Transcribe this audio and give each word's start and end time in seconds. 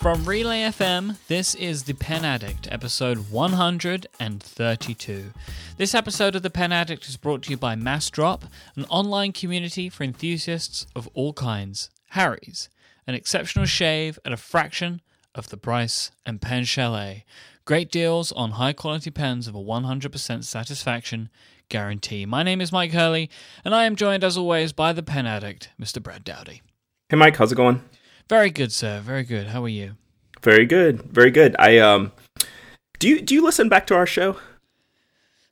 From 0.00 0.24
Relay 0.24 0.62
FM, 0.62 1.18
this 1.28 1.54
is 1.54 1.82
The 1.82 1.92
Pen 1.92 2.24
Addict, 2.24 2.66
episode 2.72 3.30
132. 3.30 5.24
This 5.76 5.94
episode 5.94 6.34
of 6.34 6.40
The 6.42 6.48
Pen 6.48 6.72
Addict 6.72 7.06
is 7.06 7.18
brought 7.18 7.42
to 7.42 7.50
you 7.50 7.58
by 7.58 7.74
Massdrop, 7.74 8.44
an 8.76 8.86
online 8.86 9.32
community 9.32 9.90
for 9.90 10.04
enthusiasts 10.04 10.86
of 10.96 11.06
all 11.12 11.34
kinds. 11.34 11.90
Harry's, 12.12 12.70
an 13.06 13.14
exceptional 13.14 13.66
shave 13.66 14.18
at 14.24 14.32
a 14.32 14.38
fraction 14.38 15.02
of 15.34 15.50
the 15.50 15.58
price, 15.58 16.10
and 16.24 16.40
Pen 16.40 16.64
Chalet. 16.64 17.26
Great 17.66 17.90
deals 17.92 18.32
on 18.32 18.52
high 18.52 18.72
quality 18.72 19.10
pens 19.10 19.46
of 19.46 19.54
a 19.54 19.62
100% 19.62 20.44
satisfaction 20.44 21.28
guarantee. 21.68 22.24
My 22.24 22.42
name 22.42 22.62
is 22.62 22.70
Myke 22.70 22.94
Hurley, 22.94 23.28
and 23.66 23.74
I 23.74 23.84
am 23.84 23.96
joined 23.96 24.24
as 24.24 24.38
always 24.38 24.72
by 24.72 24.94
the 24.94 25.02
Pen 25.02 25.26
Addict, 25.26 25.68
Mr. 25.78 26.02
Brad 26.02 26.24
Dowdy. 26.24 26.62
Hey 27.10 27.18
Myke, 27.18 27.36
how's 27.36 27.52
it 27.52 27.56
going? 27.56 27.82
Very 28.30 28.50
good, 28.50 28.70
sir. 28.70 29.00
Very 29.00 29.24
good. 29.24 29.48
How 29.48 29.64
are 29.64 29.68
you? 29.68 29.96
Very 30.40 30.64
good. 30.64 31.02
Very 31.02 31.32
good. 31.32 31.56
I 31.58 31.78
um 31.78 32.12
do 33.00 33.08
you 33.08 33.20
do 33.20 33.34
you 33.34 33.42
listen 33.42 33.68
back 33.68 33.88
to 33.88 33.96
our 33.96 34.06
show? 34.06 34.36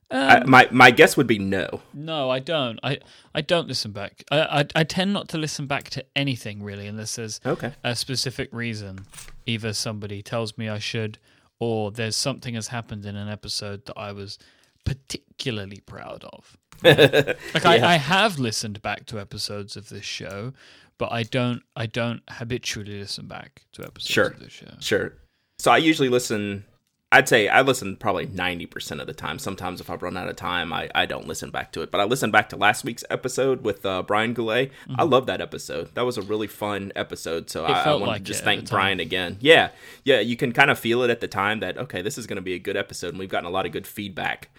Um, 0.09 0.29
I, 0.29 0.43
my 0.45 0.67
my 0.71 0.91
guess 0.91 1.17
would 1.17 1.27
be 1.27 1.39
no. 1.39 1.81
No, 1.93 2.29
I 2.29 2.39
don't. 2.39 2.79
I, 2.81 2.99
I 3.35 3.41
don't 3.41 3.67
listen 3.67 3.91
back. 3.91 4.23
I, 4.31 4.61
I 4.61 4.65
I 4.75 4.83
tend 4.85 5.11
not 5.11 5.27
to 5.29 5.37
listen 5.37 5.67
back 5.67 5.89
to 5.89 6.05
anything 6.15 6.63
really, 6.63 6.87
unless 6.87 7.17
there's 7.17 7.41
Okay. 7.45 7.73
a 7.83 7.97
specific 7.97 8.47
reason. 8.53 9.05
Either 9.45 9.73
somebody 9.73 10.21
tells 10.21 10.57
me 10.57 10.69
I 10.69 10.79
should, 10.79 11.19
or 11.59 11.91
there's 11.91 12.15
something 12.15 12.55
has 12.55 12.69
happened 12.69 13.05
in 13.05 13.17
an 13.17 13.27
episode 13.27 13.87
that 13.87 13.97
I 13.99 14.13
was 14.13 14.39
particularly 14.85 15.81
proud 15.85 16.23
of. 16.23 16.55
Like 17.53 17.65
I, 17.65 17.95
I 17.95 17.95
have 17.97 18.39
listened 18.39 18.81
back 18.81 19.05
to 19.07 19.19
episodes 19.19 19.75
of 19.75 19.89
this 19.89 20.05
show, 20.05 20.53
but 20.99 21.11
I 21.11 21.23
don't 21.23 21.63
I 21.75 21.87
don't 21.87 22.21
habitually 22.29 22.99
listen 22.99 23.25
back 23.27 23.63
to 23.73 23.81
episodes 23.83 24.05
Sure. 24.13 24.27
of 24.27 24.39
this 24.39 24.51
show. 24.53 24.67
Sure. 24.79 25.13
So 25.57 25.71
I 25.71 25.77
usually 25.77 26.09
listen 26.09 26.65
I'd 27.11 27.27
say 27.27 27.47
I 27.47 27.61
listen 27.61 27.95
probably 27.95 28.27
90% 28.27 29.01
of 29.01 29.07
the 29.07 29.13
time. 29.13 29.39
Sometimes 29.39 29.81
if 29.81 29.89
I 29.89 29.95
run 29.95 30.15
out 30.15 30.29
of 30.29 30.35
time, 30.35 30.71
I, 30.71 30.91
I 30.93 31.07
don't 31.07 31.27
listen 31.27 31.49
back 31.49 31.71
to 31.71 31.81
it. 31.81 31.89
But 31.89 32.01
I 32.01 32.03
listened 32.03 32.31
back 32.31 32.49
to 32.49 32.55
last 32.55 32.83
week's 32.85 33.03
episode 33.09 33.63
with 33.63 33.83
uh, 33.83 34.03
Brian 34.03 34.35
Goulet. 34.35 34.71
I 34.95 35.05
love 35.05 35.25
that 35.25 35.41
episode. 35.41 35.89
That 35.95 36.05
was 36.05 36.19
a 36.19 36.21
really 36.21 36.45
fun 36.45 36.91
episode. 36.95 37.49
So 37.49 37.65
I, 37.65 37.81
I 37.81 37.89
want 37.93 38.03
like 38.05 38.17
to 38.19 38.23
just 38.25 38.43
thank. 38.43 38.69
Brian 38.69 38.99
again. 38.99 39.37
Yeah. 39.39 39.69
Yeah. 40.03 40.19
You 40.19 40.37
can 40.37 40.51
kind 40.51 40.69
of 40.69 40.77
feel 40.77 41.01
it 41.01 41.09
at 41.09 41.19
the 41.19 41.27
time 41.27 41.61
that, 41.61 41.79
okay, 41.79 42.03
this 42.03 42.19
is 42.19 42.27
going 42.27 42.35
to 42.35 42.43
be 42.43 42.53
a 42.53 42.59
good 42.59 42.77
episode. 42.77 43.09
And 43.09 43.17
we've 43.17 43.27
gotten 43.27 43.47
a 43.47 43.51
lot 43.51 43.65
of 43.65 43.71
good 43.71 43.87
feedback 43.87 44.49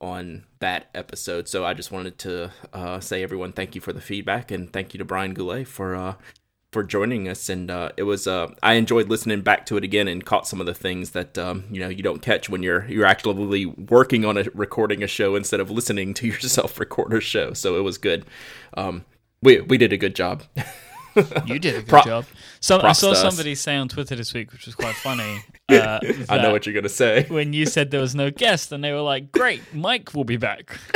on 0.00 0.44
that 0.60 0.88
episode. 0.94 1.48
So 1.48 1.64
I 1.64 1.74
just 1.74 1.90
wanted 1.90 2.18
to 2.20 2.50
uh, 2.72 3.00
say, 3.00 3.22
everyone, 3.22 3.52
thank 3.52 3.74
you 3.74 3.80
for 3.80 3.92
the 3.92 4.00
feedback. 4.00 4.50
And 4.50 4.72
thank 4.72 4.94
you 4.94 4.98
to 4.98 5.04
Brian 5.04 5.34
Goulet 5.34 5.66
for. 5.66 5.94
Uh, 5.94 6.14
for 6.70 6.82
joining 6.82 7.26
us 7.30 7.48
and 7.48 7.70
uh, 7.70 7.88
it 7.96 8.02
was 8.02 8.26
uh, 8.26 8.46
I 8.62 8.74
enjoyed 8.74 9.08
listening 9.08 9.40
back 9.40 9.64
to 9.66 9.78
it 9.78 9.84
again 9.84 10.06
and 10.06 10.22
caught 10.22 10.46
some 10.46 10.60
of 10.60 10.66
the 10.66 10.74
things 10.74 11.12
that 11.12 11.38
um, 11.38 11.64
you 11.70 11.80
know 11.80 11.88
you 11.88 12.02
don't 12.02 12.20
catch 12.20 12.50
when 12.50 12.62
you're 12.62 12.86
you're 12.90 13.06
actually 13.06 13.64
working 13.64 14.26
on 14.26 14.36
a 14.36 14.44
recording 14.52 15.02
a 15.02 15.06
show 15.06 15.34
instead 15.34 15.60
of 15.60 15.70
listening 15.70 16.12
to 16.12 16.26
yourself 16.26 16.78
record 16.78 17.14
a 17.14 17.20
show 17.22 17.54
so 17.54 17.78
it 17.78 17.80
was 17.80 17.96
good 17.96 18.26
um, 18.76 19.06
we 19.40 19.62
we 19.62 19.78
did 19.78 19.94
a 19.94 19.96
good 19.96 20.14
job 20.14 20.42
You 21.46 21.58
did 21.58 21.74
a 21.74 21.78
good 21.82 21.88
Pro- 21.88 22.02
job. 22.02 22.24
So 22.60 22.80
I 22.80 22.92
saw 22.92 23.10
us. 23.10 23.20
somebody 23.20 23.54
say 23.54 23.76
on 23.76 23.88
Twitter 23.88 24.14
this 24.14 24.32
week, 24.34 24.52
which 24.52 24.66
was 24.66 24.74
quite 24.74 24.94
funny. 24.94 25.40
Uh, 25.78 26.00
I 26.30 26.38
know 26.38 26.50
what 26.50 26.64
you're 26.64 26.74
gonna 26.74 26.88
say. 26.88 27.24
when 27.28 27.52
you 27.52 27.66
said 27.66 27.90
there 27.90 28.00
was 28.00 28.14
no 28.14 28.30
guest, 28.30 28.72
and 28.72 28.82
they 28.82 28.90
were 28.92 29.02
like, 29.02 29.32
"Great, 29.32 29.62
Myke 29.74 30.14
will 30.14 30.24
be 30.24 30.38
back." 30.38 30.78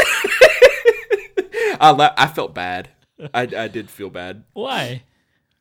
I 1.81 1.91
la- 1.91 2.15
I 2.17 2.27
felt 2.27 2.55
bad. 2.55 2.89
I, 3.35 3.43
I 3.43 3.69
did 3.69 3.91
feel 3.91 4.11
bad. 4.11 4.45
Why? 4.55 5.03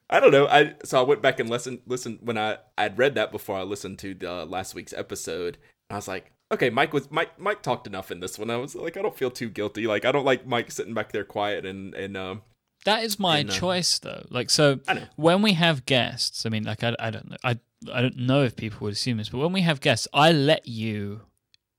I 0.09 0.19
don't 0.19 0.31
know. 0.31 0.47
I 0.47 0.75
so 0.83 0.99
I 0.99 1.03
went 1.03 1.21
back 1.21 1.39
and 1.39 1.49
listened 1.49 1.79
listened 1.85 2.19
when 2.21 2.37
I 2.37 2.57
I'd 2.77 2.97
read 2.97 3.15
that 3.15 3.31
before 3.31 3.57
I 3.57 3.63
listened 3.63 3.99
to 3.99 4.13
the 4.13 4.45
last 4.45 4.75
week's 4.75 4.93
episode 4.93 5.57
and 5.89 5.95
I 5.95 5.97
was 5.97 6.07
like 6.07 6.31
okay 6.51 6.69
Myke 6.69 6.91
was 6.91 7.07
Myke 7.07 7.29
Myke 7.39 7.61
talked 7.61 7.87
enough 7.87 8.11
in 8.11 8.19
this 8.19 8.37
one. 8.37 8.49
I 8.49 8.57
was 8.57 8.75
like 8.75 8.97
I 8.97 9.01
don't 9.01 9.15
feel 9.15 9.31
too 9.31 9.49
guilty. 9.49 9.87
Like 9.87 10.03
I 10.05 10.11
don't 10.11 10.25
like 10.25 10.45
Myke 10.47 10.71
sitting 10.71 10.93
back 10.93 11.11
there 11.11 11.23
quiet 11.23 11.65
and 11.65 11.93
and 11.95 12.17
um 12.17 12.41
That 12.85 13.03
is 13.03 13.19
my 13.19 13.39
And, 13.39 13.49
uh, 13.49 13.53
choice, 13.53 13.99
though. 13.99 14.25
Like, 14.29 14.49
so 14.49 14.79
when 15.15 15.41
we 15.43 15.53
have 15.53 15.85
guests, 15.85 16.45
I 16.47 16.49
mean, 16.49 16.63
like, 16.63 16.83
I, 16.83 16.95
I 16.97 17.11
don't 17.11 17.29
know, 17.29 17.37
I 17.43 17.59
I 17.91 18.01
don't 18.01 18.17
know 18.17 18.43
if 18.43 18.55
people 18.55 18.79
would 18.85 18.93
assume 18.93 19.17
this, 19.17 19.29
but 19.29 19.39
when 19.39 19.53
we 19.53 19.61
have 19.61 19.79
guests, 19.81 20.07
I 20.13 20.31
let 20.31 20.67
you 20.67 21.21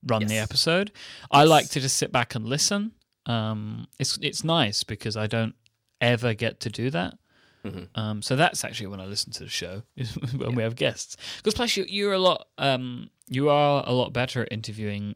run 0.05 0.25
the 0.27 0.33
Yes. 0.35 0.43
episode. 0.43 0.91
I 1.31 1.43
like 1.43 1.69
to 1.69 1.79
just 1.79 1.95
sit 1.97 2.11
back 2.11 2.35
and 2.35 2.45
listen. 2.45 2.91
Um, 3.25 3.87
it's 3.99 4.17
it's 4.21 4.43
nice 4.43 4.83
because 4.83 5.15
I 5.15 5.27
don't 5.27 5.55
ever 6.01 6.33
get 6.33 6.59
to 6.61 6.69
do 6.69 6.89
that. 6.89 7.17
Mhm. 7.63 7.87
Um, 7.95 8.21
so 8.21 8.35
that's 8.35 8.65
actually 8.65 8.87
when 8.87 8.99
I 8.99 9.05
listen 9.05 9.31
to 9.33 9.43
the 9.45 9.49
show 9.49 9.83
is 9.95 10.13
when 10.33 10.55
we 10.55 10.63
have 10.63 10.75
guests. 10.75 11.15
Because 11.37 11.53
plus 11.53 11.77
you 11.77 11.85
you're 11.87 12.11
a 12.13 12.19
lot 12.19 12.47
um 12.57 13.09
you 13.29 13.47
are 13.49 13.83
a 13.87 13.93
lot 13.93 14.11
better 14.11 14.41
at 14.41 14.51
interviewing 14.51 15.15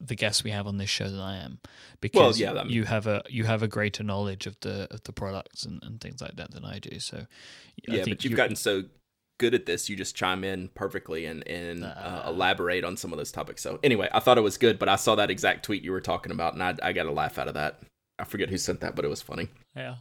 the 0.00 0.14
guests 0.14 0.44
we 0.44 0.52
have 0.52 0.68
on 0.68 0.76
this 0.76 0.88
show 0.88 1.10
than 1.10 1.18
I 1.18 1.38
am 1.38 1.58
because 2.00 2.38
yeah, 2.38 2.62
you 2.62 2.84
have 2.84 3.08
a 3.08 3.24
you 3.28 3.42
have 3.46 3.64
a 3.64 3.66
greater 3.68 4.04
knowledge 4.04 4.46
of 4.46 4.56
the 4.60 4.86
of 4.92 5.02
the 5.02 5.12
products 5.12 5.64
and, 5.64 5.82
and 5.82 6.00
things 6.00 6.20
like 6.22 6.36
that 6.36 6.52
than 6.52 6.64
I 6.64 6.78
do. 6.78 7.00
So 7.00 7.16
I 7.18 7.26
yeah, 7.88 8.04
think 8.04 8.18
but 8.18 8.24
you've 8.24 8.30
you- 8.30 8.36
gotten 8.36 8.54
so 8.54 8.84
good 9.38 9.54
at 9.54 9.66
this, 9.66 9.88
you 9.88 9.96
just 9.96 10.14
chime 10.16 10.44
in 10.44 10.68
perfectly 10.74 11.24
and 11.26 11.46
and 11.48 11.84
uh, 11.84 11.88
Uh. 11.88 12.22
elaborate 12.28 12.84
on 12.84 12.96
some 12.96 13.12
of 13.12 13.18
those 13.18 13.32
topics. 13.32 13.62
So 13.62 13.78
anyway, 13.82 14.08
I 14.12 14.20
thought 14.20 14.38
it 14.38 14.42
was 14.42 14.58
good, 14.58 14.78
but 14.78 14.88
I 14.88 14.96
saw 14.96 15.14
that 15.14 15.30
exact 15.30 15.64
tweet 15.64 15.82
you 15.84 15.92
were 15.92 16.00
talking 16.00 16.32
about, 16.32 16.54
and 16.54 16.62
I 16.62 16.74
I 16.82 16.92
got 16.92 17.06
a 17.06 17.12
laugh 17.12 17.38
out 17.38 17.48
of 17.48 17.54
that. 17.54 17.80
I 18.18 18.24
forget 18.24 18.50
who 18.50 18.58
sent 18.58 18.80
that, 18.80 18.94
but 18.96 19.04
it 19.04 19.08
was 19.08 19.22
funny. 19.22 19.48
yeah. 19.76 19.96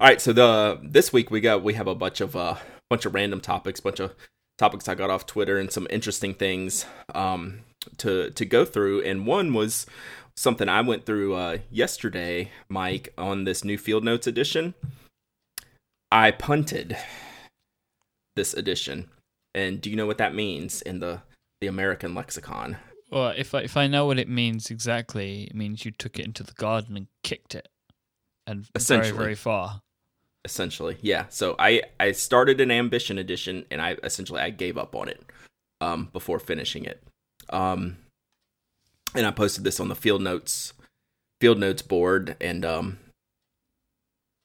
All 0.00 0.06
right, 0.06 0.20
so 0.20 0.32
the 0.32 0.78
this 0.82 1.12
week 1.12 1.30
we 1.30 1.40
got 1.40 1.62
we 1.62 1.74
have 1.74 1.86
a 1.88 1.94
bunch 1.94 2.20
of 2.20 2.36
uh 2.36 2.56
bunch 2.90 3.06
of 3.06 3.14
random 3.14 3.40
topics, 3.40 3.80
bunch 3.80 4.00
of 4.00 4.14
topics 4.58 4.88
I 4.88 4.94
got 4.94 5.10
off 5.10 5.26
Twitter 5.26 5.58
and 5.58 5.70
some 5.72 5.86
interesting 5.90 6.34
things 6.34 6.86
um 7.14 7.60
to 7.98 8.30
to 8.30 8.44
go 8.44 8.64
through, 8.64 9.02
and 9.02 9.26
one 9.26 9.54
was 9.54 9.86
something 10.36 10.68
I 10.68 10.80
went 10.82 11.06
through 11.06 11.34
uh 11.34 11.58
yesterday, 11.70 12.50
Myke, 12.70 13.08
on 13.16 13.44
this 13.44 13.64
new 13.64 13.78
Field 13.78 14.04
Notes 14.04 14.26
edition. 14.26 14.74
I 16.10 16.30
punted 16.30 16.96
this 18.38 18.54
edition, 18.54 19.10
and 19.54 19.80
do 19.82 19.90
you 19.90 19.96
know 19.96 20.06
what 20.06 20.18
that 20.18 20.34
means 20.34 20.80
in 20.82 21.00
the 21.00 21.20
the 21.60 21.66
American 21.66 22.14
lexicon? 22.14 22.76
Well, 23.10 23.34
if 23.36 23.54
I, 23.54 23.60
if 23.62 23.76
I 23.76 23.86
know 23.86 24.06
what 24.06 24.18
it 24.18 24.28
means 24.28 24.70
exactly, 24.70 25.44
it 25.44 25.54
means 25.54 25.84
you 25.84 25.90
took 25.90 26.18
it 26.18 26.24
into 26.24 26.42
the 26.42 26.52
garden 26.52 26.96
and 26.96 27.06
kicked 27.22 27.54
it, 27.54 27.68
and 28.46 28.66
very 28.78 29.10
very 29.10 29.34
far. 29.34 29.82
essentially 30.44 30.96
yeah 31.02 31.26
so 31.28 31.54
i 31.58 31.82
i 32.00 32.12
started 32.12 32.60
an 32.60 32.70
ambition 32.70 33.18
edition 33.18 33.64
and 33.70 33.82
i 33.82 33.96
essentially 34.04 34.40
i 34.40 34.50
gave 34.50 34.78
up 34.78 34.94
on 34.94 35.08
it 35.08 35.20
um 35.80 36.08
before 36.12 36.38
finishing 36.38 36.84
it 36.84 37.02
um 37.50 37.96
and 39.14 39.26
i 39.26 39.30
posted 39.32 39.64
this 39.64 39.80
on 39.80 39.88
the 39.88 39.96
field 39.96 40.22
notes 40.22 40.72
field 41.40 41.58
notes 41.58 41.82
board 41.82 42.36
and 42.40 42.64
um 42.64 42.98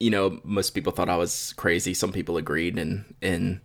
you 0.03 0.09
know 0.11 0.39
most 0.43 0.71
people 0.71 0.91
thought 0.91 1.09
i 1.09 1.15
was 1.17 1.53
crazy. 1.55 1.93
Some 1.93 2.11
people 2.11 2.35
agreed 2.37 2.77
and 2.77 2.93
and 3.21 3.61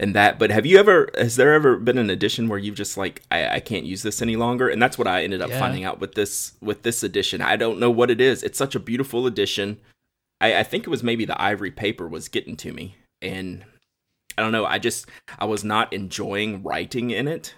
and 0.00 0.14
that. 0.14 0.38
But 0.38 0.50
have 0.50 0.66
you 0.66 0.78
ever 0.78 1.08
has 1.16 1.36
there 1.36 1.54
ever 1.54 1.76
been 1.76 1.98
an 1.98 2.10
edition 2.10 2.48
where 2.48 2.58
you've 2.58 2.74
just 2.82 2.96
like 2.96 3.22
i, 3.30 3.56
I 3.56 3.60
can't 3.60 3.86
use 3.86 4.02
this 4.02 4.20
any 4.20 4.36
longer? 4.36 4.68
And 4.68 4.80
that's 4.82 4.98
what 4.98 5.06
i 5.08 5.22
ended 5.22 5.40
up 5.42 5.50
Yeah. 5.50 5.58
finding 5.60 5.84
out 5.84 6.00
with 6.00 6.14
this 6.14 6.52
with 6.60 6.82
this 6.82 7.02
edition. 7.02 7.40
I 7.40 7.56
don't 7.56 7.78
know 7.78 7.90
what 7.90 8.10
it 8.10 8.20
is. 8.20 8.42
It's 8.42 8.58
such 8.58 8.74
a 8.74 8.80
beautiful 8.80 9.26
edition. 9.26 9.78
I, 10.40 10.58
I 10.60 10.62
think 10.62 10.84
it 10.84 10.90
was 10.90 11.02
maybe 11.02 11.24
the 11.24 11.40
ivory 11.40 11.70
paper 11.72 12.06
was 12.08 12.28
getting 12.28 12.56
to 12.58 12.72
me. 12.72 12.96
And 13.22 13.64
i 14.36 14.42
don't 14.42 14.52
know. 14.52 14.66
I 14.66 14.78
just 14.78 15.06
i 15.38 15.44
was 15.44 15.62
not 15.64 15.92
enjoying 15.92 16.62
writing 16.62 17.10
in 17.10 17.28
it. 17.28 17.54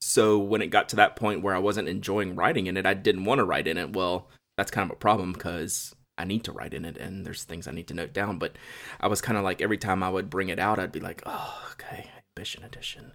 So 0.00 0.38
when 0.38 0.62
it 0.62 0.68
got 0.76 0.88
to 0.90 0.96
that 0.96 1.16
point 1.16 1.42
where 1.42 1.56
i 1.56 1.58
wasn't 1.68 1.88
enjoying 1.88 2.36
writing 2.36 2.66
in 2.68 2.76
it 2.76 2.86
i 2.86 2.94
didn't 2.94 3.24
want 3.24 3.40
to 3.40 3.44
write 3.44 3.66
in 3.66 3.76
it 3.78 3.92
well 3.96 4.28
that's 4.56 4.70
kind 4.70 4.88
of 4.88 4.94
a 4.96 5.00
problem 5.00 5.32
because 5.32 5.94
i 6.18 6.24
need 6.24 6.44
to 6.44 6.52
write 6.52 6.74
in 6.74 6.84
it 6.84 6.96
and 6.98 7.24
there's 7.24 7.44
things 7.44 7.66
i 7.66 7.70
need 7.72 7.86
to 7.88 7.94
note 7.94 8.12
down 8.12 8.38
but 8.38 8.56
i 9.00 9.06
was 9.06 9.20
kind 9.20 9.38
of 9.38 9.44
like 9.44 9.60
every 9.62 9.78
time 9.78 10.02
i 10.02 10.10
would 10.10 10.28
bring 10.28 10.48
it 10.48 10.58
out 10.58 10.78
i'd 10.78 10.92
be 10.92 11.00
like 11.00 11.22
oh 11.26 11.68
okay 11.72 12.10
ambition 12.36 12.62
edition 12.64 13.12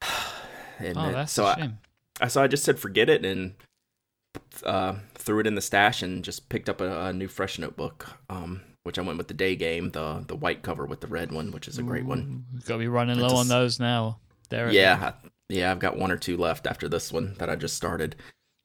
and 0.78 0.96
Oh, 0.96 1.12
that's 1.12 1.32
so 1.32 1.44
a 1.44 1.48
I, 1.48 1.54
shame. 1.56 1.78
I 2.20 2.28
so 2.28 2.42
I 2.42 2.46
just 2.46 2.64
said 2.64 2.78
forget 2.78 3.08
it 3.08 3.24
and 3.24 3.54
uh, 4.64 4.94
threw 5.14 5.40
it 5.40 5.46
in 5.46 5.54
the 5.54 5.60
stash 5.60 6.02
and 6.02 6.24
just 6.24 6.48
picked 6.48 6.68
up 6.68 6.80
a, 6.80 7.06
a 7.06 7.12
new 7.12 7.28
fresh 7.28 7.58
notebook, 7.58 8.06
um, 8.28 8.62
which 8.84 8.98
I 8.98 9.02
went 9.02 9.18
with 9.18 9.28
the 9.28 9.34
day 9.34 9.56
game, 9.56 9.90
the 9.90 10.24
the 10.26 10.36
white 10.36 10.62
cover 10.62 10.86
with 10.86 11.00
the 11.00 11.06
red 11.06 11.32
one, 11.32 11.50
which 11.50 11.68
is 11.68 11.78
a 11.78 11.82
great 11.82 12.04
one. 12.04 12.44
We've 12.52 12.64
got 12.64 12.74
to 12.74 12.78
be 12.78 12.88
running 12.88 13.18
low 13.18 13.36
on 13.36 13.48
those 13.48 13.80
now. 13.80 14.18
There. 14.48 14.70
Yeah, 14.70 15.12
I, 15.22 15.28
yeah, 15.48 15.70
I've 15.70 15.78
got 15.78 15.96
one 15.96 16.10
or 16.10 16.16
two 16.16 16.36
left 16.36 16.66
after 16.66 16.88
this 16.88 17.12
one 17.12 17.34
that 17.38 17.50
I 17.50 17.56
just 17.56 17.76
started. 17.76 18.16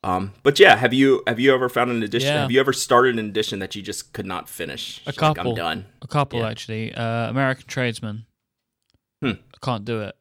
Um, 0.06 0.34
but 0.44 0.60
yeah, 0.60 0.76
have 0.76 0.94
you 0.94 1.24
have 1.26 1.40
you 1.40 1.54
ever 1.54 1.68
found 1.68 1.90
an 1.92 2.04
edition? 2.04 2.30
Yeah. 2.34 2.42
Have 2.42 2.52
you 2.52 2.60
ever 2.60 2.74
started 2.74 3.18
an 3.18 3.26
edition 3.28 3.58
that 3.60 3.76
you 3.76 3.82
just 3.82 4.14
could 4.14 4.26
not 4.28 4.48
finish? 4.48 5.02
A 5.06 5.10
Like, 5.10 5.16
couple. 5.18 5.52
I'm 5.52 5.56
done. 5.56 5.86
a 6.02 6.08
couple 6.08 6.40
Yeah. 6.40 6.50
actually. 6.50 6.94
Uh, 6.94 7.30
American 7.30 7.66
Tradesman. 7.68 8.26
Hmm. 9.24 9.32
I 9.54 9.58
can't 9.64 9.84
do 9.84 10.02
it. 10.02 10.16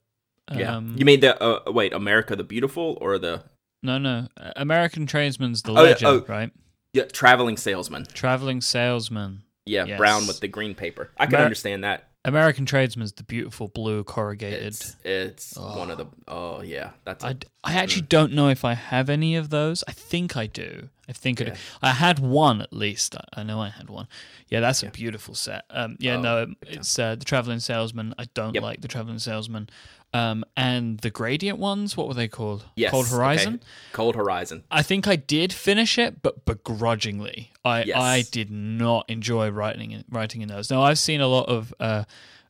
Yeah. 0.54 0.76
Um, 0.76 0.96
you 0.98 1.04
mean 1.04 1.20
the 1.20 1.40
uh, 1.42 1.70
wait, 1.70 1.92
America 1.92 2.34
the 2.36 2.44
Beautiful 2.44 2.96
or 3.00 3.18
the 3.18 3.42
no, 3.82 3.98
no. 3.98 4.28
American 4.56 5.06
Tradesman's 5.06 5.62
the 5.62 5.72
Oh, 5.72 5.82
legend, 5.82 6.06
oh. 6.10 6.24
right? 6.28 6.50
yeah, 6.94 7.04
traveling 7.04 7.58
salesman? 7.58 8.06
Traveling 8.06 8.62
salesman. 8.62 9.42
Yeah, 9.66 9.84
Yes. 9.84 9.98
brown 9.98 10.26
with 10.26 10.40
the 10.40 10.48
green 10.48 10.74
paper. 10.74 11.10
I 11.18 11.26
can 11.26 11.36
understand 11.40 11.84
that. 11.84 12.08
American 12.24 12.64
Tradesman's 12.64 13.12
the 13.12 13.22
beautiful 13.22 13.68
blue 13.68 14.02
corrugated. 14.02 14.62
It's, 14.62 14.96
it's 15.04 15.56
one 15.58 15.90
of 15.90 15.98
the. 15.98 16.06
Oh 16.26 16.62
yeah, 16.62 16.90
that's. 17.04 17.24
I, 17.24 17.36
I 17.62 17.74
actually 17.74 18.02
mm. 18.02 18.08
don't 18.08 18.32
know 18.32 18.48
if 18.48 18.64
I 18.64 18.74
have 18.74 19.10
any 19.10 19.36
of 19.36 19.50
those. 19.50 19.84
I 19.86 19.92
think 19.92 20.36
I 20.36 20.46
do. 20.46 20.88
I 21.08 21.12
think. 21.12 21.40
Yeah. 21.40 21.54
I 21.82 21.90
had 21.90 22.18
one 22.18 22.60
at 22.62 22.72
least. 22.72 23.14
I, 23.34 23.42
know 23.42 23.60
I 23.60 23.68
had 23.68 23.90
one. 23.90 24.08
Yeah, 24.48 24.60
that's 24.60 24.82
a 24.82 24.90
beautiful 24.90 25.34
set. 25.34 25.64
Um, 25.70 25.96
yeah, 26.00 26.16
Oh, 26.16 26.20
no, 26.20 26.54
it's 26.62 26.98
uh, 26.98 27.14
the 27.16 27.24
Traveling 27.24 27.60
Salesman. 27.60 28.14
I 28.18 28.24
don't 28.34 28.54
Yep. 28.54 28.62
like 28.62 28.80
the 28.80 28.88
Traveling 28.88 29.18
Salesman. 29.18 29.68
Um, 30.14 30.44
and 30.56 30.98
the 31.00 31.10
Gradient 31.10 31.58
ones. 31.58 31.96
What 31.96 32.06
were 32.06 32.14
they 32.14 32.28
called? 32.28 32.64
yes, 32.76 32.92
Cold 32.92 33.06
okay. 33.06 33.16
Horizon. 33.16 33.60
Cold 33.92 34.14
Horizon. 34.14 34.62
I 34.70 34.82
think 34.82 35.08
I 35.08 35.16
did 35.16 35.52
finish 35.52 35.98
it, 35.98 36.22
but 36.22 36.44
begrudgingly. 36.44 37.50
I 37.64 37.82
Yes. 37.84 37.96
I 37.98 38.22
did 38.30 38.50
not 38.50 39.10
enjoy 39.10 39.50
writing 39.50 39.90
in, 39.90 40.04
writing 40.08 40.40
in 40.42 40.48
those. 40.48 40.70
Now 40.70 40.82
I've 40.82 40.98
seen 41.00 41.20
a 41.20 41.26
lot 41.26 41.48
of 41.48 41.74
uh, 41.80 42.04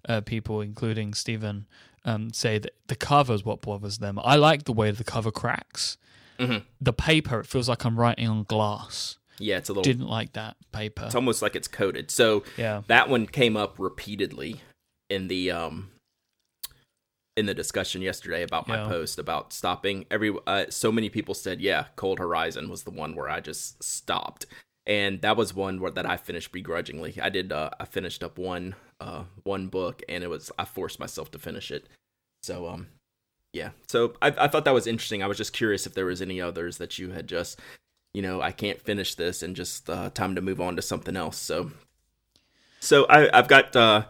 uh, 0.08 0.20
people, 0.20 0.60
including 0.60 1.14
Stephen, 1.14 1.66
um, 2.04 2.32
say 2.34 2.58
that 2.58 2.74
the 2.88 2.96
cover 2.96 3.32
is 3.32 3.44
what 3.44 3.62
bothers 3.62 3.96
them. 3.98 4.20
I 4.22 4.36
like 4.36 4.64
the 4.64 4.72
way 4.72 4.90
the 4.90 5.02
cover 5.04 5.30
cracks. 5.30 5.96
Mhm. 6.38 6.64
The 6.80 6.92
paper, 6.92 7.40
it 7.40 7.46
feels 7.46 7.68
like 7.68 7.84
I'm 7.84 7.98
writing 7.98 8.28
on 8.28 8.44
glass. 8.44 9.18
Yeah, 9.38 9.56
it's 9.58 9.68
a 9.68 9.72
little. 9.72 9.82
Didn't 9.82 10.06
like 10.08 10.32
that 10.34 10.56
paper. 10.72 11.04
It's 11.06 11.14
almost 11.14 11.42
like 11.42 11.56
it's 11.56 11.68
coated. 11.68 12.10
So 12.10 12.44
Yeah. 12.56 12.82
that 12.86 13.08
one 13.08 13.26
came 13.26 13.56
up 13.56 13.78
repeatedly 13.78 14.60
in 15.10 15.28
the 15.28 15.50
um 15.50 15.90
in 17.36 17.46
the 17.46 17.54
discussion 17.54 18.00
yesterday 18.00 18.42
about 18.44 18.68
my 18.68 18.76
Yeah. 18.82 18.88
post 18.88 19.18
about 19.18 19.52
stopping. 19.52 20.06
Every 20.10 20.32
uh, 20.46 20.66
so 20.70 20.92
many 20.92 21.08
people 21.10 21.34
said, 21.34 21.60
yeah, 21.60 21.86
Cold 21.96 22.20
Horizon 22.20 22.68
was 22.68 22.84
the 22.84 22.92
one 22.92 23.16
where 23.16 23.28
I 23.28 23.40
just 23.40 23.82
stopped, 23.82 24.46
and 24.86 25.20
that 25.22 25.36
was 25.36 25.52
one 25.52 25.80
where 25.80 25.90
that 25.90 26.06
I 26.06 26.16
finished 26.16 26.52
begrudgingly. 26.52 27.18
I 27.20 27.30
did. 27.30 27.50
Uh, 27.50 27.70
I 27.80 27.86
finished 27.86 28.22
up 28.22 28.38
one 28.38 28.76
uh 29.00 29.24
one 29.42 29.66
book, 29.66 30.02
and 30.08 30.22
it 30.22 30.28
was 30.28 30.52
I 30.56 30.64
forced 30.64 31.00
myself 31.00 31.32
to 31.32 31.38
finish 31.38 31.70
it. 31.72 31.88
So 32.44 32.68
um. 32.68 32.86
Yeah, 33.54 33.70
so 33.88 34.14
I, 34.20 34.28
I 34.36 34.48
thought 34.48 34.64
that 34.66 34.74
was 34.74 34.86
interesting. 34.86 35.22
I 35.22 35.26
was 35.28 35.38
just 35.38 35.52
curious 35.52 35.86
if 35.86 35.94
there 35.94 36.04
was 36.06 36.20
any 36.20 36.40
others 36.40 36.78
that 36.78 36.98
you 36.98 37.12
had 37.12 37.28
just, 37.28 37.60
you 38.12 38.20
know, 38.20 38.42
I 38.42 38.50
can't 38.50 38.80
finish 38.80 39.14
this 39.14 39.42
and 39.42 39.54
just 39.54 39.88
uh, 39.88 40.10
time 40.10 40.34
to 40.34 40.42
move 40.42 40.60
on 40.60 40.74
to 40.76 40.82
something 40.82 41.16
else. 41.16 41.38
So 41.38 41.70
so 42.80 43.06
I, 43.06 43.30
I've 43.36 43.48
got 43.48 43.74
uh, 43.76 44.06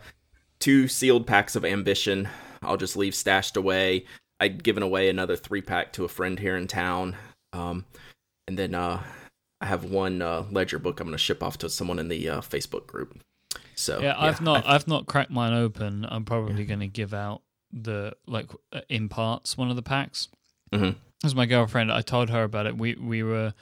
two 0.61 0.89
sealed 0.89 1.27
packs 1.27 1.55
of 1.57 1.65
ambition. 1.65 2.27
I'll 2.63 2.79
just 2.79 2.97
leave 2.97 3.15
stashed 3.15 3.57
away. 3.57 4.07
I'd 4.41 4.65
given 4.65 4.83
away 4.83 5.09
another 5.11 5.37
three 5.37 5.61
pack 5.63 5.93
to 5.93 6.05
a 6.05 6.09
friend 6.09 6.39
here 6.39 6.57
in 6.57 6.67
town, 6.67 7.15
um, 7.53 7.85
and 8.49 8.59
then 8.59 8.75
uh, 8.75 9.01
I 9.61 9.67
have 9.67 9.85
one 9.85 10.21
uh, 10.23 10.45
ledger 10.51 10.79
book 10.79 10.99
I'm 11.01 11.07
going 11.07 11.13
to 11.13 11.19
ship 11.19 11.43
off 11.43 11.59
to 11.59 11.69
someone 11.69 11.99
in 11.99 12.09
the 12.09 12.29
uh, 12.29 12.41
Facebook 12.41 12.87
group. 12.87 13.17
So 13.77 14.01
yeah, 14.01 14.15
I've 14.19 14.41
not 14.41 14.67
I- 14.67 14.75
I've 14.75 14.89
not 14.89 15.07
cracked 15.07 15.31
mine 15.31 15.53
open. 15.53 16.05
I'm 16.09 16.25
probably 16.25 16.65
going 16.65 16.81
to 16.81 16.89
give 16.89 17.15
out 17.15 17.43
the 17.83 18.15
like 18.27 18.49
uh, 18.73 18.81
in 18.89 19.09
parts 19.09 19.57
one 19.59 19.71
of 19.71 19.77
the 19.77 19.83
packs. 19.83 20.29
Mhm. 20.73 20.97
As 21.25 21.35
my 21.35 21.47
girlfriend, 21.47 21.91
I 21.93 22.01
told 22.03 22.31
her 22.31 22.45
about 22.45 22.67
it. 22.67 22.77
We 22.79 22.95
we 22.95 23.23
were 23.23 23.55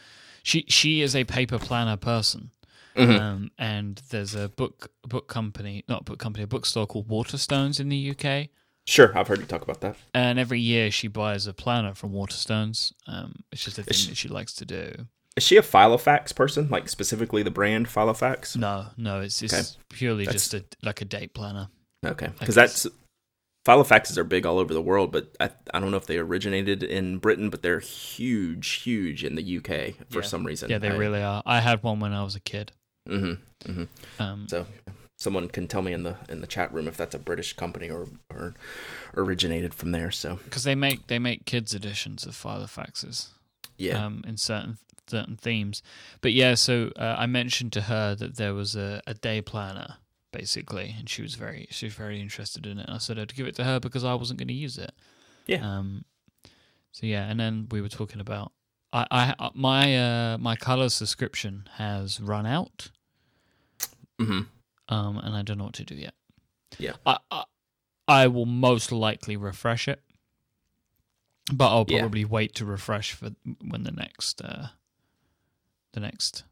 she 0.43 0.65
she 0.69 1.01
is 1.03 1.15
a 1.17 1.25
paper 1.25 1.59
planner 1.59 1.97
person. 1.97 2.51
Mhm. 2.97 3.19
Um, 3.21 3.51
and 3.59 4.03
there's 4.11 4.35
a 4.35 4.51
book 4.51 4.91
book 5.09 5.27
company, 5.29 5.83
not 5.89 6.05
book 6.05 6.19
company, 6.19 6.45
a 6.45 6.47
bookstore 6.47 6.87
called 6.87 7.09
Waterstones 7.09 7.81
in 7.81 7.89
the 7.89 8.11
UK. 8.11 8.49
Sure, 8.85 9.17
I've 9.17 9.29
heard 9.29 9.39
you 9.39 9.47
talk 9.47 9.63
about 9.63 9.81
that. 9.81 9.97
And 10.13 10.39
every 10.39 10.61
year 10.61 10.91
she 10.91 11.07
buys 11.09 11.47
a 11.47 11.55
planner 11.55 11.95
from 11.95 12.13
Waterstones. 12.13 12.93
Um, 13.07 13.45
it's 13.53 13.65
just 13.65 13.79
a 13.79 13.83
thing 13.85 13.95
Is- 13.95 14.09
that 14.09 14.17
she 14.17 14.29
likes 14.29 14.53
to 14.55 14.65
do. 14.67 15.07
Is 15.37 15.45
she 15.45 15.57
a 15.57 15.63
Filofax 15.63 16.35
person, 16.35 16.69
like 16.69 16.91
specifically 16.91 17.43
the 17.43 17.51
brand 17.51 17.87
Filofax? 17.87 18.55
No, 18.57 18.89
no, 18.99 19.21
it's 19.21 19.41
it's 19.41 19.55
Okay. 19.55 19.65
purely 19.89 20.25
That's- 20.27 20.51
just 20.51 20.55
a 20.55 20.65
like 20.83 21.01
a 21.01 21.07
date 21.07 21.33
planner. 21.33 21.69
Okay, 22.05 22.29
because 22.41 22.55
that's 22.57 22.87
Filofaxes 23.65 24.17
are 24.19 24.25
big 24.25 24.45
all 24.45 24.59
over 24.59 24.75
the 24.75 24.83
world, 24.83 25.13
but 25.13 25.37
I, 25.39 25.51
I 25.73 25.79
don't 25.79 25.93
know 25.93 25.97
if 25.97 26.07
they 26.07 26.19
originated 26.19 26.83
in 26.83 27.19
Britain, 27.19 27.49
but 27.49 27.63
they're 27.63 27.79
huge, 27.79 28.69
huge 28.83 29.23
in 29.25 29.37
the 29.37 29.59
UK 29.59 29.95
for 30.11 30.19
Yeah. 30.21 30.27
some 30.27 30.45
reason. 30.45 30.69
Yeah, 30.71 30.79
they 30.79 30.91
I, 30.91 30.97
really 30.97 31.23
are. 31.23 31.43
I 31.47 31.61
had 31.61 31.83
one 31.83 32.01
when 32.01 32.13
I 32.13 32.25
was 32.25 32.35
a 32.35 32.41
kid. 32.41 32.73
hmm 33.07 33.35
hmm 33.65 33.85
Um, 34.19 34.49
So 34.49 34.67
someone 35.17 35.47
can 35.49 35.69
tell 35.69 35.83
me 35.83 35.93
in 35.93 36.03
the 36.03 36.17
in 36.29 36.41
the 36.41 36.47
chat 36.49 36.73
room 36.75 36.89
if 36.89 36.97
that's 36.97 37.15
a 37.15 37.19
British 37.21 37.53
company 37.53 37.89
or 37.89 38.09
or 38.31 38.55
originated 39.15 39.75
from 39.75 39.93
there. 39.93 40.11
So 40.11 40.41
because 40.45 40.65
they 40.65 40.75
make 40.75 41.07
they 41.07 41.19
make 41.21 41.45
kids 41.45 41.73
editions 41.75 42.27
of 42.27 42.35
Filofaxes. 42.35 43.29
yeah, 43.79 44.05
um, 44.05 44.25
in 44.27 44.37
certain 44.39 44.79
certain 45.09 45.37
themes. 45.37 45.83
But 46.21 46.33
yeah, 46.33 46.55
so 46.55 46.91
uh, 46.97 47.15
I 47.19 47.27
mentioned 47.27 47.73
to 47.75 47.83
her 47.83 48.15
that 48.17 48.37
there 48.37 48.55
was 48.55 48.75
a, 48.77 49.03
a 49.07 49.15
day 49.15 49.41
planner 49.41 49.97
basically, 50.33 50.95
and 50.99 51.09
she 51.09 51.23
was 51.23 51.35
very 51.37 51.69
she 51.71 51.87
was 51.87 51.95
very 51.95 52.21
interested 52.21 52.67
in 52.67 52.79
it. 52.79 52.87
And 52.87 52.95
I 52.95 52.99
said 52.99 53.19
I'd 53.19 53.35
give 53.35 53.47
it 53.47 53.55
to 53.57 53.65
her 53.65 53.79
because 53.79 54.05
I 54.05 54.15
wasn't 54.15 54.39
going 54.39 54.49
to 54.49 54.55
use 54.55 54.79
it. 54.79 54.93
Yeah. 55.47 55.59
Um. 55.65 56.05
So 56.91 57.07
yeah, 57.07 57.29
and 57.31 57.39
then 57.39 57.69
we 57.71 57.81
were 57.81 57.89
talking 57.89 58.21
about 58.21 58.53
I 58.93 59.07
I 59.39 59.51
my 59.55 59.97
uh 59.97 60.39
my 60.39 60.57
color 60.57 60.89
subscription 60.89 61.69
has 61.77 62.21
run 62.21 62.47
out. 62.47 62.91
hmm 64.19 64.41
Um, 64.89 65.19
and 65.19 65.35
I 65.37 65.43
don't 65.43 65.59
know 65.59 65.65
what 65.65 65.75
to 65.75 65.85
do 65.85 65.95
yet. 65.95 66.15
Yeah. 66.79 66.93
I 67.07 67.19
I, 67.31 67.45
I 68.09 68.27
will 68.27 68.47
most 68.47 68.91
likely 68.93 69.37
refresh 69.37 69.87
it. 69.89 70.03
But 71.53 71.69
I'll 71.71 71.85
Yeah. 71.89 72.01
probably 72.01 72.25
wait 72.25 72.55
to 72.57 72.65
refresh 72.65 73.13
for 73.13 73.31
when 73.65 73.85
the 73.85 73.91
next 73.93 74.41
uh 74.43 74.69
the 75.93 76.01
next 76.01 76.45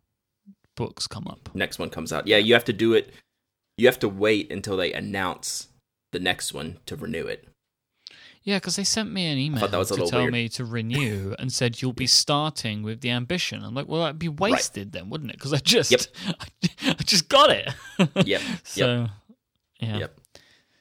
books 0.75 1.07
come 1.07 1.27
up. 1.27 1.55
next 1.55 1.79
one 1.79 1.91
comes 1.91 2.13
out. 2.13 2.27
Yeah, 2.27 2.39
you 2.39 2.55
have 2.55 2.65
to 2.65 2.73
do 2.73 2.95
it. 2.95 3.13
You 3.81 3.87
have 3.87 3.99
to 4.01 4.09
wait 4.09 4.53
until 4.53 4.77
they 4.77 4.93
announce 4.93 5.69
the 6.13 6.19
next 6.21 6.53
one 6.53 6.79
to 6.87 6.97
renew 6.97 7.27
it. 7.27 7.49
Yeah, 8.43 8.57
because 8.59 8.77
they 8.77 8.85
sent 8.85 9.11
me 9.13 9.27
an 9.27 9.39
email 9.39 9.67
to 9.69 10.07
tell 10.07 10.21
weird. 10.23 10.33
me 10.33 10.49
to 10.51 10.65
renew 10.65 11.35
and 11.39 11.53
said 11.53 11.81
you'll 11.81 11.93
be 11.93 12.07
starting 12.07 12.83
with 12.83 13.01
the 13.01 13.11
ambition. 13.11 13.63
I'm 13.65 13.75
like, 13.75 13.87
well, 13.89 14.03
that'd 14.03 14.19
be 14.19 14.29
wasted 14.29 14.93
then, 14.93 15.09
wouldn't 15.11 15.31
it? 15.31 15.37
Because 15.39 15.53
I 15.53 15.59
just, 15.59 15.91
Yep. 15.91 16.01
I 16.83 16.93
just 17.05 17.29
got 17.29 17.51
it. 17.51 17.71
Yep. 18.27 18.43
so, 18.65 19.07
yeah, 19.81 19.99
Yep. 19.99 20.21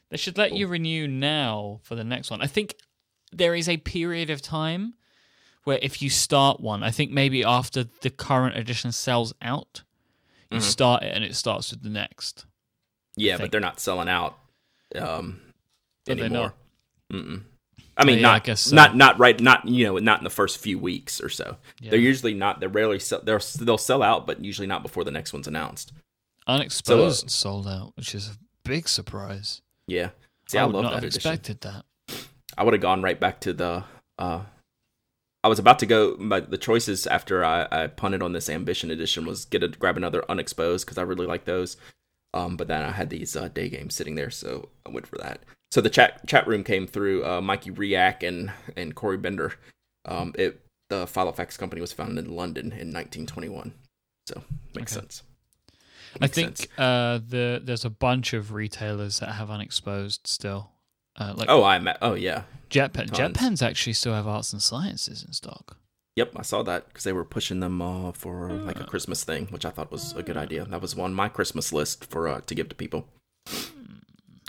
they 0.10 0.18
should 0.18 0.38
let 0.38 0.54
you 0.54 0.68
renew 0.68 1.08
now 1.08 1.80
for 1.84 1.96
the 1.96 2.04
next 2.04 2.32
one. 2.32 2.42
I 2.42 2.48
think 2.48 2.76
there 3.32 3.56
is 3.56 3.70
a 3.70 3.78
period 3.78 4.30
of 4.30 4.42
time 4.42 4.94
where 5.64 5.80
if 5.82 6.02
you 6.02 6.10
start 6.10 6.60
one, 6.60 6.82
I 6.84 6.92
think 6.92 7.12
maybe 7.12 7.44
after 7.44 7.86
the 8.02 8.10
current 8.10 8.58
edition 8.58 8.92
sells 8.92 9.34
out, 9.42 9.84
you 10.52 10.58
Mhm. 10.60 10.64
start 10.64 11.04
it 11.04 11.14
and 11.16 11.24
it 11.24 11.36
starts 11.36 11.72
with 11.72 11.84
the 11.84 11.90
next. 11.90 12.46
Yeah, 13.20 13.38
but 13.38 13.52
they're 13.52 13.60
not 13.62 13.80
selling 13.80 14.10
out 14.10 14.38
um, 14.96 15.42
But 16.06 16.20
anymore. 16.20 16.54
Mm-mm. 17.12 17.44
I 17.98 18.06
mean, 18.06 18.20
yeah, 18.20 18.30
I 18.30 18.34
not 18.34 18.44
guess 18.46 18.62
so. 18.62 18.76
not 18.76 18.96
not 18.96 19.20
right, 19.20 19.40
not 19.40 19.68
you 19.68 19.86
know, 19.86 19.98
not 19.98 20.20
in 20.20 20.24
the 20.24 20.30
first 20.30 20.58
few 20.60 20.80
weeks 20.80 21.20
or 21.20 21.28
so. 21.28 21.58
Yeah. 21.82 21.92
They're 21.92 22.00
usually 22.00 22.34
not. 22.34 22.62
They're 22.62 22.70
rarely. 22.70 22.98
Sell, 23.00 23.22
they're 23.22 23.42
they'll 23.60 23.78
sell 23.78 24.02
out, 24.02 24.26
but 24.26 24.44
usually 24.44 24.68
not 24.68 24.84
before 24.84 25.04
the 25.04 25.12
next 25.12 25.34
one's 25.34 25.48
announced. 25.48 25.92
Unexposed 26.48 27.30
sold 27.30 27.68
out, 27.68 27.92
which 27.98 28.16
is 28.16 28.30
a 28.30 28.38
big 28.64 28.88
surprise. 28.88 29.62
Yeah. 29.88 30.12
See, 30.48 30.58
I, 30.58 30.64
I 30.64 30.66
would 30.66 30.76
love 30.76 30.84
not 30.84 30.90
that 30.92 30.96
have 30.96 31.04
edition. 31.04 31.18
expected 31.18 31.62
that. 31.62 31.86
I 32.58 32.64
would 32.64 32.74
have 32.74 32.82
gone 32.82 33.02
right 33.02 33.20
back 33.20 33.42
to 33.42 33.54
the. 33.54 33.84
Uh, 34.18 34.44
I 35.44 35.48
was 35.48 35.60
about 35.60 35.80
to 35.80 35.86
go. 35.86 36.16
My, 36.20 36.40
the 36.40 36.58
choices 36.58 37.06
after 37.06 37.44
I, 37.44 37.68
I 37.72 37.88
punted 37.88 38.22
on 38.22 38.32
this 38.32 38.50
ambition 38.50 38.92
edition 38.92 39.26
was 39.26 39.46
get 39.46 39.64
a 39.64 39.68
grab 39.68 39.98
another 39.98 40.24
unexposed 40.30 40.86
because 40.86 40.98
I 40.98 41.02
really 41.02 41.26
like 41.26 41.46
those. 41.46 41.76
Um, 42.34 42.58
but 42.58 42.68
then 42.68 42.84
I 42.84 42.92
had 42.92 43.10
these 43.10 43.36
uh, 43.36 43.48
day 43.48 43.70
games 43.70 43.96
sitting 43.96 44.16
there, 44.16 44.30
so 44.30 44.70
I 44.86 44.90
went 44.92 45.08
for 45.08 45.18
that. 45.18 45.42
So 45.72 45.82
the 45.82 45.90
chat 45.90 46.28
chat 46.28 46.48
room 46.48 46.64
came 46.64 46.86
through. 46.88 47.26
Uh, 47.26 47.42
Mikey 47.42 47.72
Riak 47.72 48.22
and 48.28 48.52
and 48.76 48.94
Corey 48.96 49.18
Bender. 49.18 49.54
Um, 50.06 50.34
it 50.38 50.62
the 50.90 51.06
Filofax 51.06 51.58
company 51.58 51.82
was 51.82 51.94
founded 51.94 52.26
in 52.26 52.36
London 52.36 52.66
in 52.68 52.92
1921, 52.94 53.74
so 54.28 54.44
makes 54.76 54.92
Okay. 54.96 55.02
sense. 55.02 55.24
I 56.22 56.26
think 56.28 56.58
sense. 56.58 56.80
uh, 56.80 57.20
the 57.28 57.62
there's 57.64 57.86
a 57.86 57.90
bunch 57.92 58.34
of 58.34 58.52
retailers 58.54 59.20
that 59.20 59.34
have 59.34 59.50
unexposed 59.52 60.22
still. 60.26 60.72
Uh, 61.16 61.34
like 61.36 61.50
Oh, 61.50 61.64
I'm. 61.64 61.88
Oh 62.02 62.14
yeah. 62.14 62.44
JetPen. 62.70 63.12
tons. 63.14 63.38
JetPens 63.38 63.62
actually 63.68 63.94
still 63.94 64.14
have 64.14 64.28
arts 64.28 64.54
and 64.54 64.62
sciences 64.62 65.24
in 65.24 65.34
stock. 65.34 65.78
Yep, 66.16 66.34
I 66.36 66.42
saw 66.42 66.64
that 66.64 66.88
because 66.90 67.04
they 67.06 67.14
were 67.14 67.24
pushing 67.24 67.60
them 67.62 67.82
uh, 67.82 68.12
for 68.12 68.52
like 68.52 68.78
Ah. 68.78 68.84
a 68.84 68.88
Christmas 68.88 69.24
thing, 69.24 69.48
which 69.48 69.66
I 69.66 69.70
thought 69.70 69.92
was 69.92 70.14
a 70.14 70.24
good 70.24 70.36
idea. 70.38 70.66
That 70.66 70.82
was 70.82 70.98
on 70.98 71.14
my 71.14 71.30
Christmas 71.30 71.72
list 71.72 72.06
for 72.06 72.28
uh, 72.28 72.42
to 72.42 72.56
give 72.56 72.68
to 72.70 72.76
people. 72.76 73.08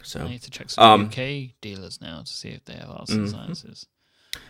So, 0.02 0.20
I 0.20 0.28
need 0.30 0.42
to 0.42 0.50
check 0.50 0.70
some 0.70 0.82
Um, 0.84 1.06
UK 1.06 1.54
dealers 1.60 2.00
now 2.00 2.22
to 2.22 2.32
see 2.32 2.48
if 2.48 2.64
they 2.64 2.72
have 2.74 2.90
arts 2.90 3.10
and 3.12 3.26
Mhm. 3.26 3.30
sciences. 3.30 3.86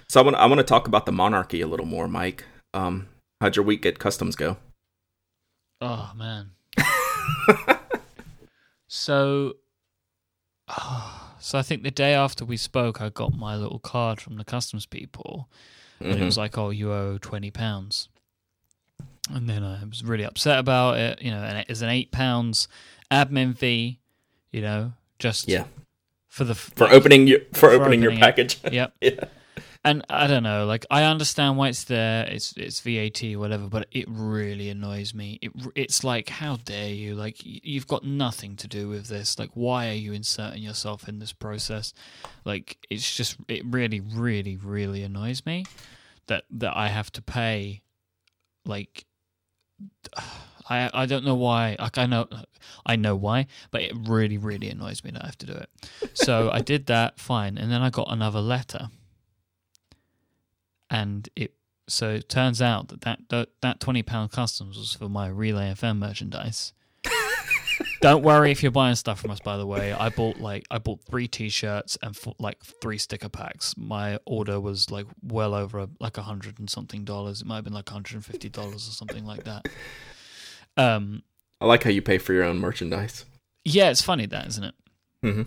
so 0.08 0.20
I 0.20 0.24
want 0.24 0.36
I 0.36 0.46
want 0.46 0.58
to 0.60 0.64
talk 0.64 0.86
about 0.86 1.04
the 1.06 1.12
monarchy 1.12 1.60
a 1.60 1.66
little 1.66 1.86
more, 1.86 2.06
Myke. 2.06 2.42
Um, 2.72 3.08
how'd 3.40 3.56
your 3.56 3.64
week 3.64 3.84
at 3.84 3.98
customs 3.98 4.36
go? 4.36 4.56
Oh 5.80 6.12
man. 6.14 6.52
so, 8.88 9.54
oh, 10.68 11.34
so 11.40 11.58
I 11.58 11.62
think 11.62 11.82
the 11.82 11.90
day 11.90 12.14
after 12.14 12.44
we 12.44 12.56
spoke, 12.56 13.00
I 13.00 13.08
got 13.08 13.34
my 13.36 13.56
little 13.56 13.78
card 13.78 14.20
from 14.20 14.36
the 14.36 14.44
customs 14.44 14.86
people, 14.86 15.48
and 16.00 16.12
it 16.12 16.24
was 16.24 16.34
mm-hmm. 16.34 16.40
like, 16.40 16.58
"Oh, 16.58 16.70
you 16.70 16.92
owe 16.92 17.18
twenty 17.20 17.50
pounds." 17.50 18.08
And 19.32 19.48
then 19.48 19.62
I 19.62 19.84
was 19.84 20.02
really 20.02 20.24
upset 20.24 20.58
about 20.58 20.98
it. 20.98 21.22
You 21.22 21.30
know, 21.30 21.42
and 21.42 21.58
it 21.58 21.66
is 21.68 21.82
an 21.82 21.88
eight 21.88 22.10
pounds 22.10 22.68
admin 23.10 23.56
fee. 23.56 24.00
You 24.50 24.62
know, 24.62 24.92
just 25.18 25.48
Yeah. 25.48 25.64
for 26.28 26.44
the 26.44 26.54
For 26.54 26.90
opening 26.90 27.26
your 27.26 27.40
for, 27.52 27.70
opening, 27.70 27.82
opening 27.82 28.02
your 28.02 28.12
it. 28.12 28.18
package. 28.20 28.58
Yep. 28.72 28.94
yeah. 29.00 29.24
And 29.82 30.04
I 30.10 30.26
don't 30.26 30.42
know, 30.42 30.66
like 30.66 30.84
I 30.90 31.04
understand 31.04 31.56
why 31.56 31.68
it's 31.68 31.84
there. 31.84 32.26
It's 32.26 32.52
it's 32.54 32.80
VAT 32.80 33.22
whatever, 33.38 33.66
but 33.66 33.88
it 33.90 34.04
really 34.08 34.68
annoys 34.68 35.14
me. 35.14 35.38
It 35.40 35.52
it's 35.74 36.04
like 36.04 36.28
how 36.28 36.56
dare 36.56 36.90
you? 36.90 37.14
Like 37.14 37.36
you've 37.42 37.86
got 37.86 38.04
nothing 38.04 38.56
to 38.56 38.68
do 38.68 38.90
with 38.90 39.06
this. 39.06 39.38
Like 39.38 39.50
why 39.54 39.88
are 39.88 39.94
you 39.94 40.12
inserting 40.12 40.62
yourself 40.62 41.08
in 41.08 41.18
this 41.18 41.32
process? 41.32 41.94
Like 42.44 42.76
it's 42.90 43.16
just 43.16 43.38
it 43.48 43.64
really 43.64 44.00
really 44.00 44.56
really 44.56 45.02
annoys 45.02 45.46
me 45.46 45.64
that 46.26 46.44
that 46.50 46.76
I 46.76 46.88
have 46.88 47.10
to 47.12 47.22
pay 47.22 47.80
like 48.66 49.06
I 50.68 50.90
I 50.92 51.06
don't 51.06 51.24
know 51.24 51.36
why. 51.36 51.76
Like 51.78 51.96
I 51.96 52.04
know 52.04 52.28
I 52.84 52.96
know 52.96 53.16
why, 53.16 53.46
but 53.70 53.80
it 53.80 53.94
really 54.06 54.36
really 54.36 54.68
annoys 54.68 55.02
me 55.02 55.10
that 55.12 55.22
I 55.22 55.26
have 55.26 55.38
to 55.38 55.46
do 55.46 55.54
it. 55.54 55.70
So 56.12 56.50
I 56.52 56.60
did 56.60 56.84
that 56.86 57.18
fine, 57.18 57.56
and 57.56 57.72
then 57.72 57.80
I 57.80 57.88
got 57.88 58.08
another 58.10 58.42
letter 58.42 58.90
and 60.90 61.28
it 61.36 61.54
so 61.88 62.10
it 62.10 62.28
turns 62.28 62.60
out 62.60 62.88
that 62.88 63.00
that 63.02 63.20
that, 63.28 63.48
that 63.62 63.80
twenty 63.80 64.02
pound 64.02 64.32
customs 64.32 64.76
was 64.76 64.94
for 64.94 65.08
my 65.08 65.28
Relay 65.28 65.72
FM 65.72 65.98
merchandise. 65.98 66.72
Don't 68.02 68.22
worry 68.22 68.50
if 68.50 68.62
you're 68.62 68.72
buying 68.72 68.94
stuff 68.94 69.20
from 69.20 69.30
us. 69.30 69.40
By 69.40 69.56
the 69.56 69.66
way, 69.66 69.92
I 69.92 70.08
bought 70.10 70.38
like 70.38 70.66
I 70.70 70.78
bought 70.78 71.00
three 71.08 71.28
T-shirts 71.28 71.96
and 72.02 72.16
like 72.38 72.62
three 72.82 72.98
sticker 72.98 73.28
packs. 73.28 73.74
My 73.76 74.18
order 74.26 74.60
was 74.60 74.90
like 74.90 75.06
well 75.22 75.54
over 75.54 75.86
like 75.98 76.18
a 76.18 76.22
hundred 76.22 76.58
and 76.58 76.68
something 76.68 77.04
dollars. 77.04 77.40
It 77.40 77.46
might 77.46 77.56
have 77.56 77.64
been 77.64 77.72
like 77.72 77.88
hundred 77.88 78.14
and 78.14 78.24
fifty 78.24 78.48
dollars 78.48 78.88
or 78.88 78.92
something 78.92 79.24
like 79.24 79.44
that. 79.44 79.66
Um, 80.76 81.22
I 81.60 81.66
like 81.66 81.82
how 81.82 81.90
you 81.90 82.02
pay 82.02 82.18
for 82.18 82.32
your 82.32 82.44
own 82.44 82.58
merchandise. 82.58 83.24
yeah, 83.64 83.90
it's 83.90 84.02
funny 84.02 84.26
that, 84.26 84.46
isn't 84.48 84.64
it? 84.64 84.74
Mm-hmm. 85.24 85.42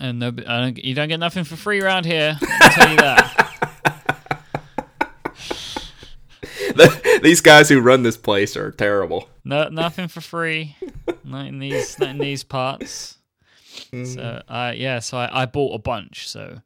And 0.00 0.18
no, 0.18 0.28
I 0.28 0.60
don't, 0.60 0.78
you 0.78 0.94
don't 0.94 1.08
get 1.08 1.18
nothing 1.18 1.44
for 1.44 1.56
free 1.56 1.80
around 1.80 2.04
here. 2.04 2.38
I'll 2.40 2.70
tell 2.70 2.90
you 2.90 2.96
that. 2.98 3.42
These 7.22 7.40
guys 7.40 7.68
who 7.68 7.80
run 7.80 8.02
this 8.02 8.16
place 8.16 8.56
are 8.56 8.70
terrible. 8.70 9.28
No, 9.44 9.68
nothing 9.68 10.08
for 10.08 10.20
free. 10.20 10.76
not 11.24 11.46
in 11.46 11.58
these, 11.58 11.98
not 11.98 12.10
in 12.10 12.18
these 12.18 12.44
parts. 12.44 13.18
So, 13.92 14.42
uh, 14.48 14.72
yeah, 14.74 15.00
so 15.00 15.18
I, 15.18 15.42
I 15.42 15.46
bought 15.46 15.74
a 15.74 15.78
bunch. 15.78 16.28
So, 16.28 16.60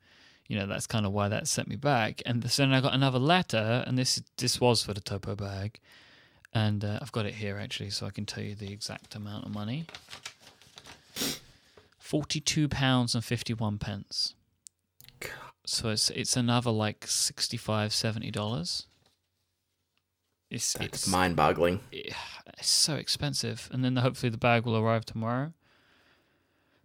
you 0.46 0.56
know, 0.58 0.66
that's 0.66 0.86
kind 0.86 1.04
of 1.06 1.12
why 1.12 1.28
that 1.28 1.48
sent 1.48 1.68
me 1.68 1.76
back. 1.76 2.22
And 2.24 2.48
so 2.50 2.62
then 2.62 2.72
I 2.72 2.80
got 2.80 2.94
another 2.94 3.18
letter, 3.18 3.84
and 3.86 3.98
this 3.98 4.22
this 4.36 4.60
was 4.60 4.82
for 4.82 4.94
the 4.94 5.00
Topo 5.00 5.34
bag, 5.34 5.80
and 6.52 6.84
uh, 6.84 6.98
I've 7.02 7.12
got 7.12 7.26
it 7.26 7.34
here 7.34 7.58
actually, 7.58 7.90
so 7.90 8.06
I 8.06 8.10
can 8.10 8.26
tell 8.26 8.42
you 8.42 8.54
the 8.54 8.72
exact 8.72 9.14
amount 9.14 9.44
of 9.46 9.52
money. 9.52 9.86
Forty-two 11.98 12.68
pounds 12.68 13.14
and 13.14 13.24
fifty-one 13.24 13.78
pence. 13.78 14.34
So 15.66 15.90
it's 15.90 16.10
it's 16.10 16.36
another 16.36 16.70
like 16.70 17.06
65 17.06 17.92
70 17.92 18.30
dollars. 18.32 18.86
It's 20.50 20.74
it's 20.76 21.06
mind 21.06 21.36
boggling. 21.36 21.80
it's 21.92 22.70
so 22.70 22.94
expensive. 22.94 23.68
And 23.72 23.84
then 23.84 23.96
hopefully 23.96 24.30
the 24.30 24.38
bag 24.38 24.64
will 24.64 24.76
arrive 24.76 25.04
tomorrow. 25.04 25.52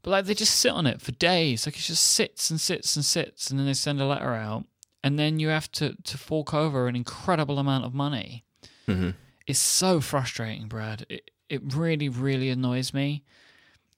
But 0.04 0.12
like 0.12 0.26
they 0.26 0.36
just 0.36 0.60
sit 0.60 0.72
on 0.72 0.86
it 0.86 1.02
for 1.02 1.12
days. 1.12 1.66
Like 1.66 1.76
it 1.76 1.82
just 1.82 2.06
sits 2.06 2.52
and 2.52 2.62
sits 2.62 2.96
and 2.96 3.04
sits. 3.04 3.50
And 3.50 3.60
then 3.60 3.66
they 3.66 3.74
send 3.74 4.00
a 4.00 4.06
letter 4.06 4.34
out. 4.34 4.66
And 5.04 5.18
then 5.20 5.40
you 5.40 5.50
have 5.50 5.72
to 5.74 5.96
to 6.04 6.18
fork 6.18 6.54
over 6.54 6.88
an 6.88 6.96
incredible 6.96 7.60
amount 7.60 7.86
of 7.86 7.94
money. 7.94 8.46
Hmm 8.86 9.12
it's 9.48 9.60
so 9.60 10.02
frustrating 10.02 10.68
brad. 10.68 11.06
It, 11.10 11.32
it 11.50 11.74
really 11.76 12.10
really 12.10 12.50
annoys 12.50 12.94
me. 12.94 13.24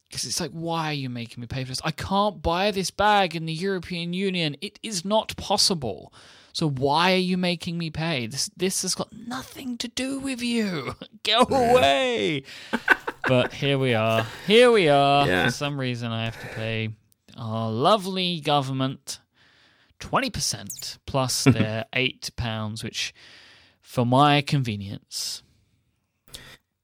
Because 0.07 0.24
it's 0.25 0.39
like 0.39 0.51
why 0.51 0.89
are 0.89 0.93
you 0.93 1.09
making 1.09 1.41
me 1.41 1.47
pay 1.47 1.63
for 1.63 1.69
this? 1.69 1.81
I 1.83 1.91
can't 1.91 2.41
buy 2.41 2.71
this 2.71 2.91
bag 2.91 3.36
in 3.36 3.45
the 3.45 3.53
european 3.53 4.13
union. 4.13 4.55
It 4.62 4.79
is 4.83 5.03
not 5.03 5.36
possible 5.36 6.13
so 6.58 6.68
why 6.68 7.14
are 7.14 7.18
you 7.18 7.38
making 7.38 7.78
me 7.78 7.92
pay? 7.92 8.26
This 8.26 8.50
this 8.58 8.82
has 8.82 8.96
got 8.96 9.14
nothing 9.14 9.78
to 9.78 9.88
do 9.88 10.18
with 10.18 10.42
you. 10.42 10.96
Go 11.24 11.42
away. 11.52 12.42
But 13.28 13.54
here 13.54 13.78
we 13.78 13.94
are. 13.94 14.26
Here 14.48 14.72
we 14.72 14.90
are. 14.90 15.28
Yeah. 15.28 15.46
for 15.46 15.52
some 15.52 15.80
reason 15.80 16.12
i 16.12 16.26
have 16.26 16.42
to 16.42 16.48
pay 16.56 16.90
our 17.38 17.70
lovely 17.70 18.40
government 18.40 19.20
20% 20.00 20.98
plus 21.06 21.44
their 21.58 21.86
8 21.94 22.32
pounds 22.36 22.84
which 22.84 23.14
for 23.80 24.04
my 24.04 24.42
convenience 24.42 25.44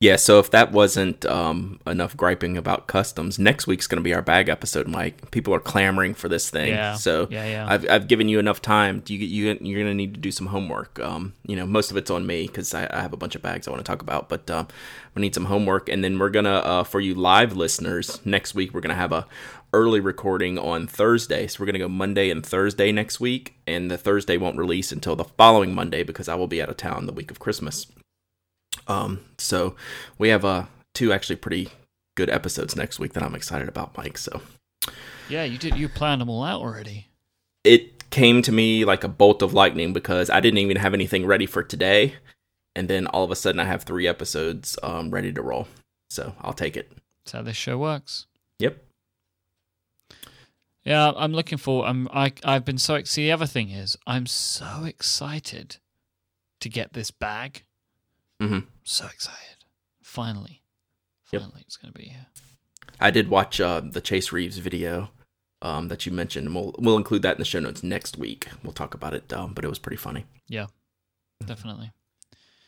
Yeah, 0.03 0.17
so 0.17 0.39
if 0.39 0.51
that 0.51 0.74
wasn't 0.74 1.25
um, 1.27 1.79
enough 1.88 2.17
griping 2.17 2.57
about 2.57 2.88
customs, 2.88 3.39
next 3.39 3.67
week's 3.67 3.88
going 3.88 4.00
to 4.00 4.03
be 4.03 4.13
our 4.13 4.22
bag 4.22 4.50
episode, 4.50 4.86
Myke. 4.86 5.31
People 5.31 5.55
are 5.55 5.62
clamoring 5.62 6.13
for 6.13 6.27
this 6.27 6.50
thing. 6.50 6.74
Yeah, 6.74 6.95
So 6.95 7.29
yeah, 7.31 7.45
yeah. 7.45 7.65
I've, 7.69 7.89
I've 7.89 8.07
given 8.10 8.27
you 8.27 8.38
enough 8.38 8.62
time. 8.62 9.01
You, 9.07 9.17
you, 9.17 9.57
you're 9.62 9.79
going 9.79 9.91
to 9.91 9.93
need 9.93 10.13
to 10.13 10.19
do 10.19 10.29
some 10.29 10.48
homework. 10.48 11.00
Um, 11.00 11.31
you 11.48 11.55
know, 11.55 11.65
most 11.65 11.89
of 11.89 11.95
it's 11.95 12.12
on 12.12 12.27
me 12.27 12.48
because 12.48 12.74
I, 12.74 12.86
I 12.91 13.00
have 13.00 13.13
a 13.13 13.17
bunch 13.17 13.36
of 13.36 13.41
bags 13.41 13.65
I 13.65 13.72
want 13.72 13.79
to 13.79 13.89
talk 13.89 14.01
about, 14.01 14.27
but 14.27 14.51
um, 14.51 14.67
we 15.15 15.22
need 15.22 15.33
some 15.33 15.45
homework. 15.45 15.88
And 15.88 16.03
then 16.03 16.19
we're 16.19 16.27
going 16.27 16.43
to, 16.43 16.65
uh, 16.65 16.83
for 16.83 17.00
you 17.00 17.15
live 17.15 17.55
listeners, 17.55 18.19
next 18.25 18.53
week, 18.53 18.74
we're 18.74 18.81
going 18.81 18.89
to 18.89 18.95
have 18.95 19.13
a 19.13 19.25
early 19.72 20.01
recording 20.01 20.60
on 20.60 20.86
Thursday. 20.86 21.48
So 21.48 21.62
we're 21.62 21.67
going 21.67 21.75
to 21.75 21.79
go 21.79 21.88
Monday 21.88 22.29
and 22.29 22.45
Thursday 22.45 22.91
next 22.91 23.22
week. 23.22 23.55
And 23.65 23.89
the 23.89 23.98
Thursday 23.98 24.36
won't 24.36 24.57
release 24.57 24.91
until 24.91 25.15
the 25.15 25.24
following 25.24 25.74
Monday 25.74 26.03
because 26.03 26.27
I 26.27 26.36
will 26.36 26.48
be 26.48 26.62
out 26.62 26.67
of 26.67 26.75
town 26.75 27.05
the 27.05 27.13
week 27.13 27.31
of 27.31 27.39
Christmas. 27.39 27.88
Um, 28.87 29.21
so 29.37 29.75
we 30.17 30.29
have 30.29 30.45
uh 30.45 30.65
two 30.93 31.11
actually 31.13 31.37
pretty 31.37 31.69
good 32.15 32.29
episodes 32.29 32.75
next 32.75 32.99
week 32.99 33.13
that 33.13 33.23
I'm 33.23 33.35
excited 33.35 33.67
about, 33.67 33.93
Myke. 33.93 34.17
So 34.17 34.41
yeah 35.29 35.43
you 35.45 35.57
did 35.57 35.77
you 35.77 35.87
planned 35.87 36.19
them 36.19 36.29
all 36.29 36.43
out 36.43 36.59
already 36.59 37.07
it 37.63 38.09
came 38.09 38.41
to 38.41 38.51
me 38.51 38.85
like 38.85 39.03
a 39.03 39.07
bolt 39.07 39.41
of 39.41 39.53
lightning 39.53 39.93
because 39.93 40.29
I 40.29 40.39
didn't 40.39 40.59
even 40.59 40.77
have 40.77 40.93
anything 40.93 41.25
ready 41.25 41.45
for 41.45 41.63
today, 41.63 42.15
and 42.75 42.87
then 42.87 43.07
all 43.07 43.23
of 43.23 43.31
a 43.31 43.35
sudden 43.35 43.59
I 43.59 43.65
have 43.65 43.83
three 43.83 44.07
episodes 44.07 44.77
um 44.83 45.09
ready 45.11 45.31
to 45.33 45.41
roll. 45.41 45.67
So 46.09 46.35
I'll 46.41 46.53
take 46.53 46.77
it. 46.77 46.91
that's 47.23 47.31
how 47.31 47.41
this 47.41 47.57
show 47.57 47.77
works 47.77 48.27
Yep. 48.59 48.83
Yeah, 50.83 51.11
I'm 51.15 51.31
looking 51.33 51.57
for. 51.57 51.85
I'm. 51.85 52.09
I. 52.13 52.33
I've 52.43 52.65
been 52.65 52.77
so. 52.77 53.01
See, 53.03 53.23
the 53.23 53.31
other 53.31 53.45
thing 53.45 53.69
is, 53.69 53.97
I'm 54.05 54.25
so 54.25 54.83
excited 54.85 55.77
to 56.59 56.69
get 56.69 56.91
this 56.93 57.09
bag. 57.09 57.63
hmm 58.39 58.59
So 58.83 59.05
excited! 59.05 59.63
Finally, 60.01 60.61
Yep. 61.31 61.41
finally, 61.41 61.61
it's 61.65 61.77
going 61.77 61.93
to 61.93 61.97
be 61.97 62.05
here. 62.05 62.27
I 62.99 63.11
did 63.11 63.29
watch 63.29 63.59
uh, 63.59 63.81
the 63.83 64.01
Chase 64.01 64.31
Reeves 64.31 64.57
video 64.57 65.09
um, 65.61 65.87
that 65.87 66.05
you 66.05 66.11
mentioned, 66.11 66.47
and 66.47 66.55
we'll 66.55 66.75
we'll 66.77 66.97
include 66.97 67.21
that 67.23 67.35
in 67.35 67.39
the 67.39 67.45
show 67.45 67.59
notes 67.59 67.83
next 67.83 68.17
week. 68.17 68.47
We'll 68.63 68.73
talk 68.73 68.93
about 68.93 69.13
it, 69.13 69.31
um, 69.33 69.53
but 69.53 69.65
it 69.65 69.69
was 69.69 69.79
pretty 69.79 69.97
funny. 69.97 70.25
Yeah, 70.47 70.67
definitely. 71.45 71.91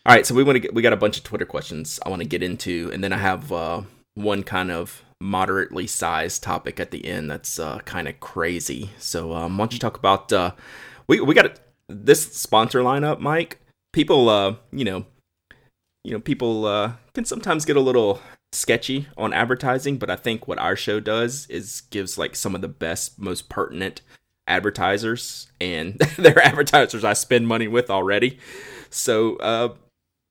All 0.05 0.15
right, 0.15 0.25
so 0.25 0.35
we 0.35 0.43
want 0.43 0.55
to 0.55 0.59
get 0.59 0.73
we 0.73 0.81
got 0.81 0.93
a 0.93 0.97
bunch 0.97 1.17
of 1.17 1.23
Twitter 1.23 1.45
questions 1.45 1.99
I 2.05 2.09
want 2.09 2.21
to 2.21 2.27
get 2.27 2.41
into, 2.43 2.89
and 2.93 3.03
then 3.03 3.11
I 3.13 3.17
have 3.17 3.51
uh, 3.51 3.81
one 4.13 4.43
kind 4.43 4.71
of 4.71 5.03
moderately 5.21 5.87
sized 5.87 6.43
topic 6.43 6.79
at 6.79 6.91
the 6.91 7.05
end 7.05 7.29
that's 7.29 7.59
uh, 7.59 7.79
kind 7.79 8.07
of 8.07 8.19
crazy. 8.19 8.91
So 8.99 9.33
um, 9.33 9.57
why 9.57 9.63
don't 9.63 9.73
you 9.73 9.79
talk 9.79 9.97
about 9.97 10.31
uh, 10.31 10.51
we 11.07 11.19
we 11.19 11.33
got 11.35 11.59
this 11.89 12.33
sponsor 12.33 12.79
lineup, 12.81 13.19
Myke? 13.19 13.53
People, 13.93 14.27
uh, 14.29 14.55
you 14.71 14.83
know, 14.85 15.05
you 16.05 16.11
know, 16.11 16.19
people 16.19 16.65
uh, 16.65 16.93
can 17.15 17.25
sometimes 17.25 17.65
get 17.65 17.75
a 17.75 17.81
little 17.81 18.21
sketchy 18.53 19.07
on 19.17 19.33
advertising, 19.33 19.97
but 19.97 20.09
I 20.09 20.15
think 20.15 20.47
what 20.47 20.59
our 20.59 20.75
show 20.75 20.99
does 20.99 21.47
is 21.47 21.81
gives 21.81 22.15
like 22.15 22.35
some 22.35 22.53
of 22.53 22.61
the 22.61 22.67
best, 22.67 23.19
most 23.19 23.49
pertinent 23.49 24.01
advertisers, 24.47 25.47
and 25.59 25.95
they're 26.17 26.45
advertisers 26.45 27.03
I 27.03 27.13
spend 27.13 27.47
money 27.47 27.67
with 27.67 27.89
already. 27.89 28.37
So 28.91 29.37
uh, 29.37 29.73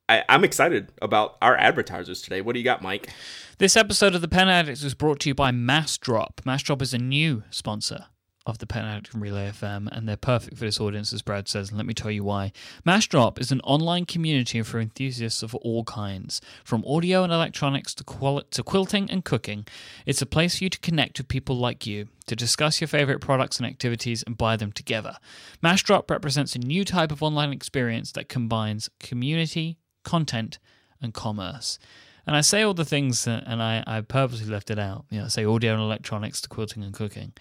I, 0.07 0.23
I'm 0.29 0.45
excited 0.45 0.93
about 1.01 1.35
our 1.41 1.57
advertisers 1.57 2.21
today. 2.21 2.39
What 2.39 2.53
do 2.53 2.59
you 2.59 2.65
got, 2.65 2.81
Myke? 2.81 3.09
This 3.57 3.75
episode 3.75 4.15
of 4.15 4.21
the 4.21 4.29
Pen 4.29 4.47
Addicts 4.47 4.81
was 4.81 4.93
brought 4.93 5.19
to 5.21 5.29
you 5.29 5.35
by 5.35 5.51
Massdrop. 5.51 6.37
Massdrop 6.45 6.81
is 6.81 6.93
a 6.93 6.97
new 6.97 7.43
sponsor 7.49 8.05
of 8.45 8.59
the 8.59 8.67
Pen 8.67 8.85
Addict 8.85 9.13
Relay 9.13 9.49
FM, 9.49 9.87
and 9.91 10.07
they're 10.07 10.15
perfect 10.15 10.57
for 10.57 10.65
this 10.65 10.79
audience, 10.79 11.11
as 11.11 11.21
Brad 11.21 11.47
says. 11.47 11.69
And 11.69 11.77
let 11.77 11.87
me 11.87 11.93
tell 11.93 12.11
you 12.11 12.23
why. 12.23 12.51
Massdrop 12.85 13.39
is 13.39 13.51
an 13.51 13.59
online 13.61 14.05
community 14.05 14.61
for 14.61 14.79
enthusiasts 14.79 15.41
of 15.41 15.55
all 15.55 15.83
kinds, 15.83 16.41
from 16.63 16.83
audio 16.85 17.23
and 17.23 17.33
electronics 17.33 17.95
to, 17.95 18.03
qual- 18.03 18.43
to 18.43 18.63
quilting 18.63 19.09
and 19.09 19.25
cooking. 19.25 19.65
It's 20.05 20.21
a 20.21 20.27
place 20.27 20.57
for 20.57 20.65
you 20.65 20.69
to 20.69 20.79
connect 20.79 21.17
with 21.17 21.27
people 21.27 21.57
like 21.57 21.87
you, 21.87 22.07
to 22.27 22.35
discuss 22.35 22.79
your 22.79 22.87
favorite 22.87 23.19
products 23.19 23.57
and 23.57 23.65
activities, 23.65 24.23
and 24.27 24.37
buy 24.37 24.55
them 24.55 24.71
together. 24.71 25.17
Massdrop 25.63 26.09
represents 26.11 26.55
a 26.55 26.59
new 26.59 26.85
type 26.85 27.11
of 27.11 27.23
online 27.23 27.51
experience 27.51 28.11
that 28.11 28.29
combines 28.29 28.89
community, 28.99 29.79
content, 30.03 30.59
and 31.01 31.13
commerce. 31.13 31.79
And 32.27 32.35
I 32.35 32.41
say 32.41 32.63
all 32.63 32.73
the 32.73 32.85
things, 32.85 33.27
and 33.27 33.61
I, 33.61 33.83
I 33.85 34.01
purposely 34.01 34.47
left 34.47 34.71
it 34.71 34.79
out. 34.79 35.05
You 35.09 35.19
know, 35.19 35.25
I 35.25 35.29
say 35.29 35.45
audio 35.45 35.73
and 35.73 35.81
electronics 35.81 36.41
to 36.41 36.49
quilting 36.49 36.83
and 36.83 36.93
cooking. 36.93 37.33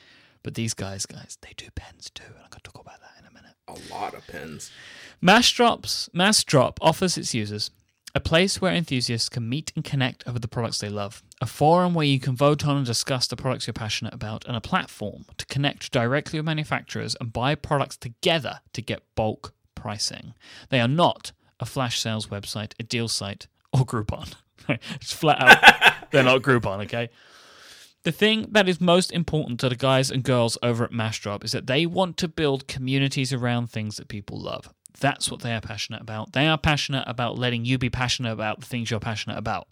But 0.45 0.55
these 0.55 0.75
guys, 0.75 1.07
guys, 1.07 1.39
they 1.41 1.55
do 1.57 1.67
pens 1.75 2.11
too, 2.15 2.23
and 2.27 2.37
I'm 2.37 2.51
going 2.51 2.61
to 2.63 2.71
talk 2.71 2.81
about 2.81 3.01
that 3.01 3.19
in 3.19 3.27
a 3.27 3.33
minute. 3.33 3.57
A 3.67 3.93
lot 3.93 4.15
of 4.15 4.25
pens. 4.29 4.71
Massdrop's 5.23 6.11
Massdrop 6.15 6.77
offers 6.83 7.17
its 7.17 7.35
users 7.35 7.71
A 8.15 8.21
place 8.21 8.61
where 8.61 8.73
enthusiasts 8.73 9.31
can 9.31 9.49
meet 9.49 9.73
and 9.75 9.83
connect 9.83 10.23
over 10.29 10.39
the 10.39 10.47
products 10.47 10.79
they 10.79 10.91
love. 10.91 11.23
A 11.41 11.47
forum 11.47 11.95
where 11.95 12.07
you 12.07 12.21
can 12.21 12.37
vote 12.37 12.65
on 12.67 12.77
and 12.77 12.87
discuss 12.87 13.27
the 13.27 13.37
products 13.37 13.67
you're 13.67 13.75
passionate 13.75 14.15
about. 14.15 14.45
And 14.47 14.55
a 14.55 14.61
platform 14.61 15.25
to 15.39 15.47
connect 15.47 15.91
directly 15.91 16.39
with 16.39 16.47
manufacturers 16.47 17.17
and 17.19 17.33
buy 17.33 17.55
products 17.55 17.97
together 17.97 18.61
to 18.75 18.83
get 18.83 19.03
bulk 19.17 19.55
pricing. 19.75 20.35
They 20.69 20.81
are 20.81 20.87
not 20.87 21.33
a 21.59 21.65
flash 21.65 21.99
sales 22.01 22.27
website, 22.27 22.73
a 22.79 22.83
deal 22.83 23.09
site, 23.09 23.47
or 23.73 23.87
Groupon. 23.87 24.35
it's 24.69 25.13
flat 25.13 25.41
out. 25.41 25.95
They're 26.11 26.23
not 26.23 26.43
Groupon, 26.43 26.85
okay? 26.85 27.09
The 28.05 28.13
thing 28.13 28.49
that 28.51 28.69
is 28.69 28.83
most 28.83 29.13
important 29.13 29.59
to 29.61 29.71
the 29.71 29.77
guys 29.77 30.11
and 30.11 30.23
girls 30.23 30.59
over 30.63 30.85
at 30.85 30.91
Massdrop 30.91 31.43
is 31.43 31.53
that 31.53 31.67
they 31.67 31.87
want 31.87 32.19
to 32.19 32.29
build 32.29 32.69
communities 32.69 33.33
around 33.33 33.71
things 33.71 33.97
that 33.97 34.09
people 34.09 34.39
love. 34.39 34.69
That's 35.01 35.31
what 35.31 35.41
they 35.41 35.55
are 35.55 35.61
passionate 35.63 36.03
about. 36.03 36.35
They 36.35 36.47
are 36.47 36.59
passionate 36.59 37.05
about 37.07 37.39
letting 37.39 37.65
you 37.65 37.79
be 37.79 37.89
passionate 37.89 38.33
about 38.33 38.61
the 38.61 38.67
things 38.67 38.91
you're 38.91 39.01
passionate 39.01 39.39
about. 39.39 39.69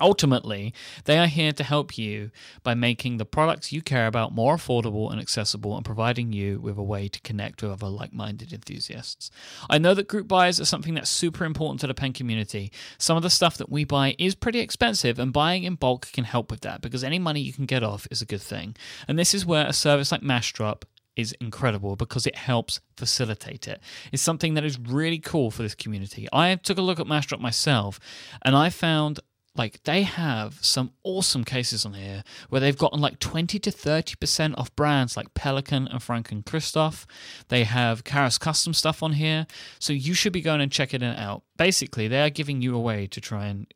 Ultimately, 0.00 0.74
they 1.04 1.18
are 1.18 1.26
here 1.26 1.52
to 1.52 1.64
help 1.64 1.96
you 1.96 2.30
by 2.62 2.74
making 2.74 3.16
the 3.16 3.24
products 3.24 3.72
you 3.72 3.80
care 3.80 4.06
about 4.06 4.34
more 4.34 4.56
affordable 4.56 5.10
and 5.10 5.20
accessible 5.20 5.74
and 5.74 5.84
providing 5.84 6.32
you 6.32 6.60
with 6.60 6.76
a 6.76 6.82
way 6.82 7.08
to 7.08 7.20
connect 7.20 7.62
with 7.62 7.72
other 7.72 7.88
like 7.88 8.12
minded 8.12 8.52
enthusiasts. 8.52 9.30
I 9.70 9.78
know 9.78 9.94
that 9.94 10.08
group 10.08 10.28
buys 10.28 10.60
are 10.60 10.66
something 10.66 10.94
that's 10.94 11.10
super 11.10 11.44
important 11.44 11.80
to 11.80 11.86
the 11.86 11.94
pen 11.94 12.12
community. 12.12 12.72
Some 12.98 13.16
of 13.16 13.22
the 13.22 13.30
stuff 13.30 13.56
that 13.56 13.70
we 13.70 13.84
buy 13.84 14.14
is 14.18 14.34
pretty 14.34 14.60
expensive, 14.60 15.18
and 15.18 15.32
buying 15.32 15.64
in 15.64 15.76
bulk 15.76 16.12
can 16.12 16.24
help 16.24 16.50
with 16.50 16.60
that 16.60 16.80
because 16.80 17.02
any 17.02 17.18
money 17.18 17.40
you 17.40 17.52
can 17.52 17.66
get 17.66 17.82
off 17.82 18.06
is 18.10 18.20
a 18.20 18.26
good 18.26 18.42
thing. 18.42 18.76
And 19.08 19.18
this 19.18 19.32
is 19.34 19.46
where 19.46 19.66
a 19.66 19.72
service 19.72 20.12
like 20.12 20.22
Massdrop 20.22 20.82
is 21.16 21.34
incredible 21.40 21.96
because 21.96 22.26
it 22.26 22.36
helps 22.36 22.80
facilitate 22.96 23.66
it. 23.66 23.80
It's 24.12 24.22
something 24.22 24.54
that 24.54 24.64
is 24.64 24.78
really 24.78 25.18
cool 25.18 25.50
for 25.50 25.62
this 25.62 25.74
community. 25.74 26.28
I 26.32 26.54
took 26.56 26.78
a 26.78 26.82
look 26.82 27.00
at 27.00 27.06
Massdrop 27.06 27.40
myself 27.40 27.98
and 28.42 28.54
I 28.54 28.68
found 28.68 29.20
like 29.56 29.82
they 29.84 30.02
have 30.02 30.58
some 30.62 30.92
awesome 31.02 31.44
cases 31.44 31.84
on 31.84 31.94
here 31.94 32.22
where 32.48 32.60
they've 32.60 32.76
gotten 32.76 33.00
like 33.00 33.18
20 33.18 33.58
to 33.58 33.70
30% 33.70 34.54
off 34.58 34.74
brands 34.76 35.16
like 35.16 35.34
Pelican 35.34 35.88
and 35.88 36.02
Franklin 36.02 36.42
Christoph. 36.42 37.06
They 37.48 37.64
have 37.64 38.04
Karas 38.04 38.38
custom 38.38 38.74
stuff 38.74 39.02
on 39.02 39.12
here. 39.12 39.46
So 39.78 39.92
you 39.92 40.14
should 40.14 40.32
be 40.32 40.40
going 40.40 40.60
and 40.60 40.72
checking 40.72 41.02
it 41.02 41.18
out. 41.18 41.42
Basically, 41.56 42.08
they 42.08 42.22
are 42.22 42.30
giving 42.30 42.60
you 42.62 42.74
a 42.74 42.80
way 42.80 43.06
to 43.06 43.20
try 43.20 43.46
and 43.46 43.66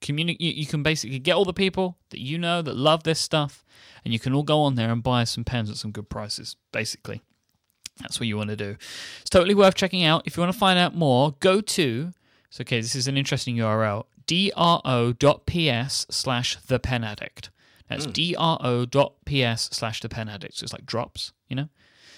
communicate. 0.00 0.56
You 0.56 0.66
can 0.66 0.82
basically 0.82 1.18
get 1.18 1.34
all 1.34 1.44
the 1.44 1.52
people 1.52 1.98
that 2.10 2.20
you 2.20 2.38
know 2.38 2.62
that 2.62 2.76
love 2.76 3.02
this 3.02 3.20
stuff 3.20 3.64
and 4.04 4.12
you 4.12 4.18
can 4.18 4.32
all 4.32 4.42
go 4.42 4.62
on 4.62 4.76
there 4.76 4.90
and 4.90 5.02
buy 5.02 5.24
some 5.24 5.44
pens 5.44 5.68
at 5.68 5.76
some 5.76 5.90
good 5.90 6.08
prices, 6.08 6.56
basically. 6.72 7.22
That's 8.00 8.20
what 8.20 8.26
you 8.26 8.36
want 8.36 8.50
to 8.50 8.56
do. 8.56 8.76
It's 9.20 9.30
totally 9.30 9.54
worth 9.54 9.74
checking 9.74 10.04
out. 10.04 10.22
If 10.26 10.36
you 10.36 10.42
want 10.42 10.52
to 10.52 10.58
find 10.58 10.78
out 10.78 10.94
more, 10.94 11.34
go 11.40 11.60
to, 11.60 12.12
so 12.50 12.62
okay, 12.62 12.80
this 12.80 12.94
is 12.94 13.08
an 13.08 13.16
interesting 13.16 13.56
URL, 13.56 14.04
dro.ps 14.26 16.06
slash 16.10 16.56
the 16.66 16.78
pen 16.78 17.04
addict. 17.04 17.50
That's 17.88 18.06
mm. 18.06 18.90
dro.ps 18.90 19.68
slash 19.72 20.00
the 20.00 20.08
pen 20.08 20.28
addict. 20.28 20.56
So 20.56 20.64
it's 20.64 20.72
like 20.72 20.86
drops, 20.86 21.32
you 21.48 21.56
know? 21.56 21.68